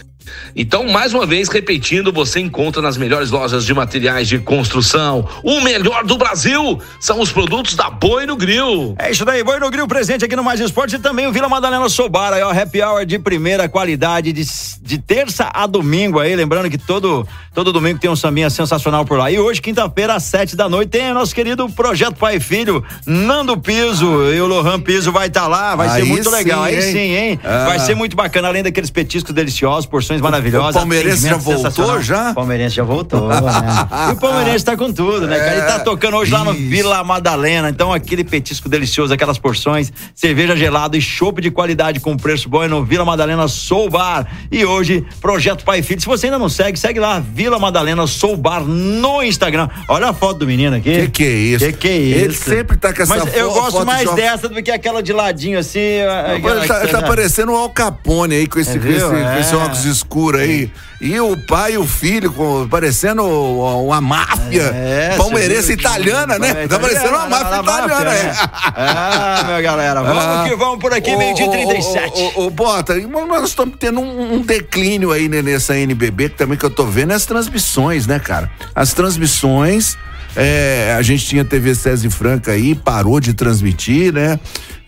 Então, 0.55 0.87
mais 0.89 1.13
uma 1.13 1.27
vez, 1.27 1.49
repetindo, 1.49 2.13
você 2.13 2.41
encontra 2.41 2.81
nas 2.81 2.97
melhores 2.97 3.31
lojas 3.31 3.65
de 3.65 3.75
materiais 3.75 4.29
de 4.29 4.39
construção. 4.39 5.29
O 5.43 5.61
melhor 5.61 6.05
do 6.05 6.17
Brasil 6.17 6.81
são 7.01 7.21
os 7.21 7.33
produtos 7.33 7.75
da 7.75 7.91
Boi 7.91 8.27
no 8.27 8.37
Grill. 8.37 8.95
É 8.99 9.11
isso 9.11 9.25
daí, 9.25 9.43
Boi 9.43 9.59
no 9.59 9.71
Grill 9.71 9.87
presente 9.87 10.25
aqui 10.25 10.37
no 10.37 10.45
Mais 10.45 10.61
Esportes 10.61 10.95
e 10.95 10.99
também 10.99 11.27
o 11.27 11.33
Vila 11.33 11.49
Madalena 11.49 11.89
Sobar, 11.89 12.33
aí 12.33 12.43
ó, 12.43 12.51
happy 12.51 12.83
hour 12.83 13.05
de 13.05 13.19
primeira 13.19 13.69
qualidade 13.69 14.33
de, 14.33 14.45
de 14.83 14.99
terça 14.99 15.51
a 15.53 15.67
domingo 15.67 16.19
aí, 16.19 16.35
lembrando 16.35 16.71
que 16.71 16.79
todo, 16.79 17.27
todo 17.53 17.73
domingo 17.73 17.99
tem 17.99 18.11
um 18.11 18.17
sambinha 18.17 18.51
sensacional 18.51 19.05
por 19.05 19.19
lá. 19.19 19.31
E 19.31 19.39
hoje, 19.39 19.61
quinta-feira, 19.61 20.15
às 20.15 20.25
sete 20.25 20.57
da 20.57 20.69
noite, 20.69 20.91
tem 20.91 21.11
o 21.11 21.15
nosso 21.15 21.35
querido 21.35 21.69
Projeto 21.71 22.17
Pai 22.17 22.37
e 22.37 22.41
Filho, 22.41 22.85
Nando 23.07 23.57
Piso 23.59 24.33
e 24.33 24.41
o 24.41 24.47
Lohan 24.47 24.81
Piso 24.81 25.13
vai 25.13 25.29
estar 25.29 25.47
lá, 25.47 25.75
vai 25.75 25.89
ser 25.89 26.03
Aí 26.03 26.05
muito 26.05 26.29
sim, 26.29 26.37
legal, 26.37 26.63
aí 26.63 26.75
hein? 26.75 26.93
sim, 26.93 26.99
hein? 26.99 27.41
Ah. 27.45 27.65
Vai 27.67 27.79
ser 27.79 27.95
muito 27.95 28.17
bacana, 28.17 28.49
além 28.49 28.63
daqueles 28.63 28.91
petiscos 28.91 29.35
deliciosos, 29.35 29.87
porções 29.87 30.14
maravilhosas. 30.21 30.71
o 30.77 30.79
palmeirense 30.79 31.29
já 31.29 31.37
voltou 31.37 32.03
já? 32.03 32.31
O 32.31 32.35
palmeirense 32.35 32.75
já 32.77 32.83
voltou, 32.85 33.29
né? 33.29 33.37
E 34.11 34.13
o 34.13 34.17
palmeirense 34.17 34.65
tá 34.65 34.77
com 34.77 34.93
tudo, 34.93 35.27
né, 35.27 35.39
cara? 35.39 35.53
Ele 35.53 35.63
tá 35.67 35.79
tocando 35.81 36.17
hoje 36.17 36.31
lá 36.33 36.45
no 36.45 36.53
Isso. 36.53 36.69
Vila 36.69 37.03
Madalena, 37.05 37.71
então 37.71 37.93
aquele 37.93 38.25
petisco 38.25 38.69
delicioso, 38.69 39.13
aquelas 39.15 39.39
porções, 39.39 39.93
cerveja 40.15 40.57
gelada 40.57 40.97
e 40.97 41.01
chopp 41.01 41.41
de 41.41 41.51
qualidade 41.51 42.01
com 42.01 42.17
preço 42.17 42.49
bom 42.49 42.63
é 42.63 42.69
no 42.69 42.85
Vila 42.85 43.05
Madalena 43.05 43.47
Soul 43.49 43.91
Bar. 43.91 44.27
E 44.51 44.65
hoje, 44.65 45.05
Projeto 45.21 45.65
Pai 45.65 45.83
Filho. 45.83 46.01
Se 46.01 46.07
você 46.07 46.27
ainda 46.27 46.39
não 46.39 46.49
segue, 46.49 46.79
segue 46.79 47.01
lá, 47.01 47.21
Vila 47.21 47.59
Madalena 47.59 48.07
Soul 48.07 48.37
Bar 48.37 48.61
no 48.65 49.23
Instagram. 49.23 49.69
Olha 49.89 50.09
a 50.09 50.13
foto 50.15 50.39
do 50.41 50.47
menino 50.47 50.77
aqui. 50.77 50.91
Que 51.07 51.09
que 51.09 51.25
é 51.25 51.31
isso? 51.31 51.65
Que 51.67 51.73
que 51.73 51.89
é 51.89 51.97
isso? 51.99 52.19
Ele 52.25 52.35
sempre 52.35 52.77
tá 52.77 52.93
com 52.93 53.03
essa 53.03 53.17
Mas 53.17 53.35
eu 53.37 53.53
gosto 53.53 53.85
mais 53.87 54.09
de- 54.09 54.17
dessa 54.17 54.49
do 54.49 54.63
que 54.63 54.71
aquela 54.71 55.03
de 55.03 55.13
ladinho 55.13 55.59
assim. 55.59 55.79
Ele 55.79 56.67
tá, 56.67 56.87
tá 56.87 57.03
parecendo 57.03 57.53
um 57.53 57.57
Al 57.57 57.71
Capone 57.71 58.35
aí 58.35 58.47
com 58.47 58.59
esse, 58.59 58.77
É, 58.77 58.81
com 58.81 58.89
esse, 58.89 59.05
com 59.05 59.39
esse 59.41 59.55
É. 59.55 59.57
óculos 59.57 59.85
escuro 60.05 60.39
aí. 60.39 60.71
E 61.01 61.19
o 61.21 61.37
pai 61.37 61.73
e 61.75 61.79
o 61.79 61.87
filho 61.87 62.33
com- 62.33 62.67
parecendo 62.69 63.23
uma 63.25 64.01
máfia 64.01 64.63
É, 64.75 65.15
palmeirense 65.17 65.73
italiana, 65.73 66.39
né? 66.39 66.65
É, 66.65 66.69
Tá 66.69 66.79
parecendo 66.79 67.11
uma 67.11 67.27
máfia 67.29 67.51
na 67.51 67.63
máfia, 67.63 67.85
italiana, 67.87 68.11
né? 68.11 68.33
Ah, 68.77 69.43
minha 69.47 69.61
galera, 69.61 70.03
vamos 70.03 70.23
Ah. 70.23 70.45
que 70.49 70.57
vamos 70.57 70.79
por 70.79 70.93
aqui, 70.95 71.11
e 71.11 71.15
ô, 71.15 71.51
37. 71.51 72.33
Ô, 72.37 72.51
Bota, 72.51 72.95
nós 73.01 73.49
estamos 73.49 73.75
tendo 73.79 74.01
um, 74.01 74.35
um 74.35 74.41
declínio 74.43 75.13
aí 75.13 75.29
nessa 75.29 75.77
NBB 75.77 76.31
que 76.31 76.37
também 76.37 76.57
que 76.57 76.65
eu 76.65 76.71
tô 76.71 76.85
vendo 76.87 77.13
é 77.13 77.15
as 77.17 77.27
transmissões, 77.27 78.07
né, 78.07 78.19
cara? 78.19 78.51
As 78.75 78.93
transmissões. 78.93 79.97
é, 80.37 80.93
a 80.99 81.03
gente 81.03 81.25
tinha 81.27 81.45
TV 81.45 81.77
César 81.77 82.09
e 82.09 82.11
Franca 82.11 82.51
aí, 82.51 82.75
parou 82.75 83.21
de 83.21 83.33
transmitir, 83.35 84.13
né? 84.13 84.37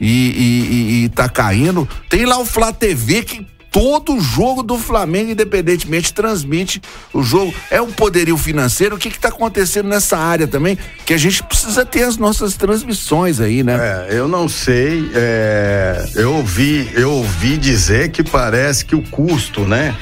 E, 0.01 0.07
e- 0.09 0.75
e- 0.75 1.05
e 1.05 1.09
tá 1.09 1.29
caindo. 1.29 1.89
Tem 2.11 2.25
lá 2.25 2.37
o 2.39 2.45
Flá 2.45 2.73
TV 2.73 3.23
que 3.23 3.47
todo 3.71 4.19
jogo 4.21 4.63
do 4.63 4.79
Flamengo, 4.79 5.31
independentemente, 5.31 6.13
transmite 6.13 6.81
o 7.13 7.23
jogo. 7.23 7.55
É 7.71 7.81
um 7.81 7.91
poderio 7.91 8.37
financeiro. 8.37 8.97
O 8.97 8.99
que 8.99 9.11
que 9.11 9.19
tá 9.19 9.29
acontecendo 9.29 9.89
nessa 9.89 10.17
área 10.17 10.47
também? 10.47 10.79
Que 11.05 11.15
a 11.15 11.19
gente 11.19 11.43
precisa 11.43 11.85
ter 11.85 12.05
as 12.05 12.17
nossas 12.17 12.57
transmissões 12.57 13.41
aí, 13.41 13.63
né? 13.63 14.07
É, 14.09 14.19
eu 14.19 14.29
não 14.29 14.49
sei. 14.49 15.11
é, 15.15 16.09
eu 16.15 16.35
ouvi, 16.35 16.91
eu 16.95 17.11
ouvi 17.13 17.57
dizer 17.57 18.11
que 18.11 18.23
parece 18.23 18.85
que 18.85 18.95
o 18.95 19.03
custo, 19.03 19.63
né? 19.63 19.95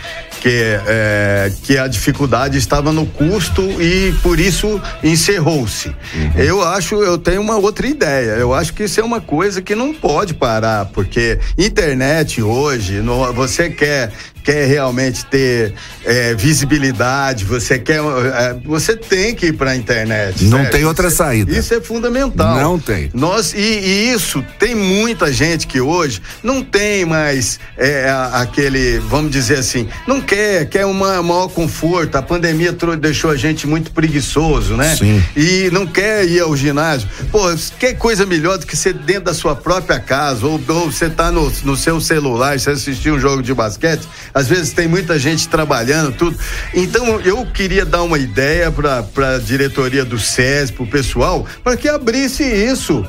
Que, 0.44 0.78
é, 0.86 1.50
que 1.62 1.78
a 1.78 1.88
dificuldade 1.88 2.58
estava 2.58 2.92
no 2.92 3.06
custo 3.06 3.62
e 3.80 4.12
por 4.22 4.38
isso 4.38 4.78
encerrou-se. 5.02 5.90
Eu 6.36 6.62
acho, 6.62 6.96
eu 7.02 7.16
tenho 7.16 7.40
uma 7.40 7.56
outra 7.56 7.86
ideia. 7.86 8.32
Eu 8.32 8.52
acho 8.52 8.74
que 8.74 8.84
isso 8.84 9.00
é 9.00 9.02
uma 9.02 9.22
coisa 9.22 9.62
que 9.62 9.74
não 9.74 9.94
pode 9.94 10.34
parar, 10.34 10.84
porque 10.92 11.38
internet 11.56 12.42
hoje, 12.42 13.00
no- 13.00 13.32
você 13.32 13.70
quer 13.70 14.12
quer 14.44 14.66
realmente 14.68 15.24
ter 15.24 15.72
é, 16.04 16.34
visibilidade, 16.34 17.44
você 17.46 17.78
quer, 17.78 18.00
é, 18.00 18.54
você 18.64 18.94
tem 18.94 19.34
que 19.34 19.46
ir 19.46 19.52
para 19.54 19.70
a 19.70 19.76
internet. 19.76 20.44
Não 20.44 20.58
certo? 20.58 20.72
tem 20.72 20.84
outra 20.84 21.08
Isso 21.08 21.22
é- 21.22 21.26
saída. 21.26 21.58
Isso 21.58 21.74
é 21.74 21.80
fundamental. 21.80 22.60
Não 22.60 22.78
tem. 22.78 23.10
Nós, 23.14 23.54
e, 23.54 23.58
e 23.58 24.12
isso, 24.12 24.44
tem 24.58 24.74
muita 24.74 25.32
gente 25.32 25.66
que 25.66 25.80
hoje 25.80 26.20
não 26.42 26.62
tem 26.62 27.04
mais 27.06 27.58
é, 27.76 28.10
aquele, 28.32 28.98
vamos 28.98 29.30
dizer 29.32 29.58
assim, 29.58 29.88
não 30.06 30.20
quer, 30.20 30.66
quer 30.66 30.84
uma 30.84 31.22
maior 31.22 31.48
conforto. 31.48 32.16
A 32.16 32.22
pandemia 32.22 32.72
trou- 32.74 32.96
deixou 32.96 33.30
a 33.30 33.36
gente 33.36 33.66
muito 33.66 33.90
preguiçoso, 33.92 34.76
né? 34.76 34.94
Sim. 34.96 35.22
E 35.34 35.70
não 35.72 35.86
quer 35.86 36.26
ir 36.26 36.40
ao 36.40 36.54
ginásio. 36.54 37.08
Pô, 37.32 37.40
que 37.78 37.94
coisa 37.94 38.26
melhor 38.26 38.58
do 38.58 38.66
que 38.66 38.76
ser 38.76 38.92
dentro 38.92 39.24
da 39.24 39.34
sua 39.34 39.56
própria 39.56 39.98
casa, 39.98 40.44
ou, 40.46 40.60
ou 40.68 40.90
você 40.92 41.08
tá 41.08 41.32
no, 41.32 41.50
no 41.64 41.76
seu 41.76 41.98
celular, 42.00 42.58
você 42.60 42.70
assistir 42.70 43.10
um 43.10 43.18
jogo 43.18 43.42
de 43.42 43.54
basquete, 43.54 44.02
às 44.34 44.48
vezes 44.48 44.72
tem 44.72 44.88
muita 44.88 45.18
gente 45.18 45.48
trabalhando, 45.48 46.12
tudo. 46.12 46.36
Então 46.74 47.20
eu 47.20 47.46
queria 47.46 47.86
dar 47.86 48.02
uma 48.02 48.18
ideia 48.18 48.70
para 48.70 49.36
a 49.36 49.38
diretoria 49.38 50.04
do 50.04 50.18
SES, 50.18 50.72
para 50.72 50.82
o 50.82 50.86
pessoal, 50.86 51.46
para 51.62 51.76
que 51.76 51.88
abrisse 51.88 52.42
isso 52.42 53.06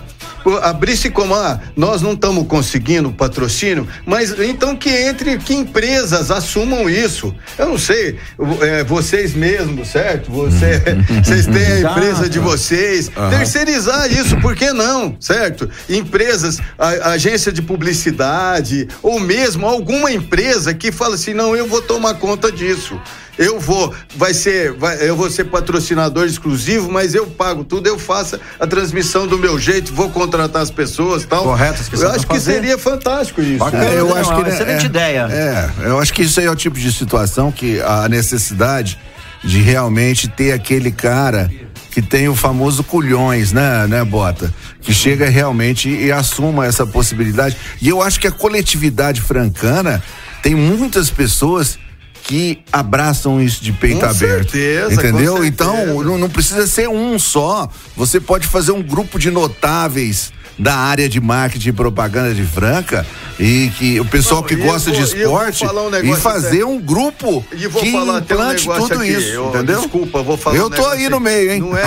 abrisse 0.62 1.10
como, 1.10 1.34
ah, 1.34 1.60
nós 1.76 2.02
não 2.02 2.14
estamos 2.14 2.48
conseguindo 2.48 3.12
patrocínio, 3.12 3.88
mas 4.06 4.38
então 4.40 4.76
que 4.76 4.90
entre, 4.90 5.38
que 5.38 5.54
empresas 5.54 6.32
assumam 6.32 6.90
isso. 6.90 7.34
Eu 7.58 7.70
não 7.70 7.78
sei, 7.78 8.18
é, 8.62 8.84
vocês 8.84 9.34
mesmos, 9.34 9.90
certo? 9.90 10.32
Você, 10.32 10.82
vocês 11.24 11.46
têm 11.46 11.66
a 11.66 11.92
empresa 11.92 12.30
de 12.30 12.40
vocês, 12.40 13.08
uhum. 13.16 13.30
terceirizar 13.30 14.12
isso, 14.12 14.38
por 14.38 14.56
que 14.56 14.72
não, 14.72 15.18
certo? 15.20 15.70
Empresas, 15.90 16.60
a, 16.78 17.12
agência 17.12 17.52
de 17.52 17.62
publicidade, 17.62 18.88
ou 19.02 19.20
mesmo 19.20 19.66
alguma 19.66 20.12
empresa 20.12 20.74
que 20.74 20.92
fala 20.92 21.16
assim, 21.16 21.34
não, 21.34 21.56
eu 21.56 21.68
vou 21.68 21.82
tomar 21.82 22.16
conta 22.16 22.52
disso 22.52 23.00
eu 23.38 23.60
vou, 23.60 23.94
vai 24.16 24.34
ser, 24.34 24.74
vai, 24.74 25.08
eu 25.08 25.16
vou 25.16 25.30
ser 25.30 25.46
patrocinador 25.46 26.26
exclusivo, 26.26 26.92
mas 26.92 27.14
eu 27.14 27.28
pago 27.28 27.64
tudo, 27.64 27.88
eu 27.88 28.00
faço 28.00 28.40
a 28.60 28.66
transmissão 28.66 29.28
do 29.28 29.38
meu 29.38 29.60
jeito, 29.60 29.94
vou 29.94 30.10
contratar 30.10 30.62
as 30.62 30.72
pessoas 30.72 31.26
tal. 31.26 31.44
Correto, 31.44 31.84
que 31.84 31.96
Eu 31.96 32.12
acho 32.12 32.28
que 32.28 32.34
fazer. 32.34 32.54
seria 32.54 32.78
fantástico 32.78 33.42
isso. 33.42 33.60
Bacana, 33.60 33.86
é, 33.86 34.00
eu 34.00 34.14
né? 34.14 34.22
acho 34.22 34.36
que 34.36 34.42
é, 34.42 34.54
excelente 34.54 34.84
é, 34.84 34.86
ideia. 34.86 35.28
É, 35.30 35.90
eu 35.90 36.00
acho 36.00 36.14
que 36.14 36.24
isso 36.24 36.40
aí 36.40 36.46
é 36.46 36.52
o 36.52 36.56
tipo 36.56 36.78
de 36.78 36.92
situação 36.92 37.52
que 37.52 37.82
a 37.82 38.08
necessidade 38.08 38.98
de 39.44 39.60
realmente 39.62 40.28
ter 40.28 40.54
aquele 40.54 40.92
cara 40.92 41.52
que 41.92 42.02
tem 42.02 42.28
o 42.28 42.36
famoso 42.36 42.84
culhões, 42.84 43.54
né, 43.54 43.88
né, 43.88 44.04
Bota? 44.04 44.54
Que 44.82 44.94
chega 44.94 45.30
realmente 45.30 45.88
e, 45.88 46.08
e 46.08 46.12
assuma 46.12 46.66
essa 46.66 46.86
possibilidade. 46.86 47.56
E 47.82 47.88
eu 47.88 48.02
acho 48.02 48.20
que 48.20 48.28
a 48.28 48.32
coletividade 48.32 49.22
francana 49.22 50.04
tem 50.42 50.54
muitas 50.54 51.10
pessoas 51.10 51.80
que 52.28 52.64
abraçam 52.72 53.42
isso 53.42 53.64
de 53.64 53.72
peito 53.72 54.00
com 54.00 54.06
aberto. 54.06 54.52
Certeza, 54.52 54.94
entendeu? 54.94 55.46
Então, 55.46 56.04
não, 56.04 56.18
não 56.18 56.30
precisa 56.30 56.66
ser 56.68 56.90
um 56.90 57.18
só. 57.20 57.70
Você 57.96 58.20
pode 58.20 58.48
fazer 58.48 58.72
um 58.72 58.82
grupo 58.82 59.20
de 59.20 59.30
notáveis 59.30 60.34
da 60.58 60.76
área 60.76 61.10
de 61.10 61.20
marketing 61.20 61.70
e 61.70 61.74
propaganda 61.74 62.34
de 62.34 62.44
Franca 62.44 63.06
e 63.40 63.70
que 63.78 64.00
o 64.00 64.06
pessoal 64.06 64.42
Não, 64.42 64.48
que 64.48 64.56
gosta 64.56 64.90
vou, 64.90 65.00
de 65.00 65.06
esporte 65.06 65.66
um 65.66 66.14
e 66.14 66.16
fazer 66.16 66.64
um 66.64 66.80
grupo 66.80 67.44
e 67.52 67.68
vou 67.68 67.82
que 67.82 67.92
falar 67.92 68.20
implante 68.20 68.70
um 68.70 68.74
tudo 68.74 68.94
aqui. 68.94 69.12
isso, 69.12 69.28
eu, 69.28 69.50
entendeu? 69.50 69.82
Desculpa, 69.82 70.24
vou 70.24 70.38
falar 70.38 70.56
Eu 70.56 70.68
um 70.68 70.70
tô 70.70 70.86
aí 70.88 71.10
no 71.10 71.20
meio, 71.20 71.52
hein? 71.52 71.60
Não 71.60 71.78
é, 71.78 71.84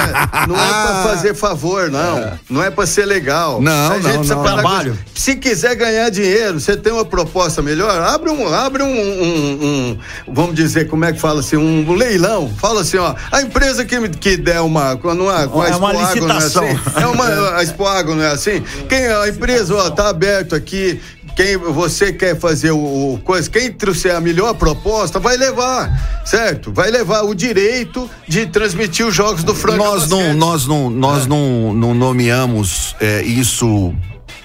não 0.46 0.56
é 0.56 0.68
pra 0.68 1.02
fazer 1.04 1.34
favor, 1.34 1.90
não. 1.90 2.18
É. 2.18 2.32
Não 2.50 2.62
é 2.62 2.70
pra 2.70 2.86
ser 2.86 3.06
legal. 3.06 3.62
Não, 3.62 3.92
a 3.92 3.94
gente 3.94 4.02
não, 4.04 4.12
precisa 4.12 4.34
não. 4.34 4.42
Trabalho. 4.42 4.92
Com... 4.92 4.98
Se 5.14 5.36
quiser 5.36 5.74
ganhar 5.74 6.10
dinheiro, 6.10 6.60
você 6.60 6.76
tem 6.76 6.92
uma 6.92 7.04
proposta 7.04 7.62
melhor, 7.62 7.98
abre 8.02 8.30
um, 8.30 8.52
abre 8.52 8.82
um, 8.82 8.88
um, 8.88 9.64
um, 9.64 9.98
vamos 10.26 10.54
dizer, 10.54 10.88
como 10.88 11.04
é 11.04 11.12
que 11.12 11.20
fala 11.20 11.40
assim, 11.40 11.56
um 11.56 11.92
leilão. 11.94 12.52
Fala 12.58 12.82
assim, 12.82 12.98
ó, 12.98 13.14
a 13.32 13.40
empresa 13.40 13.84
que, 13.84 14.08
que 14.10 14.36
der 14.36 14.60
uma, 14.60 14.94
não 15.14 15.34
é, 15.34 15.46
com 15.46 15.62
a 15.62 15.68
é 15.68 15.76
uma 15.76 15.92
licitação. 15.92 16.62
Não 16.62 16.68
é, 16.68 16.72
assim, 16.74 17.02
é 17.02 17.06
uma, 17.06 17.56
a 17.56 17.62
Expoago, 17.62 18.14
não 18.14 18.22
é 18.22 18.32
assim? 18.32 18.47
Quem, 18.88 19.06
a 19.06 19.28
empresa, 19.28 19.74
ó, 19.74 19.90
tá 19.90 20.08
aberto 20.08 20.54
aqui, 20.54 21.00
quem 21.38 21.56
você 21.56 22.12
quer 22.12 22.36
fazer 22.36 22.72
o, 22.72 23.14
o, 23.14 23.20
coisa, 23.20 23.48
quem 23.48 23.70
trouxer 23.70 24.12
a 24.12 24.20
melhor 24.20 24.54
proposta 24.54 25.20
vai 25.20 25.36
levar, 25.36 26.20
certo? 26.24 26.72
Vai 26.72 26.90
levar 26.90 27.22
o 27.22 27.32
direito 27.32 28.10
de 28.26 28.44
transmitir 28.46 29.06
os 29.06 29.14
jogos 29.14 29.44
do 29.44 29.54
Franca 29.54 29.78
Nós 29.78 30.08
não, 30.08 30.34
nós 30.34 30.66
não, 30.66 30.90
nós 30.90 31.26
é. 31.26 31.28
não, 31.28 31.72
não 31.72 31.94
nomeamos 31.94 32.96
é, 33.00 33.22
isso, 33.22 33.94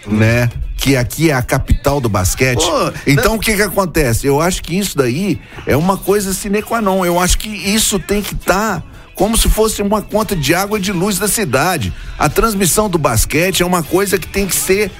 né? 0.05 0.51
Que 0.77 0.95
aqui 0.95 1.31
é 1.31 1.33
a 1.33 1.41
capital 1.41 1.99
do 1.99 2.09
basquete. 2.09 2.63
Pô, 2.63 2.91
então 3.07 3.31
né? 3.31 3.37
o 3.37 3.39
que 3.39 3.55
que 3.55 3.61
acontece? 3.63 4.27
Eu 4.27 4.39
acho 4.39 4.61
que 4.61 4.77
isso 4.77 4.95
daí 4.95 5.41
é 5.65 5.75
uma 5.75 5.97
coisa 5.97 6.31
sine 6.31 6.61
qua 6.61 6.79
non. 6.79 7.03
Eu 7.03 7.19
acho 7.19 7.39
que 7.39 7.49
isso 7.49 7.97
tem 7.97 8.21
que 8.21 8.35
estar 8.35 8.81
tá 8.81 8.83
como 9.15 9.37
se 9.37 9.49
fosse 9.49 9.81
uma 9.81 10.01
conta 10.01 10.35
de 10.35 10.53
água 10.53 10.77
e 10.77 10.81
de 10.81 10.91
luz 10.91 11.19
da 11.19 11.27
cidade. 11.27 11.93
A 12.17 12.29
transmissão 12.29 12.89
do 12.89 12.97
basquete 12.97 13.61
é 13.61 13.65
uma 13.65 13.83
coisa 13.83 14.17
que 14.17 14.27
tem 14.27 14.47
que 14.47 14.55
ser 14.55 14.91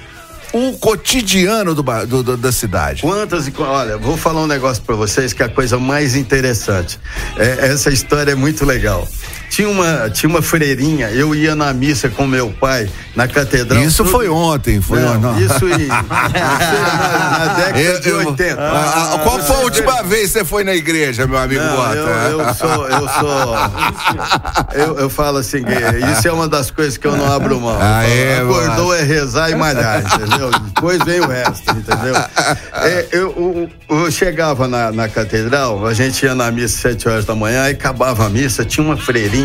o 0.53 0.74
cotidiano 0.78 1.74
do, 1.74 1.82
do, 1.82 2.24
do, 2.24 2.38
da 2.38 2.51
cidade. 2.51 3.01
Quantas 3.01 3.47
e 3.47 3.53
olha, 3.57 3.97
vou 3.97 4.16
falar 4.16 4.41
um 4.43 4.47
negócio 4.47 4.84
para 4.84 4.95
vocês 4.95 5.34
que 5.34 5.41
é 5.41 5.47
a 5.47 5.49
coisa 5.49 5.80
mais 5.80 6.16
interessante. 6.16 6.99
É, 7.38 7.70
essa 7.72 7.89
história 7.89 8.32
é 8.32 8.36
muito 8.36 8.64
legal. 8.64 9.07
Tinha 9.53 9.69
uma, 9.69 10.09
tinha 10.09 10.27
uma 10.27 10.41
freirinha, 10.41 11.11
eu 11.11 11.35
ia 11.35 11.53
na 11.53 11.71
missa 11.71 12.09
com 12.09 12.25
meu 12.25 12.49
pai 12.49 12.89
na 13.15 13.27
catedral. 13.27 13.83
Isso 13.83 14.03
tudo... 14.03 14.09
foi 14.09 14.27
ontem, 14.27 14.81
foi 14.81 14.99
não, 14.99 15.19
não. 15.19 15.39
Isso, 15.39 15.67
em, 15.67 15.85
na, 15.93 17.53
década 17.55 17.79
eu, 17.79 17.99
de 18.01 18.11
80. 18.11 18.57
Ah, 18.59 19.19
qual 19.21 19.39
foi 19.39 19.55
a 19.55 19.59
última 19.59 20.01
vez 20.01 20.31
que 20.31 20.39
você 20.39 20.43
foi 20.45 20.63
na 20.63 20.73
igreja, 20.73 21.27
meu 21.27 21.37
amigo 21.37 21.61
não, 21.61 21.75
Bota? 21.75 21.95
Eu, 21.95 22.41
eu 22.41 22.53
sou, 22.55 22.87
eu 22.87 23.07
sou. 23.09 23.53
Eu, 24.73 24.97
eu 24.97 25.09
falo 25.09 25.37
assim, 25.37 25.59
isso 26.11 26.27
é 26.27 26.31
uma 26.31 26.47
das 26.47 26.71
coisas 26.71 26.97
que 26.97 27.05
eu 27.05 27.15
não 27.15 27.31
abro 27.31 27.59
mão. 27.59 27.77
Ah, 27.79 28.03
é, 28.03 28.39
Acordou 28.39 28.93
é 28.93 29.03
rezar 29.03 29.51
e 29.51 29.55
malhar, 29.55 30.01
entendeu? 30.01 30.49
Depois 30.49 30.97
vem 31.03 31.19
o 31.19 31.27
resto, 31.27 31.69
entendeu? 31.71 32.15
É, 32.73 33.07
eu, 33.11 33.69
eu, 33.89 33.97
eu, 33.97 34.11
chegava 34.11 34.67
na, 34.67 34.91
na 34.91 35.07
catedral, 35.07 35.85
a 35.85 35.93
gente 35.93 36.25
ia 36.25 36.33
na 36.33 36.49
missa 36.49 36.75
às 36.75 36.81
sete 36.81 37.07
horas 37.07 37.25
da 37.25 37.35
manhã, 37.35 37.67
e 37.67 37.73
acabava 37.73 38.25
a 38.25 38.29
missa, 38.29 38.65
tinha 38.65 38.85
uma 38.85 38.97
freirinha, 38.97 39.42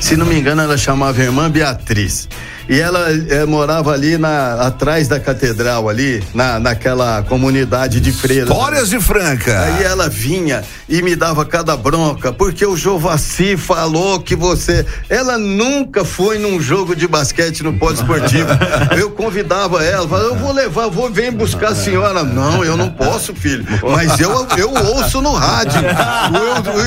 se 0.00 0.16
não 0.16 0.26
me 0.26 0.38
engano, 0.38 0.62
ela 0.62 0.76
chamava 0.76 1.22
Irmã 1.22 1.50
Beatriz 1.50 2.28
e 2.68 2.78
ela 2.78 3.08
é, 3.30 3.46
morava 3.46 3.92
ali 3.92 4.18
na, 4.18 4.66
atrás 4.66 5.08
da 5.08 5.18
catedral, 5.18 5.88
ali, 5.88 6.22
na, 6.34 6.58
naquela 6.58 7.22
comunidade 7.22 7.98
de 7.98 8.12
freiras. 8.12 8.48
Histórias 8.48 8.90
de 8.90 9.00
Franca. 9.00 9.60
Aí 9.62 9.84
ela 9.84 10.08
vinha 10.08 10.62
e 10.86 11.00
me 11.00 11.16
dava 11.16 11.46
cada 11.46 11.76
bronca, 11.76 12.30
porque 12.30 12.66
o 12.66 12.76
Jovassi 12.76 13.56
falou 13.56 14.20
que 14.20 14.36
você. 14.36 14.84
Ela 15.08 15.38
nunca 15.38 16.04
foi 16.04 16.38
num 16.38 16.60
jogo 16.60 16.94
de 16.94 17.08
basquete 17.08 17.62
no 17.62 17.72
polo 17.72 17.94
esportivo. 17.94 18.48
eu 18.98 19.10
convidava 19.10 19.82
ela, 19.82 20.06
falava, 20.06 20.28
eu 20.28 20.36
vou 20.36 20.52
levar, 20.52 20.88
vou 20.88 21.10
vir 21.10 21.32
buscar 21.32 21.70
a 21.70 21.74
senhora. 21.74 22.22
Não, 22.22 22.62
eu 22.62 22.76
não 22.76 22.90
posso, 22.90 23.34
filho. 23.34 23.64
Mas 23.82 24.20
eu, 24.20 24.46
eu 24.58 24.70
ouço 24.94 25.22
no 25.22 25.32
rádio. 25.32 25.80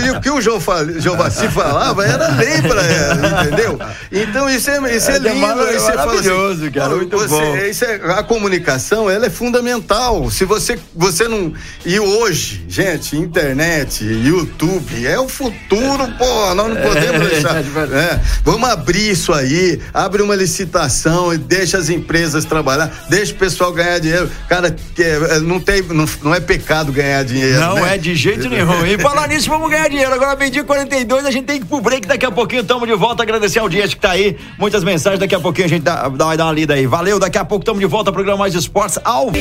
E 0.05 0.09
o 0.11 0.21
que 0.21 0.29
o 0.29 0.39
Jovassi 0.39 1.47
falava 1.47 2.05
era 2.05 2.27
lei 2.35 2.61
pra 2.61 2.83
ela, 2.83 3.41
entendeu? 3.41 3.79
Então 4.11 4.49
isso 4.49 4.69
é, 4.69 4.95
isso 4.95 5.09
é, 5.09 5.15
é 5.15 5.19
lindo 5.19 5.70
aí 5.71 5.79
você 5.79 5.95
maravilhoso, 5.95 6.25
fala 6.25 6.53
assim, 6.53 6.71
cara, 6.71 6.95
muito 6.95 7.17
você, 7.17 7.27
bom. 7.27 7.57
Isso 7.57 7.85
é, 7.85 7.95
a 8.13 8.23
comunicação, 8.23 9.09
ela 9.09 9.25
é 9.25 9.29
fundamental. 9.29 10.29
Se 10.29 10.45
você, 10.45 10.79
você 10.95 11.27
não. 11.27 11.53
E 11.85 11.99
hoje, 11.99 12.65
gente, 12.67 13.15
internet, 13.15 14.03
YouTube, 14.03 15.05
é 15.05 15.19
o 15.19 15.27
futuro, 15.27 16.07
pô, 16.17 16.55
nós 16.55 16.69
não 16.69 16.75
podemos 16.75 17.27
é, 17.27 17.29
deixar. 17.29 17.57
É, 17.57 18.19
vamos 18.43 18.69
abrir 18.69 19.11
isso 19.11 19.33
aí, 19.33 19.79
abre 19.93 20.21
uma 20.21 20.35
licitação 20.35 21.33
e 21.33 21.37
deixa 21.37 21.77
as 21.77 21.89
empresas 21.89 22.45
trabalhar, 22.45 23.05
deixa 23.09 23.33
o 23.33 23.37
pessoal 23.37 23.71
ganhar 23.71 23.99
dinheiro. 23.99 24.29
Cara, 24.47 24.75
é, 24.99 25.39
não, 25.39 25.59
tem, 25.59 25.81
não, 25.81 26.05
não 26.23 26.35
é 26.35 26.39
pecado 26.39 26.91
ganhar 26.91 27.23
dinheiro. 27.23 27.59
Não 27.59 27.75
né? 27.75 27.95
é 27.95 27.97
de 27.97 28.15
jeito 28.15 28.49
nenhum. 28.49 28.85
E 28.85 28.97
falar 28.97 29.27
nisso, 29.27 29.49
vamos 29.49 29.69
ganhar 29.69 29.87
dinheiro. 29.87 30.13
Agora, 30.13 30.35
meio-dia 30.35 30.63
42, 30.63 31.25
a 31.25 31.31
gente 31.31 31.45
tem 31.45 31.59
que 31.59 31.65
ir 31.65 31.67
pro 31.67 31.81
break. 31.81 32.07
Daqui 32.07 32.25
a 32.25 32.31
pouquinho 32.31 32.61
estamos 32.61 32.87
de 32.87 32.95
volta. 32.95 33.23
Agradecer 33.23 33.59
a 33.59 33.61
audiência 33.61 33.95
que 33.95 34.01
tá 34.01 34.11
aí. 34.11 34.37
Muitas 34.57 34.83
mensagens. 34.83 35.19
Daqui 35.19 35.35
a 35.35 35.39
pouquinho 35.39 35.60
a 35.63 35.67
gente 35.67 35.83
dá, 35.83 36.07
vai 36.07 36.37
dar 36.37 36.45
uma 36.45 36.53
lida 36.53 36.73
aí. 36.73 36.85
Valeu, 36.85 37.19
daqui 37.19 37.37
a 37.37 37.45
pouco 37.45 37.63
estamos 37.63 37.79
de 37.79 37.85
volta 37.85 38.09
ao 38.09 38.13
programa 38.13 38.39
Mais 38.39 38.55
Esportes 38.55 38.99
ao 39.03 39.31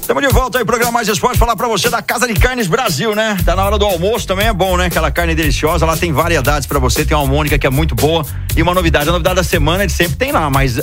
Estamos 0.00 0.22
de 0.22 0.32
volta 0.32 0.58
aí, 0.58 0.64
programa 0.64 0.92
Mais 0.92 1.08
Esporte, 1.08 1.36
falar 1.36 1.56
para 1.56 1.66
você 1.66 1.90
da 1.90 2.00
Casa 2.00 2.28
de 2.28 2.34
Carnes 2.34 2.68
Brasil, 2.68 3.12
né? 3.12 3.36
Tá 3.44 3.56
na 3.56 3.64
hora 3.64 3.76
do 3.76 3.84
almoço 3.84 4.24
também, 4.24 4.46
é 4.46 4.52
bom, 4.52 4.76
né? 4.76 4.86
Aquela 4.86 5.10
carne 5.10 5.34
deliciosa, 5.34 5.84
lá 5.84 5.96
tem 5.96 6.12
variedades 6.12 6.64
para 6.64 6.78
você, 6.78 7.04
tem 7.04 7.16
uma 7.16 7.26
mônica 7.26 7.58
que 7.58 7.66
é 7.66 7.70
muito 7.70 7.96
boa 7.96 8.24
e 8.56 8.62
uma 8.62 8.72
novidade, 8.72 9.08
a 9.08 9.12
novidade 9.12 9.34
da 9.34 9.42
semana 9.42 9.82
ele 9.82 9.92
sempre 9.92 10.16
tem 10.16 10.30
lá, 10.30 10.48
mas 10.48 10.78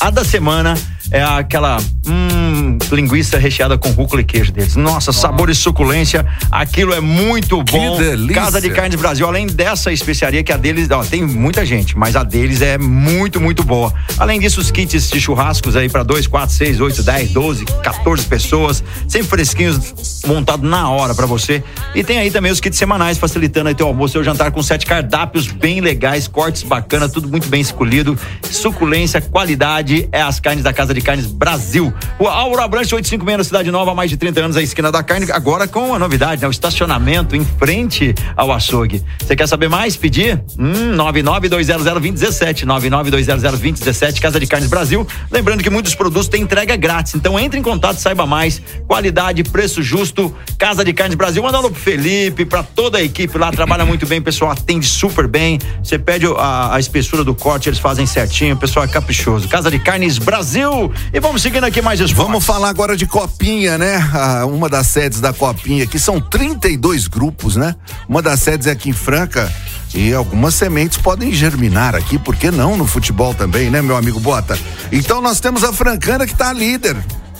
a 0.00 0.10
da 0.10 0.24
semana 0.24 0.74
é 1.10 1.22
aquela 1.22 1.76
hum, 2.06 2.78
linguiça 2.90 3.38
recheada 3.38 3.76
com 3.76 3.90
rúcula 3.90 4.20
e 4.22 4.24
queijo 4.24 4.52
deles. 4.52 4.76
Nossa, 4.76 5.12
sabor 5.12 5.50
e 5.50 5.54
suculência, 5.54 6.24
aquilo 6.50 6.94
é 6.94 7.00
muito 7.00 7.62
bom. 7.62 7.96
Que 7.96 8.04
delícia. 8.04 8.34
Casa 8.34 8.60
de 8.60 8.70
Carnes 8.70 8.98
Brasil, 8.98 9.26
além 9.26 9.46
dessa 9.46 9.92
especiaria 9.92 10.42
que 10.42 10.52
a 10.52 10.56
deles, 10.56 10.90
ó, 10.90 11.04
tem 11.04 11.22
muita 11.22 11.64
gente, 11.64 11.96
mas 11.96 12.16
a 12.16 12.22
deles 12.22 12.62
é 12.62 12.78
muito, 12.78 13.40
muito 13.40 13.62
boa. 13.62 13.92
Além 14.18 14.40
disso, 14.40 14.60
os 14.60 14.70
kits 14.70 15.10
de 15.10 15.20
churrascos 15.20 15.76
aí 15.76 15.88
para 15.88 16.02
2, 16.02 16.26
4, 16.26 16.54
6, 16.54 16.80
8, 16.80 17.02
10, 17.02 17.30
12, 17.30 17.64
14 17.64 18.26
pessoas, 18.26 18.82
sempre 19.06 19.28
fresquinhos, 19.28 20.22
montado 20.26 20.66
na 20.66 20.88
hora 20.88 21.14
para 21.14 21.26
você. 21.26 21.62
E 21.94 22.02
tem 22.02 22.18
aí 22.18 22.30
também 22.30 22.50
os 22.50 22.60
kits 22.60 22.78
semanais, 22.78 23.18
facilitando 23.18 23.68
aí 23.68 23.74
teu 23.74 23.86
almoço 23.86 24.16
e 24.16 24.20
o 24.20 24.24
jantar 24.24 24.50
com 24.50 24.62
sete 24.62 24.86
cardápios 24.86 25.46
bem 25.48 25.80
legais, 25.80 26.26
cortes 26.26 26.62
bacana, 26.62 27.08
tudo 27.08 27.28
muito 27.28 27.48
bem 27.48 27.60
escolhido. 27.60 28.18
Suculência, 28.50 29.20
qualidade, 29.20 29.83
é 30.10 30.22
as 30.22 30.40
carnes 30.40 30.64
da 30.64 30.72
Casa 30.72 30.94
de 30.94 31.00
Carnes 31.00 31.26
Brasil. 31.26 31.92
O 32.18 32.26
Aura 32.26 32.66
Branche 32.66 32.94
856 32.94 33.38
na 33.38 33.44
Cidade 33.44 33.70
Nova, 33.70 33.90
há 33.90 33.94
mais 33.94 34.10
de 34.10 34.16
30 34.16 34.40
anos, 34.40 34.56
a 34.56 34.62
esquina 34.62 34.90
da 34.90 35.02
carne, 35.02 35.30
agora 35.30 35.68
com 35.68 35.94
a 35.94 35.98
novidade, 35.98 36.40
né? 36.40 36.48
O 36.48 36.50
estacionamento 36.50 37.36
em 37.36 37.44
frente 37.44 38.14
ao 38.36 38.50
açougue. 38.50 39.02
Você 39.20 39.36
quer 39.36 39.46
saber 39.46 39.68
mais? 39.68 39.96
Pedir? 39.96 40.42
Hum, 40.58 40.96
992002017, 40.96 42.64
992002017, 42.66 44.20
Casa 44.20 44.40
de 44.40 44.46
Carnes 44.46 44.70
Brasil. 44.70 45.06
Lembrando 45.30 45.62
que 45.62 45.70
muitos 45.70 45.94
produtos 45.94 46.28
têm 46.28 46.42
entrega 46.42 46.76
grátis, 46.76 47.14
então 47.14 47.38
entre 47.38 47.58
em 47.58 47.62
contato, 47.62 47.98
saiba 47.98 48.26
mais. 48.26 48.62
Qualidade, 48.86 49.42
preço 49.44 49.82
justo, 49.82 50.34
Casa 50.58 50.84
de 50.84 50.92
Carnes 50.92 51.16
Brasil. 51.16 51.42
Mandando 51.42 51.70
pro 51.70 51.80
Felipe, 51.80 52.44
para 52.44 52.62
toda 52.62 52.98
a 52.98 53.02
equipe 53.02 53.36
lá, 53.36 53.52
trabalha 53.52 53.84
muito 53.84 54.06
bem, 54.06 54.22
pessoal 54.22 54.50
atende 54.50 54.86
super 54.86 55.26
bem. 55.26 55.58
Você 55.82 55.98
pede 55.98 56.26
a, 56.26 56.74
a 56.74 56.80
espessura 56.80 57.22
do 57.22 57.34
corte, 57.34 57.68
eles 57.68 57.78
fazem 57.78 58.06
certinho, 58.06 58.54
o 58.54 58.58
pessoal 58.58 58.84
é 58.84 58.88
caprichoso. 58.88 59.48
Casa 59.48 59.70
de 59.70 59.73
Carnes 59.78 60.18
Brasil. 60.18 60.92
E 61.12 61.20
vamos 61.20 61.42
seguindo 61.42 61.64
aqui 61.64 61.82
mais 61.82 62.00
esportes. 62.00 62.26
Vamos 62.26 62.44
falar 62.44 62.68
agora 62.68 62.96
de 62.96 63.06
Copinha, 63.06 63.78
né? 63.78 63.96
Ah, 64.12 64.46
uma 64.46 64.68
das 64.68 64.86
sedes 64.86 65.20
da 65.20 65.32
Copinha, 65.32 65.86
que 65.86 65.98
são 65.98 66.20
32 66.20 67.06
grupos, 67.06 67.56
né? 67.56 67.74
Uma 68.08 68.22
das 68.22 68.40
sedes 68.40 68.66
é 68.66 68.70
aqui 68.70 68.90
em 68.90 68.92
Franca. 68.92 69.52
E 69.94 70.12
algumas 70.12 70.54
sementes 70.54 70.98
podem 70.98 71.32
germinar 71.32 71.94
aqui, 71.94 72.18
por 72.18 72.34
que 72.34 72.50
não 72.50 72.76
no 72.76 72.84
futebol 72.84 73.32
também, 73.32 73.70
né, 73.70 73.80
meu 73.80 73.96
amigo 73.96 74.18
Bota? 74.18 74.58
Então 74.90 75.20
nós 75.20 75.38
temos 75.38 75.62
a 75.62 75.72
Francana 75.72 76.26
que 76.26 76.34
tá 76.34 76.52
líder, 76.52 76.96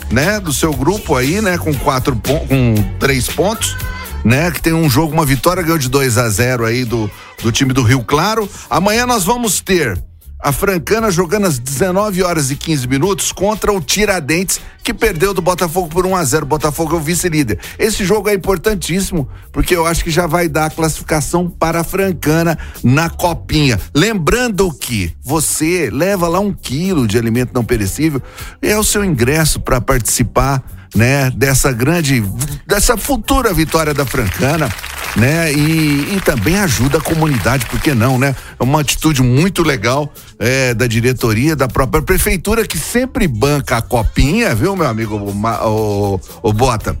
né, 0.09 0.39
do 0.39 0.53
seu 0.53 0.73
grupo 0.73 1.17
aí, 1.17 1.41
né, 1.41 1.57
com 1.57 1.73
quatro 1.73 2.15
com 2.47 2.75
três 2.97 3.27
pontos, 3.27 3.75
né, 4.23 4.49
que 4.51 4.61
tem 4.61 4.71
um 4.71 4.89
jogo, 4.89 5.13
uma 5.13 5.25
vitória, 5.25 5.61
ganhou 5.61 5.77
de 5.77 5.89
2 5.89 6.17
a 6.17 6.29
0 6.29 6.65
aí 6.65 6.85
do, 6.85 7.11
do 7.43 7.51
time 7.51 7.73
do 7.73 7.83
Rio 7.83 8.01
Claro. 8.05 8.49
Amanhã 8.69 9.05
nós 9.05 9.25
vamos 9.25 9.59
ter 9.59 10.01
a 10.39 10.51
Francana 10.51 11.09
jogando 11.09 11.47
às 11.47 11.57
19 11.57 12.21
horas 12.23 12.51
e 12.51 12.55
15 12.55 12.87
minutos 12.87 13.31
contra 13.31 13.71
o 13.71 13.81
Tiradentes, 13.81 14.59
que 14.83 14.93
perdeu 14.93 15.33
do 15.33 15.41
Botafogo 15.41 15.87
por 15.87 16.05
1 16.05 16.15
a 16.15 16.23
0 16.23 16.45
O 16.45 16.47
Botafogo 16.47 16.95
é 16.95 16.99
o 16.99 17.01
vice-líder. 17.01 17.59
Esse 17.79 18.05
jogo 18.05 18.29
é 18.29 18.33
importantíssimo, 18.33 19.27
porque 19.51 19.75
eu 19.75 19.85
acho 19.85 20.03
que 20.03 20.11
já 20.11 20.27
vai 20.27 20.47
dar 20.47 20.65
a 20.65 20.69
classificação 20.69 21.49
para 21.49 21.81
a 21.81 21.83
Francana 21.83 22.57
na 22.83 23.09
copinha. 23.09 23.79
Lembrando 23.93 24.71
que 24.71 25.15
você 25.23 25.89
leva 25.91 26.27
lá 26.27 26.39
um 26.39 26.53
quilo 26.53 27.07
de 27.07 27.17
alimento 27.17 27.51
não 27.53 27.63
perecível, 27.63 28.21
é 28.61 28.77
o 28.77 28.83
seu 28.83 29.03
ingresso 29.03 29.59
para 29.59 29.81
participar 29.81 30.63
né, 30.95 31.29
dessa 31.31 31.71
grande, 31.71 32.23
dessa 32.65 32.95
futura 32.97 33.53
vitória 33.53 33.93
da 33.93 34.05
Francana, 34.05 34.69
né, 35.15 35.51
e, 35.53 36.15
e 36.15 36.21
também 36.23 36.57
ajuda 36.57 36.97
a 36.97 37.01
comunidade, 37.01 37.65
por 37.65 37.79
que 37.79 37.93
não, 37.93 38.17
né? 38.17 38.35
É 38.59 38.63
uma 38.63 38.81
atitude 38.81 39.21
muito 39.21 39.61
legal 39.61 40.11
é, 40.39 40.73
da 40.73 40.87
diretoria, 40.87 41.55
da 41.55 41.67
própria 41.67 42.01
prefeitura 42.01 42.65
que 42.65 42.77
sempre 42.77 43.27
banca 43.27 43.77
a 43.77 43.81
copinha, 43.81 44.53
viu, 44.55 44.75
meu 44.75 44.87
amigo, 44.87 45.15
o, 45.15 45.31
o, 45.67 46.19
o 46.43 46.53
Bota 46.53 46.97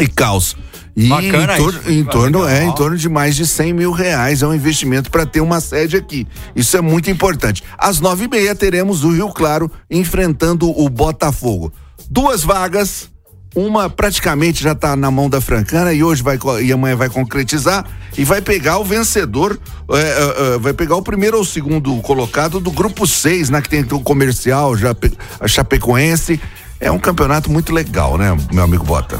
e 0.00 0.06
Caos. 0.08 0.56
E 0.96 1.08
Bacana 1.08 1.54
em, 1.54 1.56
tor- 1.56 1.74
isso. 1.74 1.90
em 1.90 2.04
torno 2.04 2.42
Legal. 2.42 2.56
é 2.56 2.64
em 2.66 2.72
torno 2.72 2.96
de 2.96 3.08
mais 3.08 3.34
de 3.34 3.44
100 3.44 3.72
mil 3.72 3.90
reais 3.90 4.42
é 4.42 4.46
um 4.46 4.54
investimento 4.54 5.10
para 5.10 5.26
ter 5.26 5.40
uma 5.40 5.60
sede 5.60 5.96
aqui. 5.96 6.24
Isso 6.54 6.76
é 6.76 6.80
muito 6.80 7.10
importante. 7.10 7.64
Às 7.76 7.98
nove 7.98 8.26
e 8.26 8.28
meia 8.28 8.54
teremos 8.54 9.02
o 9.02 9.10
Rio 9.10 9.28
Claro 9.30 9.68
enfrentando 9.90 10.70
o 10.70 10.88
Botafogo. 10.88 11.72
Duas 12.08 12.44
vagas, 12.44 13.08
uma 13.54 13.88
praticamente 13.88 14.62
já 14.62 14.72
está 14.72 14.96
na 14.96 15.10
mão 15.10 15.30
da 15.30 15.40
Francana 15.40 15.92
e 15.92 16.02
hoje 16.02 16.22
vai 16.22 16.38
e 16.62 16.72
amanhã 16.72 16.96
vai 16.96 17.08
concretizar 17.08 17.84
e 18.16 18.24
vai 18.24 18.40
pegar 18.40 18.78
o 18.78 18.84
vencedor, 18.84 19.58
é, 19.90 19.98
é, 19.98 20.54
é, 20.54 20.58
vai 20.58 20.72
pegar 20.72 20.96
o 20.96 21.02
primeiro 21.02 21.38
ou 21.38 21.44
segundo 21.44 21.94
colocado 22.00 22.60
do 22.60 22.70
grupo 22.70 23.06
6, 23.06 23.50
né? 23.50 23.60
Que 23.60 23.68
tem 23.68 23.86
o 23.90 24.00
comercial, 24.00 24.76
já, 24.76 24.94
a 25.40 25.48
Chapecoense. 25.48 26.40
É 26.80 26.90
um 26.90 26.98
campeonato 26.98 27.50
muito 27.50 27.72
legal, 27.72 28.18
né, 28.18 28.36
meu 28.52 28.64
amigo 28.64 28.84
Bota? 28.84 29.18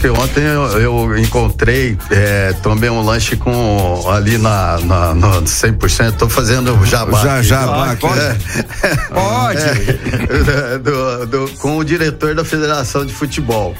Que 0.00 0.08
ontem 0.10 0.42
eu, 0.42 0.80
eu 0.80 1.18
encontrei, 1.18 1.96
é, 2.10 2.52
tomei 2.62 2.90
um 2.90 3.00
lanche 3.02 3.36
com 3.36 4.04
ali 4.10 4.36
na, 4.36 4.78
na, 4.80 5.14
no 5.14 5.42
100%, 5.42 6.16
tô 6.16 6.28
fazendo 6.28 6.84
jabá. 6.84 7.22
Já, 7.22 7.34
aqui. 7.38 7.46
jabá 7.46 7.86
Ah, 7.86 7.90
aqui. 7.92 8.06
é. 8.84 8.96
Pode. 9.14 9.62
É, 10.50 10.78
do- 10.82 11.26
do- 11.26 11.50
com 11.58 11.78
o 11.78 11.84
diretor 11.84 12.34
da 12.34 12.44
Federação 12.44 13.06
de 13.06 13.12
Futebol, 13.14 13.74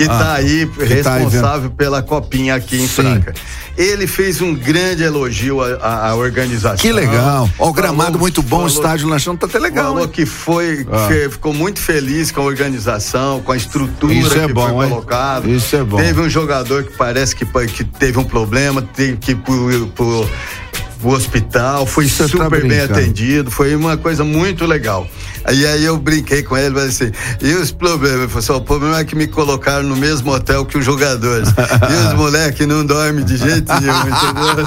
que 0.00 0.04
está 0.04 0.30
Ah, 0.30 0.34
aí 0.36 0.66
que 0.66 1.02
tá 1.02 1.14
aí 1.14 1.22
responsável 1.24 1.70
pela 1.70 2.02
copinha 2.02 2.54
aqui 2.54 2.76
em 2.76 2.80
Sim. 2.88 3.02
Franca. 3.02 3.34
Ele 3.76 4.06
fez 4.06 4.40
um 4.40 4.54
grande 4.54 5.02
elogio 5.02 5.60
à, 5.62 6.08
à- 6.08 6.14
organização. 6.14 6.76
Que 6.78 6.90
legal. 6.90 7.48
Ó, 7.58 7.68
o 7.68 7.72
gramado 7.72 8.04
Falou- 8.12 8.20
muito 8.20 8.42
bom, 8.42 8.56
o 8.64 8.68
falou- 8.68 8.74
estádio 8.74 9.08
lanchão 9.08 9.36
tá 9.36 9.46
até 9.46 9.58
legal. 9.58 9.88
Falou 9.88 10.04
hein? 10.04 10.08
que 10.10 10.24
foi, 10.24 10.86
Ah. 10.90 11.06
fe- 11.08 11.28
ficou 11.28 11.52
muito 11.52 11.78
feliz 11.80 12.30
com 12.32 12.40
a 12.40 12.44
organização, 12.44 13.40
com 13.42 13.52
a 13.52 13.56
estrutura 13.56 14.14
Isso 14.14 14.38
é 14.38 14.46
que 14.46 14.52
bom, 14.52 14.68
foi 14.68 14.88
colocada. 14.88 15.48
Isso 15.48 15.76
é 15.76 15.84
bom. 15.84 15.98
Teve 15.98 16.20
um 16.20 16.28
jogador 16.30 16.84
que 16.84 16.96
parece 16.96 17.36
que, 17.36 17.44
que 17.44 17.84
teve 17.84 18.18
um 18.18 18.24
problema, 18.24 18.80
teve 18.80 19.18
que 19.18 19.32
ir 19.32 19.36
pro, 19.36 20.30
pro- 21.00 21.10
hospital, 21.10 21.86
foi 21.86 22.06
Você 22.08 22.22
tá 22.24 22.28
super 22.28 22.50
bem 22.60 22.68
brincando. 22.68 22.92
atendido, 22.98 23.50
foi 23.50 23.74
uma 23.74 23.96
coisa 23.96 24.22
muito 24.24 24.66
legal. 24.66 25.08
Aí, 25.44 25.66
aí 25.66 25.84
eu 25.84 25.96
brinquei 25.96 26.42
com 26.42 26.56
ele, 26.56 26.74
falei 26.74 26.88
assim, 26.90 27.10
e 27.40 27.54
os 27.54 27.70
problemas? 27.72 28.26
Falou 28.26 28.38
assim, 28.40 28.52
"Ó, 28.52 28.56
o 28.58 28.60
problema 28.60 28.98
é 28.98 29.04
que 29.04 29.16
me 29.16 29.26
colocaram 29.26 29.82
no 29.84 29.96
mesmo 29.96 30.30
hotel 30.32 30.66
que 30.66 30.76
os 30.76 30.84
jogadores. 30.84 31.48
e 31.48 32.08
os 32.08 32.12
moleques 32.18 32.66
não 32.66 32.84
dormem 32.84 33.24
de 33.24 33.36
jeito 33.38 33.72
nenhum, 33.80 34.00
entendeu? 34.00 34.66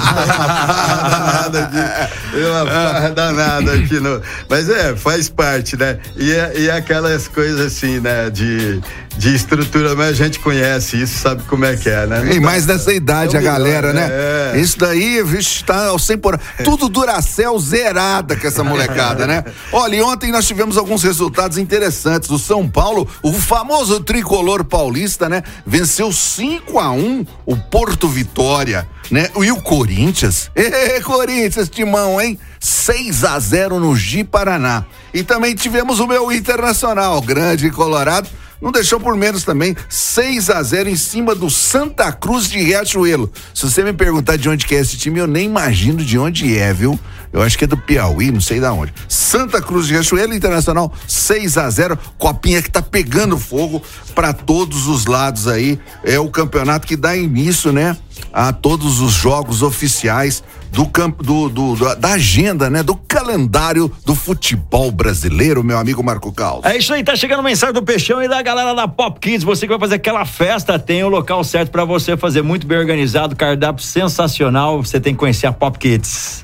danada 1.10 1.60
aqui. 1.64 2.38
Uma 2.44 2.66
farra 2.66 3.10
danada 3.10 3.72
aqui 3.72 4.00
no. 4.00 4.20
Mas 4.48 4.68
é, 4.68 4.96
faz 4.96 5.28
parte, 5.28 5.76
né? 5.76 5.98
E, 6.16 6.32
é- 6.32 6.52
e 6.58 6.70
aquelas 6.70 7.28
coisas 7.28 7.60
assim, 7.60 8.00
né? 8.00 8.28
De, 8.30 8.80
de 9.16 9.34
estrutura, 9.34 9.94
mas 9.94 10.08
a 10.08 10.12
gente 10.12 10.38
conhece 10.40 11.00
isso, 11.00 11.18
sabe 11.18 11.42
como 11.44 11.64
é 11.64 11.76
que 11.76 11.88
é, 11.88 12.06
né? 12.06 12.34
E 12.34 12.40
mais 12.40 12.66
nessa 12.66 12.92
idade, 12.92 13.36
É 13.36 13.38
a 13.38 13.42
melhor, 13.42 13.58
galera, 13.58 13.92
né? 13.92 14.08
né? 14.08 14.54
É. 14.54 14.60
Isso 14.60 14.78
daí, 14.78 15.22
vixe, 15.22 15.64
tá 15.64 15.86
ao 15.86 15.98
100 15.98 16.18
por... 16.18 16.38
Tudo 16.64 16.88
Duracel 16.88 17.58
zerada 17.58 18.36
com 18.36 18.46
essa 18.46 18.64
molecada, 18.64 19.26
né? 19.26 19.44
Olha, 19.72 19.96
e 19.96 20.02
ontem 20.02 20.32
nós 20.32 20.46
tivemos 20.46 20.76
alguns 20.76 21.02
resultados 21.02 21.58
interessantes. 21.58 22.28
O 22.30 22.38
São 22.38 22.68
Paulo, 22.68 23.08
o 23.22 23.32
famoso 23.32 24.00
tricolor 24.00 24.64
paulista, 24.64 25.28
né? 25.28 25.42
Venceu 25.66 26.12
5 26.12 26.78
a 26.78 26.90
1 26.90 27.26
o 27.46 27.56
Porto 27.56 28.08
Vitória, 28.08 28.88
né? 29.10 29.28
E 29.36 29.52
o 29.52 29.60
Corinthians, 29.60 30.50
Ê, 30.54 31.00
Corinthians, 31.00 31.68
timão, 31.68 32.20
hein? 32.20 32.38
6 32.58 33.24
a 33.24 33.38
0 33.38 33.78
no 33.78 33.94
Gi 33.94 34.24
Paraná. 34.24 34.84
E 35.12 35.22
também 35.22 35.54
tivemos 35.54 36.00
o 36.00 36.06
meu 36.06 36.32
Internacional, 36.32 37.20
grande 37.20 37.70
Colorado, 37.70 38.28
não 38.64 38.72
deixou 38.72 38.98
por 38.98 39.14
menos 39.14 39.44
também, 39.44 39.76
6 39.90 40.48
a 40.48 40.62
0 40.62 40.88
em 40.88 40.96
cima 40.96 41.34
do 41.34 41.50
Santa 41.50 42.10
Cruz 42.10 42.48
de 42.48 42.58
Riachuelo. 42.58 43.30
Se 43.52 43.70
você 43.70 43.84
me 43.84 43.92
perguntar 43.92 44.36
de 44.36 44.48
onde 44.48 44.64
é 44.74 44.80
esse 44.80 44.96
time, 44.96 45.20
eu 45.20 45.26
nem 45.26 45.44
imagino 45.44 46.02
de 46.02 46.18
onde 46.18 46.56
é, 46.56 46.72
viu? 46.72 46.98
Eu 47.30 47.42
acho 47.42 47.58
que 47.58 47.64
é 47.64 47.66
do 47.66 47.76
Piauí, 47.76 48.30
não 48.30 48.40
sei 48.40 48.60
da 48.60 48.72
onde. 48.72 48.94
Santa 49.06 49.60
Cruz 49.60 49.86
de 49.86 49.92
Riachuelo 49.92 50.32
Internacional 50.32 50.90
6 51.06 51.58
a 51.58 51.68
0, 51.68 51.98
copinha 52.16 52.62
que 52.62 52.70
tá 52.70 52.80
pegando 52.80 53.38
fogo 53.38 53.82
para 54.14 54.32
todos 54.32 54.86
os 54.86 55.04
lados 55.04 55.46
aí. 55.46 55.78
É 56.02 56.18
o 56.18 56.30
campeonato 56.30 56.86
que 56.86 56.96
dá 56.96 57.14
início, 57.14 57.70
né, 57.70 57.94
a 58.32 58.50
todos 58.50 58.98
os 59.00 59.12
jogos 59.12 59.60
oficiais 59.60 60.42
do 60.74 60.86
campo 60.86 61.22
do, 61.22 61.48
do- 61.48 61.94
da 61.96 62.14
agenda, 62.14 62.68
né, 62.68 62.82
do 62.82 62.94
calendário 62.96 63.90
do 64.04 64.14
futebol 64.14 64.90
brasileiro, 64.90 65.62
meu 65.62 65.78
amigo 65.78 66.02
Marco 66.02 66.32
Cal. 66.32 66.60
É 66.64 66.76
isso 66.76 66.92
aí, 66.92 67.04
tá 67.04 67.14
chegando 67.14 67.42
mensagem 67.42 67.72
do 67.72 67.82
Peixão 67.82 68.20
e 68.22 68.28
da 68.28 68.42
galera 68.42 68.74
da 68.74 68.88
Pop 68.88 69.20
Kids. 69.20 69.44
Você 69.44 69.66
que 69.66 69.70
vai 69.72 69.78
fazer 69.78 69.94
aquela 69.94 70.24
festa, 70.24 70.78
tem 70.78 71.04
o 71.04 71.08
local 71.08 71.44
certo 71.44 71.70
pra 71.70 71.84
você 71.84 72.16
fazer, 72.16 72.42
muito 72.42 72.66
bem 72.66 72.76
organizado, 72.78 73.36
cardápio 73.36 73.84
sensacional. 73.84 74.82
Você 74.82 74.98
tem 75.00 75.14
que 75.14 75.18
conhecer 75.20 75.46
a 75.46 75.52
Pop 75.52 75.78
Kids. 75.78 76.43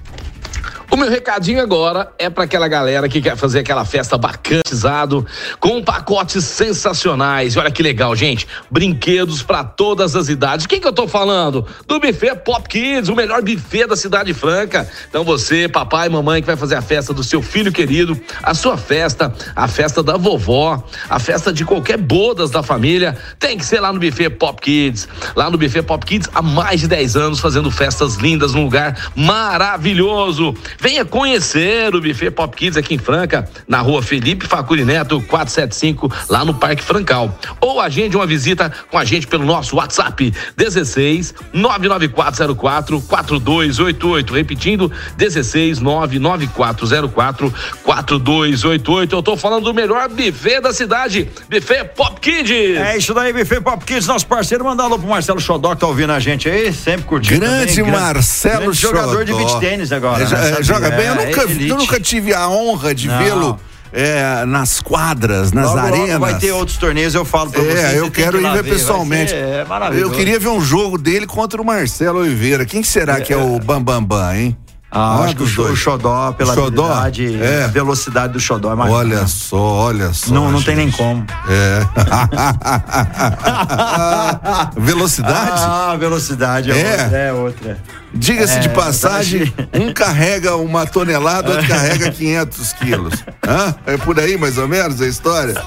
O 0.93 0.97
meu 0.97 1.09
recadinho 1.09 1.63
agora 1.63 2.13
é 2.19 2.29
para 2.29 2.43
aquela 2.43 2.67
galera 2.67 3.09
que 3.09 3.23
quer 3.23 3.37
fazer 3.37 3.61
aquela 3.61 3.85
festa 3.85 4.19
bacanizado 4.19 5.25
com 5.61 5.81
pacotes 5.85 6.45
sensacionais. 6.45 7.55
E 7.55 7.59
olha 7.61 7.71
que 7.71 7.81
legal, 7.81 8.17
gente. 8.17 8.45
Brinquedos 8.69 9.41
para 9.41 9.63
todas 9.63 10.17
as 10.17 10.29
idades. 10.29 10.67
Quem 10.67 10.81
que 10.81 10.89
eu 10.89 10.93
tô 10.93 11.07
falando? 11.07 11.65
Do 11.87 12.01
buffet 12.01 12.35
Pop 12.45 12.69
Kids, 12.69 13.09
o 13.09 13.15
melhor 13.15 13.41
buffet 13.41 13.87
da 13.87 13.95
Cidade 13.95 14.35
Franca. 14.35 14.91
Então 15.09 15.23
você, 15.23 15.69
papai 15.69 16.09
e 16.09 16.11
mamãe 16.11 16.41
que 16.41 16.47
vai 16.49 16.57
fazer 16.57 16.75
a 16.75 16.83
festa 16.83 17.15
do 17.15 17.23
seu 17.23 17.41
filho 17.41 17.71
querido, 17.71 18.21
a 18.43 18.53
sua 18.53 18.77
festa, 18.77 19.33
a 19.55 19.69
festa 19.69 20.03
da 20.03 20.17
vovó, 20.17 20.83
a 21.09 21.21
festa 21.21 21.53
de 21.53 21.65
qualquer 21.65 21.99
bodas 21.99 22.51
da 22.51 22.65
família, 22.65 23.17
tem 23.39 23.57
que 23.57 23.65
ser 23.65 23.79
lá 23.79 23.93
no 23.93 24.01
buffet 24.01 24.31
Pop 24.31 24.61
Kids. 24.61 25.07
Lá 25.37 25.49
no 25.49 25.57
buffet 25.57 25.83
Pop 25.83 26.05
Kids 26.05 26.29
há 26.35 26.43
mais 26.43 26.81
de 26.81 26.89
10 26.89 27.15
anos 27.15 27.39
fazendo 27.39 27.71
festas 27.71 28.17
lindas 28.17 28.55
num 28.55 28.65
lugar 28.65 29.13
maravilhoso. 29.15 30.53
Venha 30.81 31.05
conhecer 31.05 31.95
o 31.95 32.01
Buffet 32.01 32.31
Pop 32.31 32.57
Kids 32.57 32.77
aqui 32.79 32.95
em 32.95 32.99
Franca, 32.99 33.47
na 33.69 33.81
rua 33.81 34.03
Felipe 34.03 34.47
Facuri 34.47 34.83
Neto, 34.83 35.21
475, 35.29 36.11
lá 36.27 36.43
no 36.43 36.55
Parque 36.55 36.83
Francal. 36.83 37.39
Ou 37.61 37.79
agende 37.79 38.17
uma 38.17 38.27
visita 38.27 38.73
com 38.91 38.97
a 38.97 39.05
gente 39.05 39.27
pelo 39.27 39.45
nosso 39.45 39.77
WhatsApp, 39.77 40.33
16 40.57 41.35
99404 41.53 43.03
4288. 43.03 44.33
Repetindo, 44.33 44.91
16 45.19 45.81
99404 45.81 47.53
4288. 47.83 49.15
Eu 49.15 49.23
tô 49.23 49.37
falando 49.37 49.65
do 49.65 49.75
melhor 49.75 50.09
buffet 50.09 50.63
da 50.63 50.73
cidade, 50.73 51.29
Buffet 51.51 51.85
Pop 51.95 52.19
Kids. 52.21 52.79
É 52.79 52.97
isso 52.97 53.13
daí, 53.13 53.35
Buffet 53.35 53.61
Pop 53.61 53.85
Kids, 53.85 54.07
nosso 54.07 54.27
parceiro. 54.27 54.65
Mandar 54.65 54.85
alô 54.85 54.99
pro 54.99 55.09
Marcelo 55.09 55.41
Xodó 55.41 55.75
que 55.75 55.81
tá 55.81 55.87
ouvindo 55.87 56.13
a 56.13 56.21
gente 56.21 56.49
aí, 56.49 56.73
sempre 56.73 57.03
curtindo. 57.03 57.41
Grande 57.41 57.77
também, 57.77 57.93
Marcelo 57.93 58.61
grande 58.63 58.79
jogador 58.81 59.25
de 59.27 59.35
beach 59.35 59.61
tênis 59.61 59.93
agora. 59.93 60.25
É, 60.25 60.53
né, 60.53 60.70
jo- 60.79 60.79
é, 60.79 60.85
joga 60.85 60.97
bem, 60.97 61.07
eu 61.07 61.15
É, 61.15 61.27
nunca, 61.27 61.41
eu 61.43 61.77
nunca 61.77 62.01
tive 62.01 62.33
a 62.35 62.49
honra 62.49 62.95
de 62.95 63.09
vê-lo 63.09 63.59
é, 63.93 64.45
nas 64.47 64.81
quadras, 64.81 65.53
nas 65.53 65.67
Logo, 65.67 65.77
logo 65.81 65.95
arenas. 66.03 66.21
vai 66.21 66.39
ter 66.39 66.53
outros 66.53 66.77
torneios, 66.79 67.15
eu 67.15 67.25
falo 67.25 67.51
pra. 67.51 67.61
É, 67.63 67.91
você 67.93 67.99
eu 67.99 68.03
tem 68.05 68.11
quero 68.25 68.39
que 68.39 68.45
ir 68.45 68.53
ver 68.53 68.65
pessoalmente. 68.65 69.35
É 69.35 69.65
maravilhoso. 69.69 70.13
eu 70.13 70.17
queria 70.17 70.39
ver 70.39 70.49
um 70.49 70.61
jogo 70.61 70.97
dele 70.97 71.27
contra 71.27 71.61
o 71.61 71.65
Marcelo 71.65 72.21
Oliveira. 72.21 72.65
Quem 72.65 72.83
que 72.83 72.89
será 72.89 73.21
que 73.21 73.33
é 73.33 73.37
o 73.37 73.59
Bambambam, 73.59 74.05
Bam, 74.05 74.19
Bam, 74.19 74.37
hein? 74.37 74.57
Ah, 74.93 75.21
acho 75.23 75.37
que 75.37 75.43
o, 75.45 75.77
Xodó, 75.77 76.33
pela 76.33 76.53
Xodó? 76.53 76.93
habilidade, 76.93 77.41
É. 77.41 77.63
a 77.63 77.67
velocidade 77.69 78.33
do 78.33 78.41
Xodó 78.41 78.73
é 78.73 78.75
mais 78.75 78.93
Olha 78.93 79.25
só, 79.29 79.57
olha 79.57 80.13
só. 80.13 80.35
Não, 80.35 80.51
não 80.51 80.61
tem 80.61 80.75
nem 80.75 80.91
como. 80.91 81.25
É. 81.49 81.87
Velocidade? 84.77 85.51
Ah, 85.63 85.97
velocidade 85.99 86.71
é, 86.73 86.81
É. 86.81 86.91
outra. 87.03 87.17
É 87.17 87.33
outra. 87.33 87.79
Diga-se 88.13 88.59
de 88.61 88.69
É, 88.69 88.73
passagem, 88.73 89.53
um 89.73 89.93
carrega 89.93 90.57
uma 90.57 90.85
tonelada, 90.87 91.51
outro 91.53 91.67
carrega 91.69 92.11
500 92.11 92.73
quilos. 92.75 93.25
Hã? 93.47 93.75
É 93.87 93.97
por 93.97 94.19
aí 94.19 94.37
mais 94.37 94.59
ou 94.59 94.67
menos 94.69 95.01
a 95.01 95.07
história? 95.07 95.55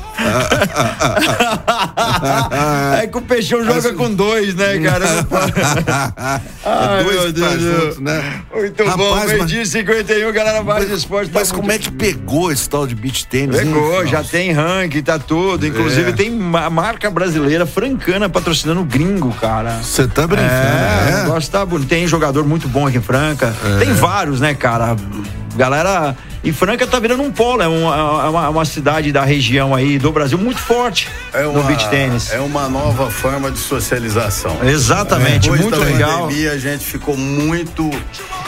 É 3.01 3.07
que 3.07 3.17
o 3.17 3.21
Peixão 3.21 3.63
joga 3.63 3.93
com 3.93 4.13
dois, 4.13 4.55
né, 4.55 4.77
cara? 4.83 5.05
Ai, 6.65 6.99
É 6.99 7.03
dois 7.03 7.15
meu 7.15 7.33
tá 7.33 7.49
Deus. 7.55 7.61
junto, 7.61 8.01
né? 8.03 8.41
Muito 8.53 8.83
bom, 8.97 9.13
Rapaz, 9.13 9.37
mas- 9.39 9.51
e 9.51 9.65
51, 9.65 10.31
galera, 10.31 10.63
mais 10.63 10.89
esporte. 10.89 11.31
tá 11.31 11.39
Mas 11.39 11.51
como 11.51 11.71
é 11.71 11.77
que 11.77 11.91
pegou 11.91 12.51
esse 12.51 12.69
tal 12.69 12.85
de 12.87 12.95
beach 12.95 13.25
tênis? 13.27 13.59
hein, 13.59 13.67
Pegou, 13.67 13.91
Fausto? 13.93 14.07
já 14.07 14.23
tem 14.23 14.51
ranking, 14.51 15.01
tá 15.01 15.19
tudo. 15.19 15.65
Inclusive 15.65 16.09
É. 16.09 16.13
tem 16.13 16.31
ma- 16.31 16.69
marca 16.69 17.09
brasileira 17.09 17.65
francana 17.65 18.29
patrocinando 18.29 18.81
o 18.81 18.85
gringo, 18.85 19.31
cara. 19.33 19.79
Você 19.81 20.07
tá 20.07 20.25
brincando? 20.27 20.49
É, 20.51 21.11
É, 21.11 21.15
o 21.15 21.23
negócio 21.23 21.51
tá 21.51 21.65
bonito. 21.65 21.89
Tem 21.89 22.07
jogador 22.07 22.32
muito 22.41 22.67
bom 22.67 22.87
aqui 22.87 22.97
em 22.97 23.01
Franca. 23.01 23.53
Tem 23.79 23.93
vários, 23.93 24.39
né, 24.39 24.53
cara? 24.53 24.95
Galera. 25.55 26.15
E 26.43 26.51
Franca 26.51 26.85
tá 26.85 26.99
virando 26.99 27.23
um 27.23 27.31
polo, 27.31 27.61
é 27.61 27.67
uma, 27.69 27.95
é 28.25 28.29
uma, 28.29 28.49
uma 28.49 28.65
cidade 28.65 29.13
da 29.13 29.23
região 29.23 29.73
aí 29.73 29.97
do 29.97 30.11
Brasil 30.11 30.37
muito 30.37 30.59
forte 30.59 31.07
É 31.31 31.43
no 31.43 31.63
beach 31.63 31.87
tênis. 31.87 32.31
É 32.33 32.39
uma 32.41 32.67
nova 32.67 33.09
forma 33.09 33.49
de 33.49 33.57
socialização. 33.59 34.57
Exatamente, 34.61 35.43
Depois 35.49 35.61
muito 35.61 35.79
da 35.79 35.85
legal. 35.85 36.21
pandemia, 36.23 36.51
a 36.51 36.57
gente 36.57 36.83
ficou 36.83 37.15
muito, 37.15 37.83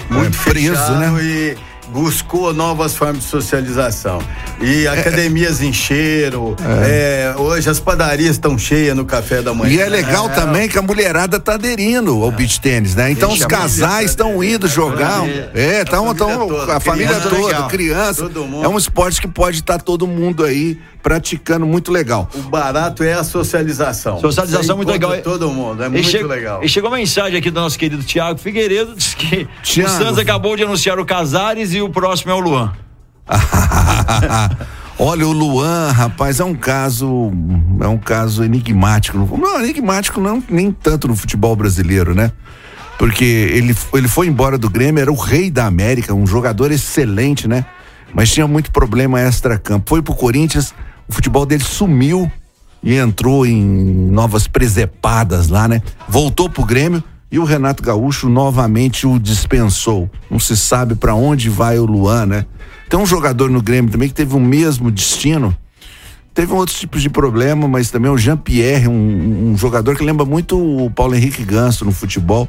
muito 0.09 0.37
É, 0.37 0.51
preso, 0.51 0.75
fechado 0.75 0.95
né? 0.99 1.23
e 1.23 1.57
buscou 1.89 2.53
novas 2.53 2.95
formas 2.95 3.19
de 3.23 3.29
socialização. 3.29 4.19
É, 4.61 4.65
E 4.65 4.87
academias 4.87 5.61
encheram. 5.61 6.55
é, 6.85 7.33
hoje 7.37 7.69
as 7.69 7.79
padarias 7.79 8.31
estão 8.31 8.57
cheias 8.57 8.95
no 8.95 9.05
café 9.05 9.41
da 9.41 9.53
manhã. 9.53 9.73
E 9.73 9.79
é 9.79 9.87
legal 9.89 10.29
também 10.29 10.67
que 10.67 10.77
a 10.77 10.81
mulherada 10.81 11.39
tá 11.39 11.53
aderindo 11.53 12.23
ao 12.23 12.31
beach 12.31 12.59
tênis, 12.59 12.95
né? 12.95 13.11
Então 13.11 13.29
Ixi, 13.29 13.39
os 13.39 13.45
a 13.45 13.47
casais 13.47 14.09
estão 14.11 14.43
indo 14.43 14.67
jogar. 14.67 15.19
família- 15.21 15.51
É, 15.53 15.81
a 15.81 15.85
tão, 15.85 16.05
família 16.07 16.15
tão, 16.37 16.47
toda, 16.47 16.75
a 16.75 16.79
família 16.79 17.07
criança, 17.19 17.29
toda, 17.29 17.63
criança. 17.67 18.31
É 18.63 18.67
um 18.67 18.77
esporte 18.77 19.21
que 19.21 19.27
pode 19.27 19.57
estar 19.59 19.79
todo 19.81 20.07
mundo 20.07 20.43
aí 20.43 20.79
praticando 21.05 21.67
muito 21.67 21.91
legal. 21.91 22.27
O 22.33 22.39
barato 22.49 23.03
é 23.03 23.13
a 23.13 23.23
socialização. 23.23 24.19
Socialização 24.19 24.63
Você 24.65 24.73
muito 24.73 24.91
legal. 24.91 25.15
Todo 25.21 25.51
mundo, 25.51 25.83
é 25.83 25.85
E 25.85 25.89
muito 25.91 26.09
che- 26.09 26.23
legal. 26.23 26.63
E 26.63 26.67
chegou 26.67 26.89
uma 26.89 26.97
mensagem 26.97 27.37
aqui 27.37 27.51
do 27.51 27.59
nosso 27.61 27.77
querido 27.77 28.01
Tiago 28.01 28.39
Figueiredo, 28.39 28.95
diz 28.95 29.13
que 29.13 29.47
Thiago. 29.61 29.91
o 29.93 29.97
Santos 29.99 30.17
acabou 30.17 30.57
de 30.57 30.63
anunciar 30.63 30.97
o 30.97 31.05
Casares 31.05 31.75
e 31.75 31.79
o 31.81 31.91
próximo 31.91 32.31
é 32.31 32.33
o 32.33 32.39
Luan. 32.39 32.73
Olha, 34.97 35.27
o 35.27 35.31
Luan, 35.31 35.91
rapaz, 35.91 36.39
é 36.39 36.43
um 36.43 36.55
caso. 36.55 37.31
É 37.81 37.87
um 37.87 37.97
caso 37.99 38.43
enigmático. 38.43 39.17
Não, 39.37 39.59
enigmático 39.63 40.19
não, 40.19 40.41
nem 40.49 40.71
tanto 40.71 41.07
no 41.07 41.15
futebol 41.15 41.55
brasileiro, 41.55 42.15
né? 42.15 42.31
Porque 42.97 43.25
ele, 43.25 43.75
ele 43.93 44.07
foi 44.07 44.25
embora 44.25 44.57
do 44.57 44.69
Grêmio, 44.71 45.01
era 45.01 45.11
o 45.11 45.15
rei 45.15 45.51
da 45.51 45.65
América, 45.67 46.15
um 46.15 46.25
jogador 46.25 46.71
excelente, 46.71 47.47
né? 47.47 47.63
Mas 48.11 48.31
tinha 48.31 48.47
muito 48.47 48.71
problema 48.71 49.19
extra-campo. 49.19 49.89
Foi 49.89 50.01
pro 50.01 50.15
Corinthians, 50.15 50.73
o 51.07 51.13
futebol 51.13 51.45
dele 51.45 51.63
sumiu 51.63 52.31
e 52.83 52.95
entrou 52.95 53.45
em 53.45 53.61
novas 53.63 54.47
presepadas 54.47 55.47
lá, 55.47 55.67
né? 55.67 55.81
Voltou 56.07 56.49
pro 56.49 56.63
Grêmio 56.63 57.03
e 57.31 57.39
o 57.39 57.43
Renato 57.43 57.83
Gaúcho 57.83 58.29
novamente 58.29 59.07
o 59.07 59.19
dispensou. 59.19 60.09
Não 60.29 60.39
se 60.39 60.55
sabe 60.55 60.95
para 60.95 61.15
onde 61.15 61.49
vai 61.49 61.79
o 61.79 61.85
Luan, 61.85 62.27
né? 62.27 62.45
Tem 62.89 62.99
um 62.99 63.05
jogador 63.05 63.49
no 63.49 63.61
Grêmio 63.61 63.91
também 63.91 64.07
que 64.07 64.13
teve 64.13 64.35
o 64.35 64.39
mesmo 64.39 64.91
destino. 64.91 65.55
Teve 66.33 66.53
outros 66.53 66.79
tipos 66.79 67.01
de 67.01 67.09
problema, 67.09 67.67
mas 67.67 67.89
também 67.89 68.11
o 68.11 68.17
Jean-Pierre, 68.17 68.87
um, 68.87 69.51
um 69.51 69.57
jogador 69.57 69.95
que 69.95 70.03
lembra 70.03 70.25
muito 70.25 70.57
o 70.57 70.91
Paulo 70.91 71.15
Henrique 71.15 71.43
Ganso 71.43 71.85
no 71.85 71.91
futebol 71.91 72.47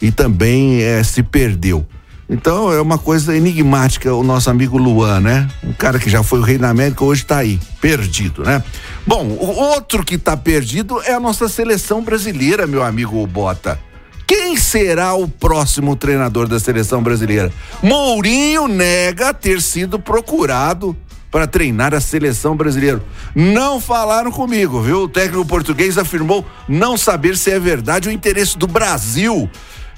e 0.00 0.10
também 0.10 0.82
eh, 0.82 1.02
se 1.04 1.22
perdeu. 1.22 1.86
Então 2.28 2.72
é 2.72 2.80
uma 2.80 2.98
coisa 2.98 3.36
enigmática 3.36 4.12
o 4.12 4.24
nosso 4.24 4.50
amigo 4.50 4.76
Luan, 4.76 5.20
né? 5.20 5.48
Um 5.62 5.72
cara 5.72 5.98
que 5.98 6.10
já 6.10 6.22
foi 6.22 6.40
o 6.40 6.42
rei 6.42 6.58
da 6.58 6.68
América, 6.68 7.04
hoje 7.04 7.24
tá 7.24 7.38
aí, 7.38 7.60
perdido, 7.80 8.42
né? 8.42 8.62
Bom, 9.06 9.26
o 9.26 9.46
outro 9.46 10.04
que 10.04 10.18
tá 10.18 10.36
perdido 10.36 11.00
é 11.02 11.12
a 11.12 11.20
nossa 11.20 11.48
seleção 11.48 12.02
brasileira, 12.02 12.66
meu 12.66 12.82
amigo 12.82 13.24
Bota. 13.26 13.78
Quem 14.26 14.56
será 14.56 15.14
o 15.14 15.28
próximo 15.28 15.94
treinador 15.94 16.48
da 16.48 16.58
seleção 16.58 17.00
brasileira? 17.00 17.52
Mourinho 17.80 18.66
nega 18.66 19.32
ter 19.32 19.62
sido 19.62 20.00
procurado 20.00 20.96
para 21.30 21.46
treinar 21.46 21.94
a 21.94 22.00
seleção 22.00 22.56
brasileira. 22.56 23.00
Não 23.34 23.80
falaram 23.80 24.32
comigo, 24.32 24.80
viu? 24.80 25.02
O 25.02 25.08
técnico 25.08 25.44
português 25.44 25.96
afirmou 25.96 26.44
não 26.68 26.96
saber 26.96 27.36
se 27.36 27.52
é 27.52 27.60
verdade 27.60 28.08
o 28.08 28.12
interesse 28.12 28.58
do 28.58 28.66
Brasil, 28.66 29.48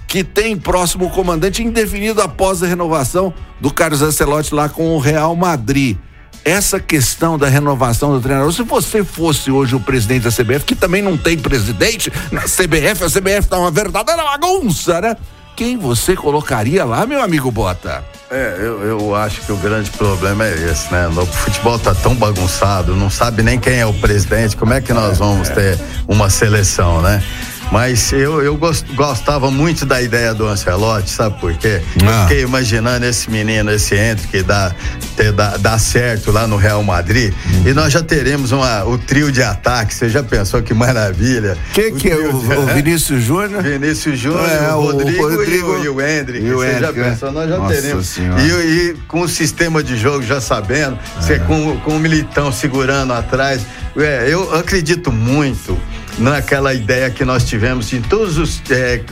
que 0.09 0.25
tem 0.25 0.57
próximo 0.57 1.11
comandante 1.11 1.63
indefinido 1.63 2.23
após 2.23 2.63
a 2.63 2.67
renovação 2.67 3.33
do 3.61 3.71
Carlos 3.71 4.01
Ancelotti 4.01 4.55
lá 4.55 4.67
com 4.67 4.97
o 4.97 4.99
Real 4.99 5.37
Madrid. 5.37 5.99
Essa 6.43 6.81
questão 6.81 7.37
da 7.37 7.47
renovação 7.47 8.13
do 8.13 8.21
treinador, 8.21 8.51
se 8.51 8.63
você 8.63 9.05
fosse 9.05 9.51
hoje 9.51 9.77
o 9.77 9.81
presidente 9.81 10.23
da 10.23 10.31
CBF, 10.31 10.65
que 10.65 10.75
também 10.75 11.03
não 11.03 11.15
tem 11.15 11.37
presidente 11.37 12.11
na 12.33 12.43
CBF, 12.43 13.05
a 13.05 13.11
CBF 13.11 13.49
tá 13.49 13.59
uma 13.59 13.71
verdadeira 13.71 14.23
bagunça, 14.25 14.99
né? 14.99 15.17
Quem 15.55 15.77
você 15.77 16.17
colocaria 16.17 16.85
lá, 16.87 17.05
meu 17.05 17.21
amigo 17.21 17.51
Bota? 17.51 18.03
É, 18.31 18.55
eu, 18.61 18.83
eu 18.83 19.15
acho 19.15 19.43
que 19.43 19.53
o 19.53 19.57
grande 19.57 19.91
problema 19.91 20.47
é 20.47 20.55
esse, 20.71 20.91
né? 20.91 21.07
O 21.09 21.27
futebol 21.27 21.79
tá 21.79 21.95
tão 21.95 22.15
bagunçado, 22.15 22.95
não 22.95 23.11
sabe 23.11 23.43
nem 23.43 23.59
quem 23.59 23.81
é 23.81 23.85
o 23.85 23.93
presidente, 23.93 24.57
como 24.57 24.73
é 24.73 24.81
que 24.81 24.93
nós 24.93 25.19
vamos 25.19 25.49
ter 25.51 25.79
uma 26.07 26.31
seleção, 26.31 27.03
né? 27.03 27.23
Mas 27.71 28.13
eu, 28.15 28.41
eu 28.43 28.57
gos- 28.57 28.83
gostava 28.95 29.51
muito 29.51 29.85
da 29.85 30.01
ideia 30.01 30.33
do 30.33 30.47
Ancelotti, 30.47 31.11
sabe 31.11 31.39
por 31.39 31.53
quê? 31.55 31.83
Ah. 32.07 32.27
fiquei 32.27 32.43
imaginando 32.43 33.05
esse 33.05 33.31
menino, 33.31 33.71
esse 33.71 33.95
Entre, 33.95 34.27
que 34.27 34.43
dá, 34.43 34.75
ter- 35.15 35.33
dá, 35.33 35.59
dá 35.59 35.79
certo 35.79 36.33
lá 36.33 36.47
no 36.47 36.57
Real 36.57 36.83
Madrid. 36.83 37.33
E 37.67 37.75
nós 37.75 37.93
já 37.93 38.03
teremos 38.03 38.53
uma, 38.53 38.85
o 38.87 38.97
trio 38.97 39.31
de 39.31 39.43
ataque. 39.43 39.95
Você 39.95 40.09
já 40.09 40.23
pensou 40.23 40.63
que 40.63 40.73
maravilha? 40.73 41.59
Quem 41.75 41.95
que 41.95 42.09
é 42.09 42.17
o, 42.17 42.33
de- 42.33 42.55
o 42.55 42.67
Vinícius 42.75 43.23
Júnior? 43.23 43.63
Vinícius 43.63 44.19
Júnior, 44.19 44.49
É, 44.49 44.73
o 44.73 44.77
o 44.79 44.83
Rodrigo, 44.93 45.29
Rodrigo 45.29 45.69
e, 45.75 45.79
o, 45.81 45.85
e 45.85 45.89
o 45.91 46.01
Hendrick. 46.01 46.47
e 46.47 46.53
o 46.55 46.57
Você 46.59 46.71
já 46.71 46.77
Hendrick, 46.89 46.99
né? 47.01 47.11
pensou? 47.11 47.33
Nós 47.33 47.51
já 47.51 47.59
Nossa 47.59 47.75
teremos. 47.75 48.17
E, 48.17 48.21
e 48.23 48.97
com 49.07 49.21
o 49.21 49.29
sistema 49.29 49.83
de 49.83 49.95
jogo 49.99 50.23
já 50.23 50.41
sabendo, 50.41 50.99
você 51.21 51.39
com, 51.41 51.77
com 51.81 51.97
o 51.97 52.01
militão 52.01 52.51
segurando 52.51 53.13
atrás. 53.13 53.61
É, 53.95 54.27
eu 54.29 54.55
acredito 54.55 55.11
muito 55.13 55.77
naquela 56.19 56.75
ideia 56.75 57.11
que 57.11 57.25
nós 57.25 57.45
tivemos 57.45 57.93
em 57.93 58.01
todas 58.03 58.37
as 58.39 58.61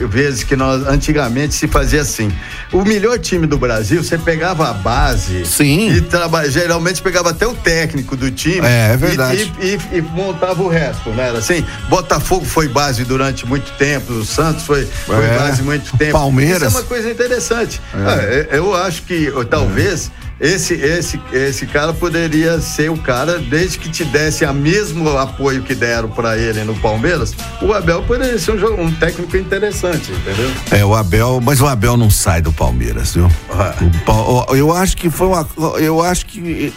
vezes 0.09 0.43
que 0.43 0.55
nós 0.55 0.85
antigamente 0.87 1.53
se 1.53 1.67
fazia 1.67 2.01
assim. 2.01 2.31
O 2.71 2.83
melhor 2.83 3.17
time 3.19 3.47
do 3.47 3.57
Brasil, 3.57 4.03
você 4.03 4.17
pegava 4.17 4.69
a 4.69 4.73
base 4.73 5.45
Sim. 5.45 5.89
e 5.91 6.01
traba, 6.01 6.49
geralmente 6.49 7.01
pegava 7.01 7.29
até 7.29 7.47
o 7.47 7.53
técnico 7.53 8.15
do 8.15 8.29
time 8.29 8.65
É, 8.65 8.91
é 8.91 8.93
e- 8.93 8.97
verdade. 8.97 9.53
e, 9.59 9.65
e- 9.65 9.97
e 9.97 10.01
montava 10.01 10.61
o 10.61 10.67
resto, 10.67 11.09
né? 11.11 11.29
Era 11.29 11.37
assim, 11.39 11.65
Botafogo 11.89 12.45
foi 12.45 12.67
base 12.67 13.03
durante 13.05 13.45
muito 13.45 13.71
tempo, 13.77 14.13
o 14.13 14.25
Santos 14.25 14.63
foi, 14.63 14.85
foi 14.85 15.15
É. 15.25 15.37
base 15.37 15.61
muito 15.63 15.95
tempo. 15.97 16.11
Palmeiras. 16.13 16.57
Isso 16.57 16.65
é 16.65 16.69
uma 16.81 16.83
coisa 16.87 17.09
interessante. 17.09 17.81
É, 17.93 18.49
eu 18.57 18.75
acho 18.75 19.03
que 19.03 19.31
talvez 19.49 20.11
esse, 20.39 20.75
esse, 20.75 21.19
esse 21.31 21.65
cara 21.65 21.93
poderia 21.93 22.59
ser 22.61 22.91
o 22.91 22.97
cara, 22.97 23.39
desde 23.39 23.79
que 23.79 23.89
te 23.89 24.05
desse 24.05 24.45
o 24.45 24.53
mesmo 24.53 25.09
apoio 25.17 25.63
que 25.63 25.73
deram 25.73 26.09
para 26.09 26.37
ele 26.37 26.63
no 26.63 26.75
Palmeiras, 26.75 27.35
o 27.61 27.73
Abel 27.73 28.03
poderia 28.03 28.37
ser 28.37 28.51
um, 28.51 28.59
jogo, 28.59 28.81
um 28.81 28.91
técnico 28.91 29.35
interessante, 29.35 30.11
entendeu? 30.11 30.51
É, 30.71 30.85
o 30.85 30.93
Abel, 30.93 31.41
mas 31.41 31.59
o 31.59 31.67
Abel 31.67 31.97
não 31.97 32.09
sai 32.09 32.41
do 32.41 32.53
Palmeiras, 32.53 33.15
viu? 33.15 33.29
Ah. 33.49 33.73
O 34.47 34.55
Eu 34.55 34.71
acho 34.71 34.95
que 34.95 35.09
foi 35.09 35.27
uma. 35.27 35.47
Eu 35.79 36.01
acho 36.01 36.25
que 36.25 36.73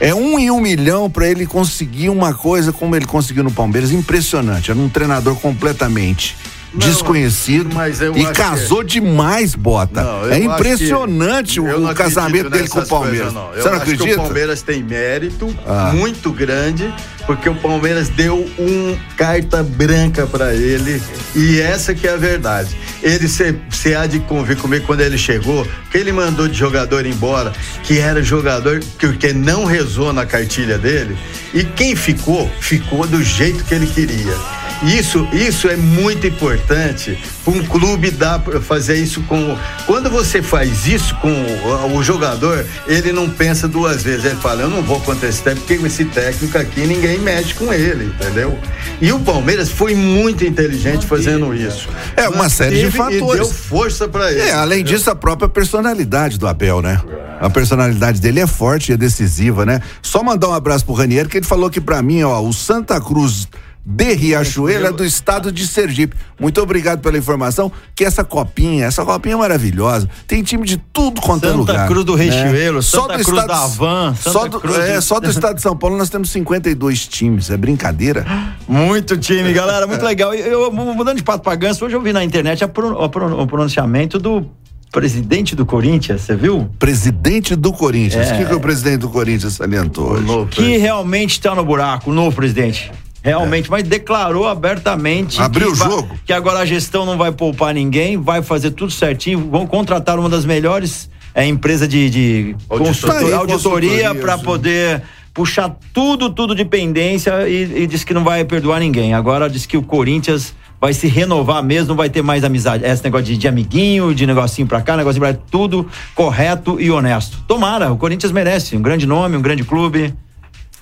é 0.00 0.14
um 0.14 0.38
em 0.38 0.50
um 0.50 0.60
milhão 0.60 1.10
para 1.10 1.28
ele 1.28 1.46
conseguir 1.46 2.08
uma 2.08 2.34
coisa 2.34 2.72
como 2.72 2.96
ele 2.96 3.06
conseguiu 3.06 3.44
no 3.44 3.50
Palmeiras. 3.50 3.90
Impressionante. 3.90 4.70
Era 4.70 4.80
um 4.80 4.88
treinador 4.88 5.36
completamente 5.36 6.36
Não, 6.76 6.86
desconhecido 6.86 7.70
e 8.16 8.26
casou 8.32 8.82
demais, 8.82 9.54
Bota. 9.54 10.02
Não, 10.02 10.30
é 10.30 10.38
impressionante 10.38 11.54
que- 11.54 11.60
o, 11.60 11.94
casamento 11.94 12.50
dele 12.50 12.68
com 12.68 12.80
o 12.80 12.86
Palmeiras. 12.86 13.32
coisas, 13.32 13.34
não. 13.34 13.50
Você 13.50 13.68
não 13.68 13.76
acho 13.76 13.84
que 13.84 13.92
acredita? 13.94 14.20
o 14.20 14.24
Palmeiras 14.24 14.62
tem 14.62 14.82
mérito 14.82 15.56
Ah. 15.66 15.92
muito 15.94 16.30
grande, 16.32 16.92
porque 17.26 17.48
o 17.48 17.54
Palmeiras 17.54 18.08
deu 18.08 18.48
um 18.58 18.96
carta 19.16 19.62
branca 19.62 20.26
para 20.26 20.54
ele 20.54 21.02
e 21.34 21.60
essa 21.60 21.94
que 21.94 22.06
é 22.06 22.12
a 22.12 22.16
verdade. 22.16 22.76
Ele 23.02 23.28
se, 23.28 23.54
se 23.70 23.94
há 23.94 24.06
de 24.06 24.20
convir 24.20 24.56
comigo 24.56 24.86
quando 24.86 25.00
ele 25.00 25.18
chegou, 25.18 25.66
que 25.90 25.98
ele 25.98 26.12
mandou 26.12 26.48
de 26.48 26.56
jogador 26.58 27.06
embora, 27.06 27.52
que 27.84 27.98
era 27.98 28.22
jogador 28.22 28.80
que, 28.98 29.12
que 29.14 29.32
não 29.32 29.64
rezou 29.64 30.12
na 30.12 30.24
cartilha 30.26 30.78
dele, 30.78 31.16
e 31.54 31.62
quem 31.64 31.94
ficou, 31.96 32.50
ficou 32.60 33.06
do 33.06 33.22
jeito 33.22 33.64
que 33.64 33.74
ele 33.74 33.86
queria. 33.86 34.34
Isso, 34.82 35.26
isso 35.32 35.68
é 35.68 35.76
muito 35.76 36.26
importante 36.26 37.18
para 37.44 37.54
um 37.54 37.64
clube 37.64 38.10
dar 38.10 38.38
para 38.40 38.60
fazer 38.60 38.96
isso 38.96 39.22
com. 39.22 39.56
Quando 39.86 40.10
você 40.10 40.42
faz 40.42 40.86
isso 40.86 41.14
com 41.16 41.30
o, 41.32 41.96
o 41.96 42.02
jogador, 42.02 42.64
ele 42.86 43.12
não 43.12 43.28
pensa 43.28 43.66
duas 43.66 44.02
vezes. 44.02 44.24
Ele 44.26 44.36
fala: 44.36 44.62
Eu 44.62 44.68
não 44.68 44.82
vou 44.82 45.00
contra 45.00 45.28
esse 45.28 45.42
técnico, 45.42 45.66
porque 45.66 45.86
esse 45.86 46.04
técnico 46.04 46.58
aqui 46.58 46.86
ninguém 46.86 47.18
mexe 47.18 47.54
com 47.54 47.72
ele, 47.72 48.06
entendeu? 48.06 48.58
E 49.00 49.12
o 49.12 49.20
Palmeiras 49.20 49.70
foi 49.70 49.94
muito 49.94 50.44
inteligente 50.44 51.06
fazendo 51.06 51.54
isso. 51.54 51.88
É 52.16 52.28
uma 52.28 52.48
série 52.48 52.76
de 52.80 52.86
E 52.86 52.90
fatores. 52.90 53.20
deu 53.40 53.46
força 53.46 54.08
para 54.08 54.30
ele. 54.30 54.42
É, 54.42 54.52
além 54.52 54.84
disso, 54.84 55.10
a 55.10 55.14
própria 55.14 55.48
personalidade 55.48 56.38
do 56.38 56.46
Abel, 56.46 56.82
né? 56.82 57.00
A 57.40 57.50
personalidade 57.50 58.20
dele 58.20 58.40
é 58.40 58.46
forte 58.46 58.90
e 58.90 58.94
é 58.94 58.96
decisiva, 58.96 59.66
né? 59.66 59.80
Só 60.00 60.22
mandar 60.22 60.48
um 60.48 60.54
abraço 60.54 60.84
pro 60.84 60.94
Ranieri, 60.94 61.28
que 61.28 61.36
ele 61.36 61.46
falou 61.46 61.68
que 61.68 61.80
pra 61.80 62.02
mim, 62.02 62.22
ó, 62.22 62.40
o 62.40 62.52
Santa 62.52 63.00
Cruz 63.00 63.46
de 63.88 64.12
Riachuelo 64.14 64.86
é 64.88 64.90
do 64.92 65.04
estado 65.04 65.52
de 65.52 65.64
Sergipe. 65.64 66.16
Muito 66.40 66.60
obrigado 66.60 67.00
pela 67.00 67.16
informação, 67.16 67.70
que 67.94 68.04
essa 68.04 68.24
copinha, 68.24 68.84
essa 68.84 69.04
copinha 69.04 69.34
é 69.36 69.38
maravilhosa. 69.38 70.08
Tem 70.26 70.42
time 70.42 70.66
de 70.66 70.76
tudo 70.92 71.20
quanto 71.20 71.44
é 71.44 71.50
Santa 71.50 71.58
lugar. 71.58 71.86
Cruz 71.86 72.04
do 72.04 72.16
né? 72.16 72.24
Riachuelo, 72.24 72.82
Santa 72.82 73.14
Cruz 73.14 73.28
estado- 73.28 73.46
da 73.46 73.62
Havan, 73.62 74.14
só 74.16 74.32
Santa 74.32 74.48
do, 74.48 74.60
Cruz 74.60 74.76
é, 74.76 75.00
só 75.00 75.20
do 75.20 75.30
estado 75.30 75.54
de 75.54 75.62
São 75.62 75.76
Paulo 75.76 75.96
nós 75.96 76.10
temos 76.10 76.30
52 76.30 77.06
times. 77.06 77.48
É 77.48 77.56
brincadeira? 77.56 78.26
Muito 78.66 79.16
time, 79.16 79.52
galera, 79.52 79.86
muito 79.86 80.04
legal. 80.04 80.34
Eu, 80.34 80.72
mudando 80.72 81.18
de 81.18 81.22
pato 81.22 81.44
pra 81.44 81.54
ganso, 81.54 81.84
hoje 81.84 81.94
eu 81.94 82.00
vi 82.02 82.12
na 82.12 82.24
internet 82.24 82.64
a 82.64 82.68
pro- 82.68 83.00
a 83.00 83.08
pro- 83.08 83.40
o 83.40 83.46
pronunciamento 83.46 84.18
do 84.18 84.44
presidente 84.90 85.54
do 85.54 85.64
Corinthians, 85.64 86.22
você 86.22 86.34
viu? 86.34 86.68
Presidente 86.78 87.54
do 87.54 87.72
Corinthians. 87.72 88.28
O 88.30 88.32
É. 88.32 88.38
que, 88.38 88.44
que 88.46 88.54
o 88.54 88.60
presidente 88.60 88.98
do 88.98 89.10
Corinthians 89.10 89.52
salientou 89.52 90.12
hoje? 90.12 90.46
Que 90.50 90.76
realmente 90.78 91.32
está 91.32 91.54
no 91.54 91.64
buraco, 91.64 92.10
o 92.10 92.14
novo 92.14 92.34
presidente. 92.34 92.90
Realmente, 93.26 93.70
mas 93.70 93.82
declarou 93.82 94.46
abertamente. 94.46 95.40
Abriu 95.40 95.68
que 95.68 95.72
o 95.72 95.76
vai- 95.76 95.90
jogo. 95.90 96.18
Que 96.24 96.32
agora 96.32 96.60
a 96.60 96.64
gestão 96.64 97.04
não 97.04 97.18
vai 97.18 97.32
poupar 97.32 97.74
ninguém, 97.74 98.16
vai 98.16 98.42
fazer 98.42 98.70
tudo 98.70 98.92
certinho. 98.92 99.48
Vão 99.50 99.66
contratar 99.66 100.18
uma 100.18 100.28
das 100.28 100.44
melhores 100.44 101.10
é, 101.34 101.44
empresas 101.46 101.88
de, 101.88 102.08
de 102.08 102.56
Auditoria. 102.68 102.86
consultor- 102.86 103.10
Tá 103.10 103.18
aí, 103.18 103.32
auditoria 103.34 103.54
consultorias, 103.54 104.16
para 104.24 104.38
poder 104.38 105.02
puxar 105.34 105.76
tudo, 105.92 106.30
tudo 106.30 106.54
de 106.54 106.64
pendência 106.64 107.46
e, 107.48 107.82
e 107.82 107.86
diz 107.86 108.04
que 108.04 108.14
não 108.14 108.24
vai 108.24 108.44
perdoar 108.44 108.80
ninguém. 108.80 109.12
Agora 109.12 109.50
diz 109.50 109.66
que 109.66 109.76
o 109.76 109.82
Corinthians 109.82 110.54
vai 110.80 110.92
se 110.94 111.06
renovar 111.08 111.62
mesmo, 111.62 111.88
não 111.88 111.96
vai 111.96 112.08
ter 112.08 112.22
mais 112.22 112.42
amizade. 112.44 112.84
Esse 112.84 113.02
negócio 113.04 113.26
de, 113.26 113.36
de 113.36 113.48
amiguinho, 113.48 114.14
de 114.14 114.26
negocinho 114.26 114.66
pra 114.66 114.80
cá, 114.80 114.96
negocinho 114.96 115.20
pra 115.20 115.30
lá, 115.30 115.36
tudo 115.50 115.86
correto 116.14 116.80
e 116.80 116.90
honesto. 116.90 117.38
Tomara, 117.46 117.92
o 117.92 117.96
Corinthians 117.98 118.32
merece 118.32 118.76
um 118.76 118.80
grande 118.82 119.06
nome, 119.06 119.36
um 119.36 119.42
grande 119.42 119.62
clube. 119.64 120.14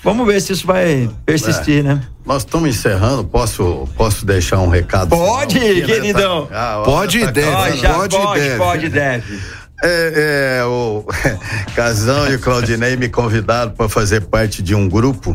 Vamos 0.04 0.26
ver 0.26 0.40
se 0.42 0.52
isso 0.52 0.66
vai 0.66 1.10
persistir, 1.24 1.82
né? 1.82 2.02
Nós 2.26 2.42
estamos 2.42 2.68
encerrando, 2.68 3.24
posso, 3.24 3.88
posso 3.96 4.26
deixar 4.26 4.60
um 4.60 4.68
recado? 4.68 5.08
Pode, 5.08 5.58
final 5.58 5.70
aqui, 5.70 5.80
né? 5.80 5.86
queridão. 5.86 6.46
Tá- 6.46 6.60
a 6.60 6.76
hora 6.78 6.84
Pode 6.84 7.18
e 7.18 7.24
tá 7.24 7.30
deve. 7.30 7.50
Pode, 7.50 7.80
pode 7.80 8.14
e 8.14 8.18
pode, 8.18 8.40
deve. 8.40 8.58
pode, 8.58 8.88
deve. 8.90 9.40
É, 9.82 10.58
é, 10.60 10.64
o 10.64 11.04
Casão 11.74 12.30
e 12.30 12.36
o 12.36 12.38
Claudinei 12.38 12.96
me 12.96 13.08
convidaram 13.08 13.70
para 13.72 13.88
fazer 13.88 14.22
parte 14.22 14.62
de 14.62 14.74
um 14.74 14.88
grupo, 14.88 15.34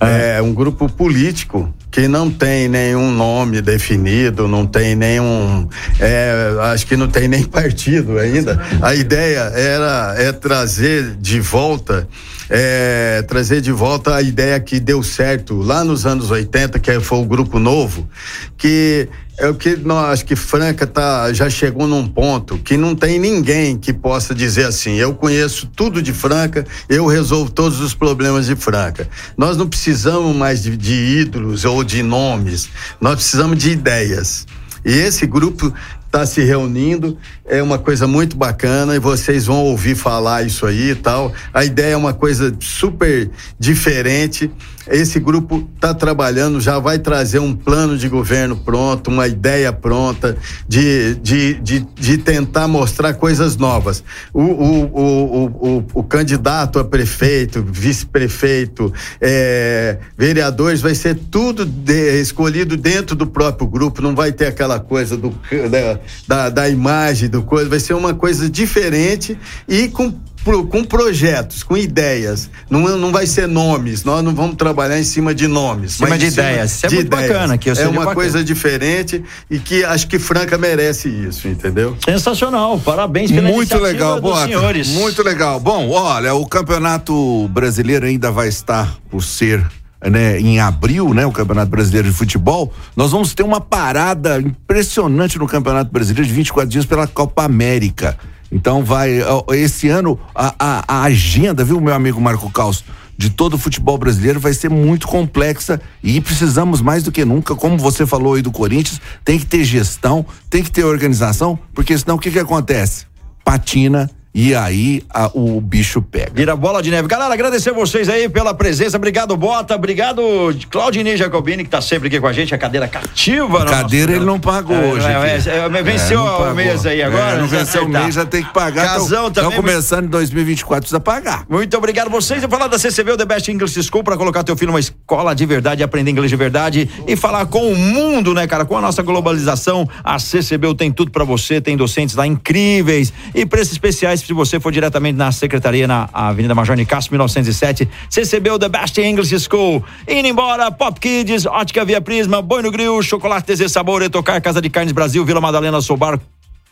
é. 0.00 0.40
um 0.42 0.52
grupo 0.52 0.88
político 0.88 1.72
que 1.90 2.06
não 2.06 2.30
tem 2.30 2.68
nenhum 2.68 3.10
nome 3.10 3.60
definido, 3.60 4.46
não 4.46 4.66
tem 4.66 4.94
nenhum, 4.94 5.68
é, 5.98 6.56
acho 6.72 6.86
que 6.86 6.96
não 6.96 7.08
tem 7.08 7.26
nem 7.26 7.42
partido 7.44 8.18
ainda. 8.18 8.60
A 8.82 8.94
ideia 8.94 9.40
era 9.54 10.14
é 10.18 10.32
trazer 10.32 11.16
de 11.16 11.40
volta, 11.40 12.06
é, 12.50 13.22
trazer 13.22 13.60
de 13.60 13.72
volta 13.72 14.14
a 14.14 14.22
ideia 14.22 14.58
que 14.58 14.80
deu 14.80 15.02
certo 15.02 15.60
lá 15.60 15.84
nos 15.84 16.06
anos 16.06 16.30
80, 16.30 16.78
que 16.78 17.00
foi 17.00 17.18
o 17.18 17.24
grupo 17.24 17.58
novo, 17.58 18.08
que 18.56 19.08
é 19.38 19.48
o 19.48 19.54
que 19.54 19.76
nós 19.76 20.10
acho 20.10 20.24
que 20.24 20.34
Franca 20.34 20.84
tá, 20.84 21.32
já 21.32 21.48
chegou 21.48 21.86
num 21.86 22.08
ponto 22.08 22.58
que 22.58 22.76
não 22.76 22.96
tem 22.96 23.20
ninguém 23.20 23.78
que 23.78 23.92
possa 23.92 24.34
dizer 24.34 24.66
assim: 24.66 24.96
eu 24.96 25.14
conheço 25.14 25.70
tudo 25.76 26.02
de 26.02 26.12
Franca, 26.12 26.66
eu 26.88 27.06
resolvo 27.06 27.50
todos 27.50 27.80
os 27.80 27.94
problemas 27.94 28.46
de 28.46 28.56
Franca. 28.56 29.08
Nós 29.36 29.56
não 29.56 29.68
precisamos 29.68 30.34
mais 30.34 30.62
de, 30.62 30.76
de 30.76 30.94
ídolos 31.20 31.64
ou 31.64 31.84
de 31.84 32.02
nomes, 32.02 32.68
nós 33.00 33.14
precisamos 33.16 33.58
de 33.58 33.70
ideias. 33.70 34.44
E 34.84 34.92
esse 34.92 35.26
grupo 35.26 35.72
está 36.08 36.24
se 36.24 36.42
reunindo, 36.42 37.18
é 37.44 37.62
uma 37.62 37.78
coisa 37.78 38.06
muito 38.06 38.34
bacana 38.34 38.96
e 38.96 38.98
vocês 38.98 39.44
vão 39.44 39.58
ouvir 39.58 39.94
falar 39.94 40.42
isso 40.42 40.64
aí 40.66 40.90
e 40.90 40.94
tal. 40.94 41.32
A 41.52 41.64
ideia 41.64 41.92
é 41.92 41.96
uma 41.96 42.14
coisa 42.14 42.54
super 42.58 43.30
diferente. 43.58 44.50
Esse 44.90 45.20
grupo 45.20 45.68
está 45.74 45.92
trabalhando, 45.94 46.60
já 46.60 46.78
vai 46.78 46.98
trazer 46.98 47.38
um 47.38 47.54
plano 47.54 47.96
de 47.96 48.08
governo 48.08 48.56
pronto, 48.56 49.10
uma 49.10 49.26
ideia 49.26 49.72
pronta 49.72 50.36
de, 50.66 51.14
de, 51.16 51.54
de, 51.54 51.80
de 51.94 52.18
tentar 52.18 52.66
mostrar 52.68 53.14
coisas 53.14 53.56
novas. 53.56 54.02
O, 54.32 54.42
o, 54.42 54.84
o, 54.84 55.44
o, 55.46 55.84
o, 55.94 56.02
candidato 56.02 56.78
a 56.78 56.84
prefeito, 56.84 57.62
vice-prefeito, 57.62 58.92
é, 59.20 59.98
vereadores, 60.16 60.80
vai 60.80 60.94
ser 60.94 61.16
tudo 61.30 61.64
de- 61.64 62.20
escolhido 62.20 62.76
dentro 62.76 63.14
do 63.14 63.26
próprio 63.26 63.66
grupo, 63.66 64.02
não 64.02 64.14
vai 64.14 64.32
ter 64.32 64.46
aquela 64.46 64.80
coisa 64.80 65.16
do, 65.16 65.30
da, 65.70 66.00
da, 66.26 66.50
da 66.50 66.68
imagem, 66.68 67.28
do 67.28 67.42
coisa, 67.42 67.68
vai 67.68 67.80
ser 67.80 67.94
uma 67.94 68.14
coisa 68.14 68.48
diferente 68.48 69.38
e 69.68 69.88
com 69.88 70.12
pro- 70.44 70.66
com 70.66 70.82
projetos, 70.84 71.62
com 71.62 71.76
ideias. 71.76 72.48
Não, 72.70 72.80
não 72.96 73.12
vai 73.12 73.26
ser 73.26 73.46
nomes, 73.46 74.04
nós 74.04 74.22
não 74.24 74.34
vamos 74.34 74.56
trabalhar 74.56 74.98
em 74.98 75.04
cima 75.04 75.34
de 75.34 75.46
nomes. 75.46 75.92
Cima 75.94 76.08
mas 76.08 76.18
de 76.20 76.26
em 76.26 76.30
cima 76.30 76.42
ideias. 76.50 76.72
Isso 76.76 76.86
é 76.86 76.88
de 76.88 76.94
muito 76.96 77.08
bacana, 77.10 77.58
que 77.58 77.70
eu 77.70 77.74
é 77.74 77.82
uma 77.86 77.92
bacana. 78.00 78.14
coisa 78.14 78.44
diferente 78.44 79.22
e 79.50 79.58
que 79.58 79.84
acho 79.84 80.06
que 80.08 80.18
Franca 80.18 80.56
merece 80.58 81.08
isso, 81.08 81.48
entendeu? 81.48 81.96
Sensacional, 82.04 82.78
parabéns 82.78 83.30
pela 83.30 83.42
Muito 83.48 83.58
iniciativa 83.74 83.86
legal, 83.86 84.14
dos 84.20 84.22
Bota. 84.30 84.46
senhores. 84.46 84.88
Muito 84.88 85.22
legal. 85.22 85.60
Bom, 85.60 85.90
olha, 85.90 86.34
o 86.34 86.46
campeonato 86.46 87.48
brasileiro 87.48 88.06
ainda 88.06 88.30
vai 88.30 88.48
estar 88.48 88.96
por 89.10 89.22
ser. 89.22 89.64
Né, 90.00 90.38
em 90.38 90.60
abril, 90.60 91.12
né, 91.12 91.26
o 91.26 91.32
Campeonato 91.32 91.72
Brasileiro 91.72 92.06
de 92.08 92.14
Futebol, 92.14 92.72
nós 92.94 93.10
vamos 93.10 93.34
ter 93.34 93.42
uma 93.42 93.60
parada 93.60 94.38
impressionante 94.40 95.36
no 95.40 95.46
Campeonato 95.48 95.90
Brasileiro 95.90 96.24
de 96.28 96.32
24 96.32 96.70
dias 96.70 96.86
pela 96.86 97.04
Copa 97.08 97.42
América. 97.42 98.16
Então 98.50 98.82
vai, 98.82 99.18
esse 99.52 99.88
ano 99.88 100.18
a, 100.34 100.54
a, 100.58 100.84
a 100.88 101.02
agenda, 101.02 101.64
viu, 101.64 101.80
meu 101.80 101.94
amigo 101.94 102.20
Marco 102.20 102.50
Caos, 102.50 102.84
de 103.16 103.30
todo 103.30 103.54
o 103.54 103.58
futebol 103.58 103.98
brasileiro 103.98 104.38
vai 104.38 104.54
ser 104.54 104.70
muito 104.70 105.08
complexa 105.08 105.80
e 106.02 106.20
precisamos 106.20 106.80
mais 106.80 107.02
do 107.02 107.10
que 107.10 107.24
nunca, 107.24 107.54
como 107.54 107.76
você 107.76 108.06
falou 108.06 108.34
aí 108.34 108.42
do 108.42 108.52
Corinthians, 108.52 109.00
tem 109.24 109.38
que 109.38 109.44
ter 109.44 109.64
gestão, 109.64 110.24
tem 110.48 110.62
que 110.62 110.70
ter 110.70 110.84
organização, 110.84 111.58
porque 111.74 111.98
senão 111.98 112.14
o 112.14 112.18
que 112.18 112.30
que 112.30 112.38
acontece? 112.38 113.06
Patina 113.44 114.08
e 114.34 114.54
aí 114.54 115.02
a- 115.10 115.30
o 115.34 115.60
bicho 115.60 116.00
pega. 116.02 116.30
Vira 116.34 116.54
bola 116.56 116.82
de 116.82 116.90
neve. 116.90 117.08
Galera, 117.08 117.32
agradecer 117.32 117.72
vocês 117.72 118.08
aí 118.08 118.28
pela 118.28 118.54
presença. 118.54 118.96
Obrigado, 118.96 119.36
Bota. 119.36 119.74
Obrigado, 119.74 120.22
Claudinei 120.70 121.16
Jacobini, 121.16 121.64
que 121.64 121.70
tá 121.70 121.80
sempre 121.80 122.08
aqui 122.08 122.20
com 122.20 122.26
a 122.26 122.32
gente. 122.32 122.54
A 122.54 122.58
cadeira 122.58 122.86
cativa. 122.86 123.64
Cadeira 123.66 124.12
ele 124.12 124.24
não 124.24 124.38
pagou 124.38 124.76
É, 124.76 124.84
hoje. 124.86 125.06
é, 125.06 125.16
aqui. 125.36 125.48
é, 125.48 125.78
é, 125.78 125.82
venceu 125.82 126.22
o 126.22 126.54
mês 126.54 126.86
aí 126.86 127.02
agora. 127.02 127.32
É, 127.32 127.34
não 127.36 127.42
né? 127.42 127.48
venceu 127.48 127.82
o 127.82 127.84
Acertar. 127.84 128.02
mês, 128.02 128.14
já 128.14 128.24
tem 128.24 128.42
que 128.44 128.52
pagar. 128.52 128.86
Casão 128.86 129.28
Estão 129.28 129.44
também. 129.44 129.56
começando 129.56 130.04
em 130.04 130.08
2024, 130.08 130.82
precisa 130.82 131.00
pagar. 131.00 131.44
Muito 131.48 131.76
obrigado 131.76 132.10
vocês. 132.10 132.42
E 132.42 132.48
falar 132.48 132.66
da 132.68 132.78
CCV, 132.78 133.12
o 133.12 133.16
The 133.16 133.24
Best 133.24 133.50
English 133.50 133.82
School, 133.84 134.04
para 134.04 134.16
colocar 134.16 134.42
teu 134.44 134.56
filho 134.56 134.68
numa 134.72 134.80
escola 134.80 135.34
de 135.34 135.44
verdade, 135.46 135.82
aprender 135.82 136.10
inglês 136.10 136.30
de 136.30 136.36
verdade 136.36 136.88
e 137.06 137.16
falar 137.16 137.46
com 137.46 137.72
o 137.72 137.76
mundo, 137.76 138.34
né, 138.34 138.46
cara? 138.46 138.64
Com 138.64 138.76
a 138.76 138.80
nossa 138.80 139.02
globalização, 139.02 139.88
a 140.04 140.18
CCB 140.18 140.74
tem 140.74 140.90
tudo 140.92 141.10
para 141.10 141.24
você, 141.24 141.60
tem 141.60 141.76
docentes 141.76 142.14
lá 142.14 142.26
incríveis 142.26 143.12
e 143.34 143.44
preços 143.46 143.72
especiais 143.72 144.17
Se 144.26 144.32
você 144.32 144.60
for 144.60 144.72
diretamente 144.72 145.16
na 145.16 145.32
secretaria 145.32 145.86
na 145.86 146.08
Avenida 146.12 146.54
Major 146.54 146.76
Nicasso, 146.76 147.10
1907, 147.10 147.88
CCB 148.10 148.58
The 148.58 148.68
Best 148.68 148.98
English 148.98 149.38
School. 149.40 149.84
Indo 150.06 150.28
embora, 150.28 150.70
Pop 150.70 150.98
Kids, 150.98 151.46
Ótica 151.46 151.84
Via 151.84 152.00
Prisma, 152.00 152.42
Boi 152.42 152.62
no 152.62 152.70
Grill, 152.70 153.02
Chocolate 153.02 153.52
TZ 153.52 153.70
Sabor, 153.70 154.02
Etocar, 154.02 154.40
Casa 154.42 154.60
de 154.60 154.68
Carnes 154.68 154.92
Brasil, 154.92 155.24
Vila 155.24 155.40
Madalena, 155.40 155.80
Sobar, 155.80 156.18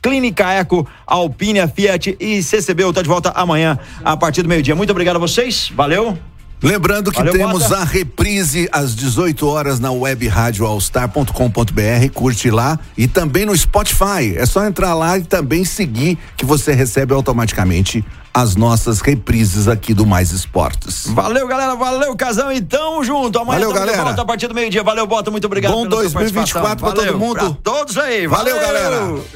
Clínica 0.02 0.52
Eco, 0.52 0.86
Alpine, 1.06 1.66
Fiat 1.68 2.16
e 2.20 2.42
CCB. 2.42 2.92
Tá 2.92 3.02
de 3.02 3.08
volta 3.08 3.30
amanhã 3.30 3.78
a 4.04 4.16
partir 4.16 4.42
do 4.42 4.48
meio-dia. 4.48 4.74
Muito 4.74 4.90
obrigado 4.90 5.16
a 5.16 5.18
vocês. 5.18 5.70
Valeu. 5.74 6.16
Lembrando 6.62 7.10
que 7.12 7.18
Valeu, 7.18 7.32
temos 7.34 7.64
Bota. 7.64 7.76
a 7.78 7.84
reprise 7.84 8.68
às 8.72 8.94
18 8.96 9.46
horas 9.46 9.78
na 9.78 9.90
web 9.92 10.26
rádio 10.26 10.64
allstar.com.br, 10.66 12.10
curte 12.14 12.50
lá 12.50 12.78
e 12.96 13.06
também 13.06 13.44
no 13.44 13.56
Spotify. 13.56 14.34
É 14.36 14.46
só 14.46 14.64
entrar 14.64 14.94
lá 14.94 15.18
e 15.18 15.22
também 15.22 15.64
seguir 15.64 16.18
que 16.36 16.44
você 16.44 16.72
recebe 16.72 17.12
automaticamente 17.12 18.04
as 18.32 18.54
nossas 18.54 19.00
reprises 19.00 19.66
aqui 19.66 19.94
do 19.94 20.04
Mais 20.04 20.30
Esportes. 20.30 21.06
Valeu, 21.08 21.46
galera. 21.48 21.74
Valeu, 21.74 22.14
casão. 22.14 22.52
E 22.52 22.60
tamo 22.60 23.02
junto. 23.02 23.38
Amanhã 23.38 23.60
Valeu, 23.60 23.72
galera. 23.72 24.02
volta 24.04 24.20
a 24.20 24.24
partir 24.26 24.46
do 24.46 24.54
meio-dia. 24.54 24.82
Valeu, 24.82 25.06
Bota. 25.06 25.30
Muito 25.30 25.46
obrigado 25.46 25.72
Bom 25.72 25.88
pela 25.88 26.02
sua 26.02 26.20
2024 26.20 26.62
participação. 26.62 26.76
pra 26.76 26.90
todo 26.92 26.96
Valeu 27.04 27.18
mundo. 27.18 27.38
pra 27.38 27.72
todos 27.72 27.96
aí. 27.96 28.26
Valeu, 28.26 28.56
galera. 28.60 29.14